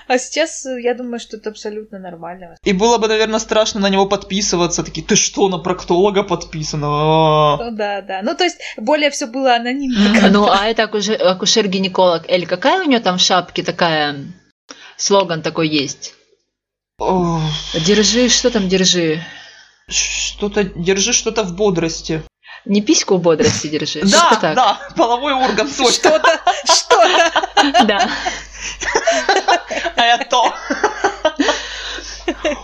А 0.08 0.18
сейчас 0.18 0.66
э, 0.66 0.80
я 0.82 0.94
думаю, 0.94 1.20
что 1.20 1.36
это 1.36 1.50
абсолютно 1.50 1.98
нормально. 1.98 2.56
И 2.64 2.72
было 2.72 2.98
бы, 2.98 3.08
наверное, 3.08 3.38
страшно 3.38 3.80
на 3.80 3.88
него 3.88 4.06
подписываться. 4.06 4.82
Такие, 4.82 5.06
ты 5.06 5.16
что, 5.16 5.48
на 5.48 5.58
проктолога 5.58 6.22
подписано? 6.22 7.56
Ну 7.56 7.70
да, 7.76 8.02
да. 8.02 8.20
Ну 8.22 8.34
то 8.34 8.44
есть 8.44 8.58
более 8.76 9.10
все 9.10 9.26
было 9.26 9.54
анонимно. 9.54 10.28
Ну, 10.30 10.46
а 10.48 10.66
это 10.66 10.84
акушер- 10.84 11.20
акушер-гинеколог 11.20 12.24
Эль, 12.28 12.46
какая 12.46 12.82
у 12.84 12.88
нее 12.88 13.00
там 13.00 13.18
в 13.18 13.20
шапке 13.20 13.62
такая... 13.62 14.16
Слоган 15.00 15.40
такой 15.40 15.66
есть. 15.68 16.14
Ох, 16.98 17.40
Держи, 17.72 18.28
что 18.28 18.50
там 18.50 18.68
держи? 18.68 19.24
Что-то, 19.88 20.64
держи 20.64 21.14
что-то 21.14 21.42
в 21.42 21.54
бодрости. 21.54 22.22
Не 22.66 22.82
письку 22.82 23.16
в 23.16 23.22
бодрости 23.22 23.68
держи. 23.68 24.02
Да, 24.04 24.38
да, 24.42 24.78
половой 24.96 25.32
орган, 25.32 25.68
точно. 25.76 25.92
Что-то, 25.92 26.40
что-то. 26.66 27.48
Да. 27.84 28.10
А 29.96 30.04
это 30.04 30.52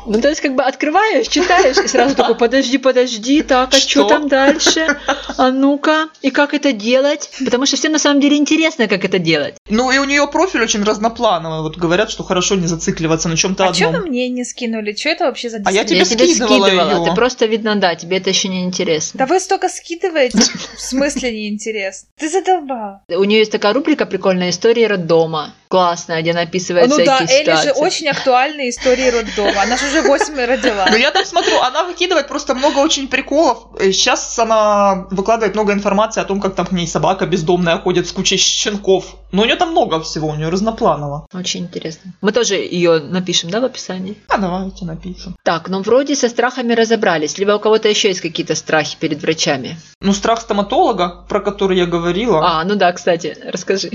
Ну, 0.06 0.20
то 0.20 0.28
есть, 0.28 0.40
как 0.40 0.54
бы 0.54 0.62
открываешь, 0.62 1.26
читаешь, 1.28 1.76
и 1.78 1.88
сразу 1.88 2.14
такой, 2.14 2.34
подожди, 2.36 2.78
подожди, 2.78 3.42
так, 3.42 3.74
а 3.74 3.76
что 3.76 4.04
там 4.04 4.28
дальше? 4.28 4.98
А 5.36 5.50
ну-ка, 5.50 6.08
и 6.22 6.30
как 6.30 6.54
это 6.54 6.72
делать? 6.72 7.30
Потому 7.44 7.66
что 7.66 7.76
всем 7.76 7.92
на 7.92 7.98
самом 7.98 8.20
деле 8.20 8.36
интересно, 8.36 8.88
как 8.88 9.04
это 9.04 9.18
делать. 9.18 9.54
Ну 9.68 9.90
и 9.90 9.98
у 9.98 10.04
нее 10.04 10.26
профиль 10.28 10.62
очень 10.62 10.82
разноплановый. 10.84 11.60
Вот 11.62 11.76
говорят, 11.76 12.10
что 12.10 12.22
хорошо 12.24 12.54
не 12.54 12.66
зацикливаться 12.66 13.28
на 13.28 13.36
чем-то 13.36 13.66
А 13.68 13.74
что 13.74 13.88
вы 13.88 13.96
одном. 13.96 14.08
мне 14.10 14.28
не 14.28 14.44
скинули? 14.44 14.94
Что 14.94 15.08
это 15.10 15.24
вообще 15.24 15.50
за 15.50 15.58
А 15.64 15.72
я 15.72 15.84
дисциплина? 15.84 16.04
тебе 16.06 16.26
скидывала 16.34 16.66
её. 16.66 17.04
Ты 17.04 17.14
просто, 17.14 17.46
видно, 17.46 17.74
да, 17.76 17.94
тебе 17.94 18.18
это 18.18 18.30
еще 18.30 18.48
не 18.48 18.64
интересно. 18.64 19.18
Да 19.18 19.26
вы 19.26 19.40
столько 19.40 19.68
скидываете, 19.68 20.38
в 20.76 20.80
смысле 20.80 21.32
неинтересно. 21.32 22.08
Ты 22.18 22.28
задолбал. 22.28 23.00
У 23.08 23.24
нее 23.24 23.40
есть 23.40 23.52
такая 23.52 23.72
рубрика 23.72 24.06
«Прикольная 24.06 24.50
история 24.50 24.86
роддома». 24.86 25.54
Классная, 25.68 26.22
где 26.22 26.30
она 26.30 26.42
описывает 26.42 26.88
Ну 26.88 27.04
да, 27.04 27.16
всякие 27.26 27.38
Элли 27.40 27.50
же 27.56 27.62
ситуации. 27.62 27.82
очень 27.82 28.08
актуальные 28.08 28.70
истории 28.70 29.08
роддома. 29.10 29.62
Она 29.62 29.76
же 29.76 29.86
уже 29.96 30.08
8 30.08 30.44
родила. 30.44 30.86
Ну 30.90 30.96
я 30.96 31.10
там 31.10 31.24
смотрю, 31.24 31.60
она 31.60 31.84
выкидывает 31.84 32.28
просто 32.28 32.54
много 32.54 32.78
очень 32.78 33.08
приколов. 33.08 33.68
Сейчас 33.78 34.38
она 34.38 35.06
выкладывает 35.10 35.54
много 35.54 35.72
информации 35.72 36.20
о 36.20 36.24
том, 36.24 36.40
как 36.40 36.54
там 36.54 36.66
к 36.66 36.72
ней 36.72 36.86
собака 36.86 37.26
бездомная 37.26 37.78
ходит 37.78 38.06
с 38.06 38.12
кучей 38.12 38.36
щенков. 38.36 39.16
Но 39.32 39.42
у 39.42 39.44
нее 39.44 39.56
там 39.56 39.70
много 39.70 40.00
всего, 40.00 40.28
у 40.28 40.34
нее 40.34 40.48
разнопланово. 40.48 41.26
Очень 41.32 41.64
интересно. 41.64 42.12
Мы 42.20 42.32
тоже 42.32 42.54
ее 42.54 43.00
напишем, 43.00 43.50
да, 43.50 43.60
в 43.60 43.64
описании? 43.64 44.16
А 44.28 44.38
давайте 44.38 44.84
напишем. 44.84 45.36
Так, 45.42 45.68
ну 45.68 45.82
вроде 45.82 46.16
со 46.16 46.28
страхами 46.28 46.72
разобрались. 46.72 47.38
Либо 47.38 47.52
у 47.52 47.60
кого-то 47.60 47.88
еще 47.88 48.08
есть 48.08 48.20
какие-то 48.20 48.54
страхи 48.54 48.96
перед 48.98 49.22
врачами. 49.22 49.76
Ну, 50.00 50.12
страх 50.12 50.40
стоматолога, 50.40 51.24
про 51.28 51.40
который 51.40 51.78
я 51.78 51.86
говорила. 51.86 52.40
А, 52.44 52.64
ну 52.64 52.76
да, 52.76 52.92
кстати, 52.92 53.36
расскажи. 53.44 53.90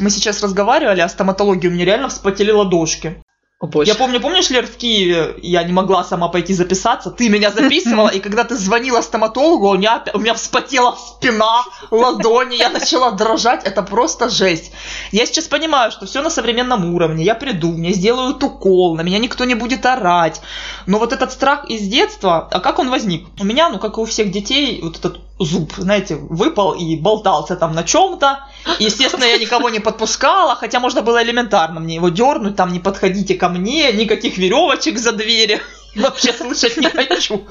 Мы 0.00 0.10
сейчас 0.10 0.42
разговаривали 0.42 1.00
о 1.00 1.08
стоматологии, 1.08 1.68
у 1.68 1.70
меня 1.70 1.84
реально 1.84 2.08
вспотели 2.08 2.50
ладошки. 2.50 3.22
О, 3.60 3.68
боже. 3.68 3.88
Я 3.88 3.94
помню, 3.94 4.20
помнишь, 4.20 4.50
Лер, 4.50 4.66
в 4.66 4.76
Киеве 4.76 5.36
я 5.40 5.62
не 5.62 5.72
могла 5.72 6.02
сама 6.02 6.28
пойти 6.28 6.52
записаться, 6.52 7.12
ты 7.12 7.28
меня 7.28 7.52
записывала, 7.52 8.08
и 8.08 8.18
когда 8.18 8.42
ты 8.42 8.56
звонила 8.56 9.00
стоматологу, 9.00 9.68
у 9.68 9.74
меня, 9.74 10.02
у 10.12 10.18
меня 10.18 10.34
вспотела 10.34 10.96
спина, 10.96 11.62
ладони, 11.92 12.56
я 12.56 12.68
начала 12.68 13.12
дрожать, 13.12 13.62
это 13.64 13.82
просто 13.84 14.28
жесть. 14.28 14.72
Я 15.12 15.24
сейчас 15.24 15.46
понимаю, 15.46 15.92
что 15.92 16.04
все 16.06 16.20
на 16.20 16.30
современном 16.30 16.94
уровне, 16.94 17.24
я 17.24 17.36
приду, 17.36 17.72
мне 17.72 17.92
сделают 17.92 18.42
укол, 18.42 18.96
на 18.96 19.02
меня 19.02 19.20
никто 19.20 19.44
не 19.44 19.54
будет 19.54 19.86
орать, 19.86 20.40
но 20.86 20.98
вот 20.98 21.12
этот 21.12 21.30
страх 21.30 21.70
из 21.70 21.86
детства, 21.86 22.48
а 22.50 22.58
как 22.58 22.80
он 22.80 22.90
возник? 22.90 23.28
У 23.38 23.44
меня, 23.44 23.70
ну, 23.70 23.78
как 23.78 23.98
и 23.98 24.00
у 24.00 24.04
всех 24.04 24.32
детей, 24.32 24.80
вот 24.82 24.98
этот 24.98 25.20
зуб, 25.38 25.72
знаете, 25.76 26.16
выпал 26.16 26.72
и 26.72 26.96
болтался 26.96 27.56
там 27.56 27.74
на 27.74 27.82
чем-то. 27.82 28.46
Естественно, 28.78 29.24
я 29.24 29.38
никого 29.38 29.68
не 29.70 29.80
подпускала, 29.80 30.54
хотя 30.54 30.80
можно 30.80 31.02
было 31.02 31.22
элементарно 31.22 31.80
мне 31.80 31.96
его 31.96 32.08
дернуть, 32.08 32.56
там 32.56 32.72
не 32.72 32.80
подходите 32.80 33.34
ко 33.34 33.48
мне, 33.48 33.92
никаких 33.92 34.38
веревочек 34.38 34.98
за 34.98 35.12
двери. 35.12 35.60
Вообще 35.96 36.32
слышать 36.32 36.76
не 36.76 36.90
хочу. 36.90 37.46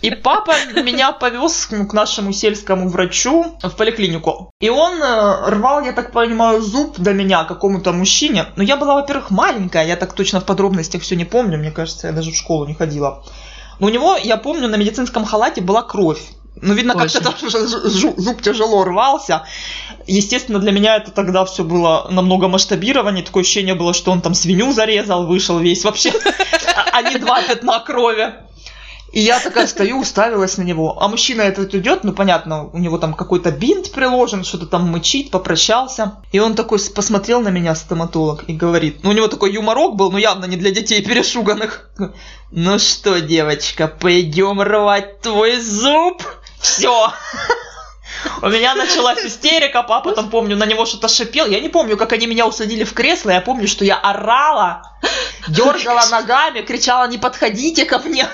И 0.00 0.10
папа 0.10 0.54
меня 0.76 1.10
повез 1.12 1.66
к 1.66 1.92
нашему 1.92 2.32
сельскому 2.32 2.88
врачу 2.88 3.56
в 3.60 3.70
поликлинику. 3.70 4.50
И 4.60 4.68
он 4.68 5.02
э, 5.02 5.50
рвал, 5.50 5.84
я 5.84 5.92
так 5.92 6.12
понимаю, 6.12 6.62
зуб 6.62 6.98
до 6.98 7.12
меня 7.12 7.42
какому-то 7.44 7.92
мужчине. 7.92 8.46
Но 8.54 8.62
я 8.62 8.76
была, 8.76 8.94
во-первых, 8.94 9.30
маленькая, 9.30 9.84
я 9.86 9.96
так 9.96 10.12
точно 10.12 10.40
в 10.40 10.44
подробностях 10.44 11.02
все 11.02 11.16
не 11.16 11.24
помню, 11.24 11.58
мне 11.58 11.72
кажется, 11.72 12.06
я 12.06 12.12
даже 12.12 12.30
в 12.30 12.36
школу 12.36 12.64
не 12.66 12.74
ходила. 12.74 13.24
Но 13.80 13.88
у 13.88 13.90
него, 13.90 14.16
я 14.16 14.36
помню, 14.36 14.68
на 14.68 14.76
медицинском 14.76 15.24
халате 15.24 15.60
была 15.62 15.82
кровь. 15.82 16.22
Ну, 16.60 16.74
видно, 16.74 16.94
как-то 16.94 17.22
там 17.22 17.34
зуб 17.40 18.42
тяжело 18.42 18.84
рвался. 18.84 19.44
Естественно, 20.06 20.58
для 20.58 20.72
меня 20.72 20.96
это 20.96 21.10
тогда 21.10 21.44
все 21.44 21.64
было 21.64 22.06
намного 22.10 22.48
масштабирование. 22.48 23.24
Такое 23.24 23.42
ощущение 23.42 23.74
было, 23.74 23.94
что 23.94 24.12
он 24.12 24.20
там 24.20 24.34
свинью 24.34 24.72
зарезал, 24.72 25.26
вышел 25.26 25.58
весь 25.58 25.84
вообще, 25.84 26.12
а 26.76 26.92
а 26.92 27.02
не 27.02 27.18
два 27.18 27.42
пятна 27.42 27.80
крови. 27.80 28.34
И 29.12 29.20
я 29.20 29.40
такая 29.40 29.66
стою, 29.66 30.00
уставилась 30.00 30.56
на 30.56 30.62
него. 30.62 30.96
А 31.02 31.06
мужчина 31.06 31.42
этот 31.42 31.74
идет, 31.74 32.02
ну 32.02 32.14
понятно, 32.14 32.70
у 32.72 32.78
него 32.78 32.96
там 32.96 33.12
какой-то 33.12 33.50
бинт 33.50 33.92
приложен, 33.92 34.42
что-то 34.42 34.66
там 34.66 34.90
мычит, 34.90 35.30
попрощался. 35.30 36.22
И 36.32 36.38
он 36.38 36.54
такой 36.54 36.78
посмотрел 36.94 37.42
на 37.42 37.48
меня, 37.48 37.74
стоматолог, 37.74 38.44
и 38.48 38.54
говорит, 38.54 39.00
ну 39.02 39.10
у 39.10 39.12
него 39.12 39.28
такой 39.28 39.52
юморок 39.52 39.96
был, 39.96 40.10
но 40.10 40.16
явно 40.16 40.46
не 40.46 40.56
для 40.56 40.70
детей 40.70 41.02
перешуганных. 41.04 41.90
Ну 42.50 42.78
что, 42.78 43.20
девочка, 43.20 43.86
пойдем 43.86 44.62
рвать 44.62 45.20
твой 45.20 45.60
зуб? 45.60 46.22
Все. 46.62 47.12
У 48.40 48.48
меня 48.48 48.74
началась 48.74 49.24
истерика, 49.24 49.82
папа 49.82 50.12
там, 50.12 50.30
помню, 50.30 50.56
на 50.56 50.64
него 50.64 50.86
что-то 50.86 51.08
шипел. 51.08 51.46
Я 51.46 51.60
не 51.60 51.68
помню, 51.68 51.96
как 51.96 52.12
они 52.12 52.26
меня 52.26 52.46
усадили 52.46 52.84
в 52.84 52.92
кресло, 52.94 53.30
я 53.30 53.40
помню, 53.40 53.66
что 53.68 53.84
я 53.84 53.96
орала, 53.96 54.82
дергала 55.48 56.06
ногами, 56.10 56.60
кричала, 56.62 57.08
не 57.08 57.18
подходите 57.18 57.84
ко 57.84 57.98
мне. 57.98 58.26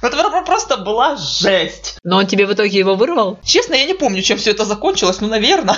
Ну, 0.00 0.08
Это 0.08 0.16
про- 0.30 0.42
просто 0.44 0.76
была 0.76 1.16
жесть. 1.16 1.96
Но 2.04 2.18
он 2.18 2.26
тебе 2.26 2.46
в 2.46 2.52
итоге 2.52 2.78
его 2.78 2.94
вырвал? 2.94 3.38
Честно, 3.44 3.74
я 3.74 3.84
не 3.84 3.94
помню, 3.94 4.22
чем 4.22 4.38
все 4.38 4.52
это 4.52 4.64
закончилось, 4.64 5.20
ну, 5.20 5.26
наверное, 5.28 5.76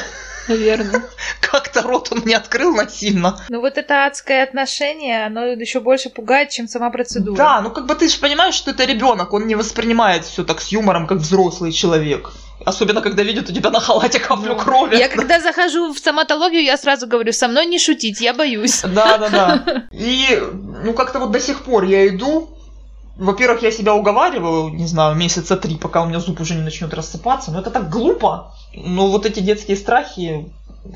Наверное. 0.48 1.02
как-то 1.40 1.82
рот 1.82 2.08
он 2.12 2.22
не 2.24 2.34
открыл 2.34 2.74
насильно. 2.74 3.40
Ну 3.48 3.60
вот 3.60 3.78
это 3.78 4.06
адское 4.06 4.42
отношение, 4.42 5.26
оно 5.26 5.46
еще 5.46 5.80
больше 5.80 6.10
пугает, 6.10 6.50
чем 6.50 6.68
сама 6.68 6.90
процедура. 6.90 7.36
Да, 7.36 7.60
ну 7.60 7.70
как 7.70 7.86
бы 7.86 7.94
ты 7.94 8.08
же 8.08 8.18
понимаешь, 8.18 8.54
что 8.54 8.70
это 8.70 8.84
ребенок, 8.84 9.32
он 9.32 9.46
не 9.46 9.54
воспринимает 9.54 10.24
все 10.24 10.44
так 10.44 10.60
с 10.60 10.68
юмором, 10.68 11.06
как 11.06 11.18
взрослый 11.18 11.72
человек. 11.72 12.32
Особенно, 12.64 13.00
когда 13.00 13.22
видит 13.22 13.48
у 13.48 13.52
тебя 13.54 13.70
на 13.70 13.80
халате 13.80 14.20
каплю 14.20 14.54
крови. 14.54 14.96
Я 14.96 15.08
когда 15.08 15.40
захожу 15.40 15.92
в 15.92 15.98
стоматологию, 15.98 16.62
я 16.62 16.76
сразу 16.76 17.06
говорю, 17.06 17.32
со 17.32 17.48
мной 17.48 17.64
не 17.64 17.78
шутить, 17.78 18.20
я 18.20 18.34
боюсь. 18.34 18.82
Да, 18.82 19.16
да, 19.16 19.28
да. 19.30 19.84
И, 19.92 20.38
ну, 20.84 20.92
как-то 20.92 21.20
вот 21.20 21.30
до 21.30 21.40
сих 21.40 21.62
пор 21.62 21.84
я 21.84 22.06
иду. 22.06 22.50
Во-первых, 23.20 23.62
я 23.62 23.70
себя 23.70 23.94
уговариваю, 23.94 24.70
не 24.70 24.86
знаю, 24.86 25.14
месяца 25.14 25.54
три, 25.54 25.76
пока 25.76 26.00
у 26.00 26.06
меня 26.06 26.20
зуб 26.20 26.40
уже 26.40 26.54
не 26.54 26.62
начнет 26.62 26.94
рассыпаться. 26.94 27.50
Но 27.52 27.60
это 27.60 27.70
так 27.70 27.90
глупо. 27.90 28.54
Но 28.74 29.08
вот 29.08 29.26
эти 29.26 29.40
детские 29.40 29.76
страхи, 29.76 30.50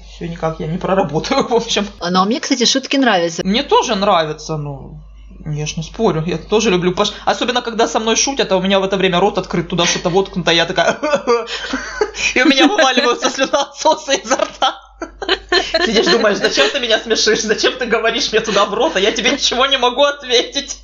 все 0.09 0.27
никак 0.27 0.59
я 0.59 0.66
не 0.66 0.79
проработаю, 0.79 1.47
в 1.49 1.55
общем. 1.55 1.87
А, 2.01 2.11
Но 2.11 2.25
мне, 2.25 2.41
кстати, 2.41 2.64
шутки 2.64 2.97
нравятся. 2.97 3.45
Мне 3.45 3.62
тоже 3.62 3.95
нравится, 3.95 4.57
ну, 4.57 5.01
я 5.45 5.66
ж 5.66 5.77
не 5.77 5.83
спорю, 5.83 6.25
я 6.27 6.39
тоже 6.39 6.70
люблю 6.70 6.95
пош... 6.95 7.12
Особенно, 7.27 7.61
когда 7.61 7.87
со 7.87 8.01
мной 8.01 8.16
шутят, 8.16 8.51
а 8.53 8.57
у 8.57 8.62
меня 8.62 8.81
в 8.81 8.85
это 8.85 8.97
время 8.97 9.20
рот 9.20 9.37
открыт, 9.37 9.68
туда 9.68 9.85
что-то 9.85 10.09
воткнуто, 10.09 10.51
я 10.51 10.64
такая... 10.64 10.99
И 12.35 12.43
у 12.43 12.47
меня 12.47 12.68
вываливаются 12.68 13.29
слюноотсосы 13.29 14.16
изо 14.25 14.37
рта. 14.37 14.84
Сидишь, 15.84 16.07
думаешь, 16.07 16.38
зачем 16.38 16.68
ты 16.70 16.80
меня 16.80 16.99
смешишь, 16.99 17.42
зачем 17.42 17.76
ты 17.78 17.86
говоришь 17.86 18.30
мне 18.32 18.40
туда 18.40 18.64
в 18.66 18.74
рот, 18.74 18.97
а 18.97 19.01
я 19.01 19.12
тебе 19.12 19.30
ничего 19.32 19.66
не 19.66 19.76
могу 19.76 20.03
ответить. 20.03 20.82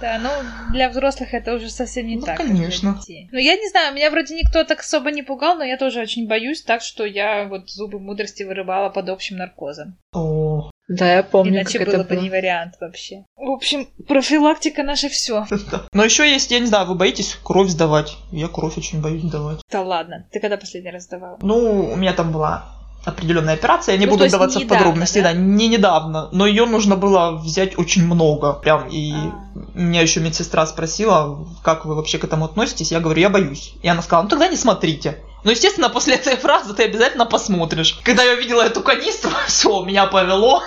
Да, 0.00 0.18
ну 0.18 0.30
для 0.72 0.88
взрослых 0.88 1.32
это 1.32 1.54
уже 1.54 1.70
совсем 1.70 2.08
не 2.08 2.16
Ну, 2.16 2.26
так. 2.26 2.36
конечно. 2.38 2.98
Ну, 3.30 3.38
я 3.38 3.54
не 3.56 3.68
знаю, 3.68 3.94
меня 3.94 4.10
вроде 4.10 4.34
никто 4.34 4.64
так 4.64 4.80
особо 4.80 5.12
не 5.12 5.22
пугал, 5.22 5.54
но 5.56 5.62
я 5.64 5.76
тоже 5.78 6.00
очень 6.00 6.26
боюсь, 6.26 6.62
так 6.62 6.82
что 6.82 7.04
я 7.04 7.44
вот 7.44 7.70
зубы 7.70 8.00
мудрости 8.00 8.42
вырывала 8.42 8.88
под 8.90 9.08
общим 9.10 9.36
наркозом. 9.36 9.96
О, 10.12 10.70
Да, 10.88 11.14
я 11.14 11.22
помню, 11.22 11.52
Иначе 11.60 11.78
как 11.78 11.86
было 11.86 11.94
это 12.00 12.04
бы 12.04 12.16
было. 12.16 12.22
не 12.24 12.30
вариант 12.30 12.74
вообще. 12.80 13.24
В 13.36 13.48
общем, 13.50 13.86
профилактика 14.08 14.82
наше 14.82 15.08
все. 15.08 15.46
Но 15.92 16.04
еще 16.04 16.28
есть, 16.28 16.50
я 16.50 16.58
не 16.58 16.66
знаю, 16.66 16.86
вы 16.88 16.96
боитесь 16.96 17.38
кровь 17.44 17.68
сдавать? 17.68 18.16
Я 18.32 18.48
кровь 18.48 18.76
очень 18.76 19.00
боюсь 19.00 19.22
сдавать. 19.22 19.60
Да 19.70 19.82
ладно, 19.82 20.26
ты 20.32 20.40
когда 20.40 20.56
последний 20.56 20.90
раз 20.90 21.04
сдавала? 21.04 21.38
Ну, 21.42 21.92
у 21.92 21.96
меня 21.96 22.12
там 22.12 22.32
была 22.32 22.64
определенная 23.04 23.54
операция, 23.54 23.94
я 23.94 23.98
не 23.98 24.06
Ну, 24.06 24.12
буду 24.12 24.26
вдаваться 24.26 24.60
в 24.60 24.66
подробности, 24.66 25.18
да? 25.18 25.32
да? 25.32 25.32
не 25.32 25.68
недавно, 25.68 26.28
но 26.32 26.46
ее 26.46 26.66
нужно 26.66 26.96
было 26.96 27.32
взять 27.32 27.78
очень 27.78 28.04
много, 28.04 28.52
прям, 28.52 28.88
и 28.88 29.12
А. 29.12 29.32
меня 29.74 30.02
еще 30.02 30.20
медсестра 30.20 30.66
спросила, 30.66 31.46
как 31.62 31.84
вы 31.84 31.94
вообще 31.94 32.18
к 32.18 32.24
этому 32.24 32.44
относитесь, 32.44 32.92
я 32.92 33.00
говорю, 33.00 33.20
я 33.20 33.28
боюсь, 33.28 33.74
и 33.82 33.88
она 33.88 34.02
сказала, 34.02 34.22
ну 34.24 34.28
тогда 34.28 34.48
не 34.48 34.56
смотрите. 34.56 35.18
Ну, 35.44 35.50
естественно, 35.50 35.88
после 35.88 36.14
этой 36.14 36.36
фразы 36.36 36.72
ты 36.74 36.84
обязательно 36.84 37.26
посмотришь. 37.26 37.98
Когда 38.04 38.22
я 38.22 38.34
увидела 38.34 38.62
эту 38.62 38.80
канистру, 38.80 39.30
все, 39.48 39.82
меня 39.84 40.06
повело. 40.06 40.62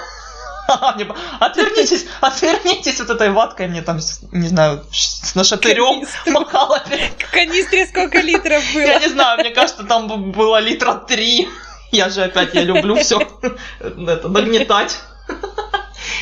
Отвернитесь, 1.40 2.06
отвернитесь 2.22 3.00
вот 3.00 3.10
этой 3.12 3.30
ваткой, 3.30 3.68
мне 3.68 3.82
там, 3.84 4.00
не 4.32 4.48
знаю, 4.48 4.84
с 4.92 5.36
нашатырем 5.36 6.04
махала 6.34 6.82
В 7.20 7.32
канистре 7.32 7.86
сколько 7.86 8.20
литров 8.20 8.64
я 8.74 8.98
было? 8.98 9.00
не 9.00 9.10
знаю, 9.10 9.40
мне 9.40 9.52
кажется, 9.52 9.84
там 9.84 10.32
было 10.32 10.60
литра 10.60 10.96
три. 10.96 11.48
Я 11.96 12.10
же 12.10 12.24
опять, 12.24 12.54
я 12.54 12.64
люблю 12.64 12.96
все 12.96 13.20
это 13.80 14.28
нагнетать. 14.28 15.00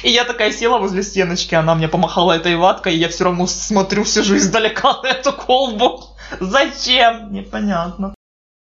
И 0.04 0.10
я 0.10 0.24
такая 0.24 0.52
села 0.52 0.78
возле 0.80 1.02
стеночки, 1.02 1.56
она 1.56 1.76
мне 1.76 1.88
помахала 1.88 2.34
этой 2.34 2.56
ваткой, 2.56 2.94
и 2.96 3.00
я 3.00 3.10
все 3.10 3.26
равно 3.26 3.48
смотрю, 3.48 4.06
сижу 4.06 4.38
издалека 4.38 5.02
на 5.02 5.08
эту 5.08 5.34
колбу. 5.34 6.04
Зачем? 6.40 7.34
Непонятно. 7.34 8.14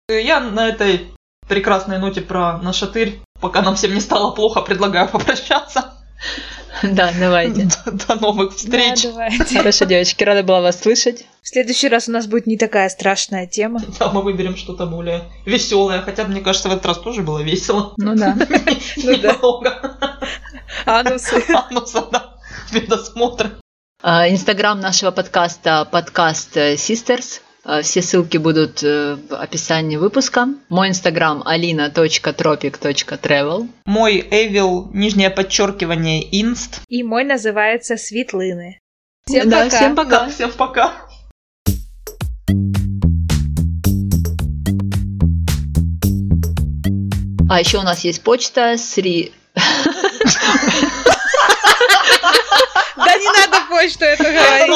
Я 0.08 0.40
на 0.40 0.66
этой 0.66 1.12
прекрасной 1.48 1.98
ноте 1.98 2.20
про 2.20 2.58
нашатырь, 2.58 3.20
пока 3.40 3.62
нам 3.62 3.74
всем 3.76 3.94
не 3.94 4.00
стало 4.00 4.32
плохо, 4.32 4.62
предлагаю 4.62 5.08
попрощаться. 5.08 5.97
Да, 6.82 7.12
давайте. 7.18 7.68
До, 7.84 7.92
до 7.92 8.14
новых 8.16 8.54
встреч. 8.54 9.02
Да, 9.02 9.10
давайте. 9.10 9.58
Хорошо, 9.58 9.84
девочки, 9.84 10.24
рада 10.24 10.42
была 10.42 10.60
вас 10.60 10.80
слышать. 10.80 11.24
В 11.42 11.48
следующий 11.48 11.88
раз 11.88 12.08
у 12.08 12.12
нас 12.12 12.26
будет 12.26 12.46
не 12.46 12.56
такая 12.56 12.88
страшная 12.88 13.46
тема. 13.46 13.80
Да, 13.98 14.10
мы 14.10 14.22
выберем 14.22 14.56
что-то 14.56 14.86
более 14.86 15.24
веселое. 15.44 16.00
Хотя, 16.02 16.24
мне 16.24 16.40
кажется, 16.40 16.68
в 16.68 16.72
этот 16.72 16.86
раз 16.86 16.98
тоже 16.98 17.22
было 17.22 17.40
весело. 17.40 17.94
Ну 17.96 18.14
да. 18.14 18.36
Ну 18.96 19.16
да. 19.16 19.32
Немного. 19.32 19.98
Анусы. 20.84 21.42
Ануса, 21.68 22.06
да. 22.10 22.34
Медосмотр. 22.72 23.50
А, 24.02 24.28
Инстаграм 24.28 24.78
нашего 24.78 25.10
подкаста 25.10 25.86
подкаст 25.90 26.56
э, 26.56 26.74
Sisters. 26.74 27.40
А, 27.70 27.82
Все 27.82 28.00
ссылки 28.00 28.38
будут 28.38 28.82
э, 28.82 29.16
в 29.28 29.34
описании 29.34 29.98
выпуска. 29.98 30.48
Мой 30.70 30.88
инстаграм 30.88 31.42
alina.tropic.travel. 31.42 33.68
Мой 33.84 34.26
Эвил, 34.30 34.88
нижнее 34.94 35.28
подчеркивание, 35.28 36.22
инст. 36.40 36.80
И 36.88 37.02
мой 37.02 37.24
называется 37.24 37.98
Светлыны. 37.98 38.78
Всем 39.26 39.50
Да, 39.50 39.64
пока. 39.64 39.76
всем 39.76 39.94
пока. 39.94 40.10
Да, 40.10 40.28
всем 40.30 40.50
пока. 40.52 40.92
А 47.50 47.60
еще 47.60 47.76
у 47.78 47.82
нас 47.82 48.00
есть 48.00 48.22
почта 48.22 48.76
сри... 48.78 49.32
Да 52.96 53.14
не 53.16 53.26
надо 53.26 53.58
почту 53.68 54.04
это 54.06 54.24
говорить. 54.24 54.74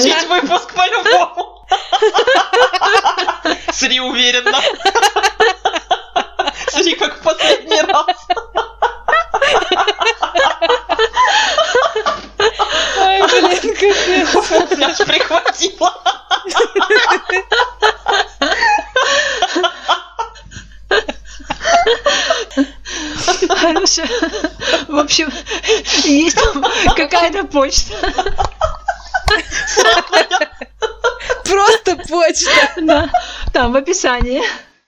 Включить 0.00 0.26
выпуск 0.28 0.72
по-любому. 0.74 1.66
Сри 3.72 4.00
уверенно. 4.00 4.58
Сри 6.68 6.94
как 6.94 7.18
в 7.18 7.22
последний 7.22 7.82
раз. 7.82 8.06
Ой, 12.98 13.22
блин, 13.28 13.74
капец. 13.74 14.34
Меня 14.70 14.88
аж 14.88 14.98
прихватило. 14.98 15.92
Хорошо. 23.48 24.02
В 24.88 24.98
общем, 24.98 25.30
есть 26.04 26.38
какая-то 26.96 27.44
почта. 27.44 27.94
Просто 31.44 31.96
почта. 32.08 32.50
Да, 32.76 33.10
там 33.52 33.72
в 33.72 33.76
описании. 33.76 34.42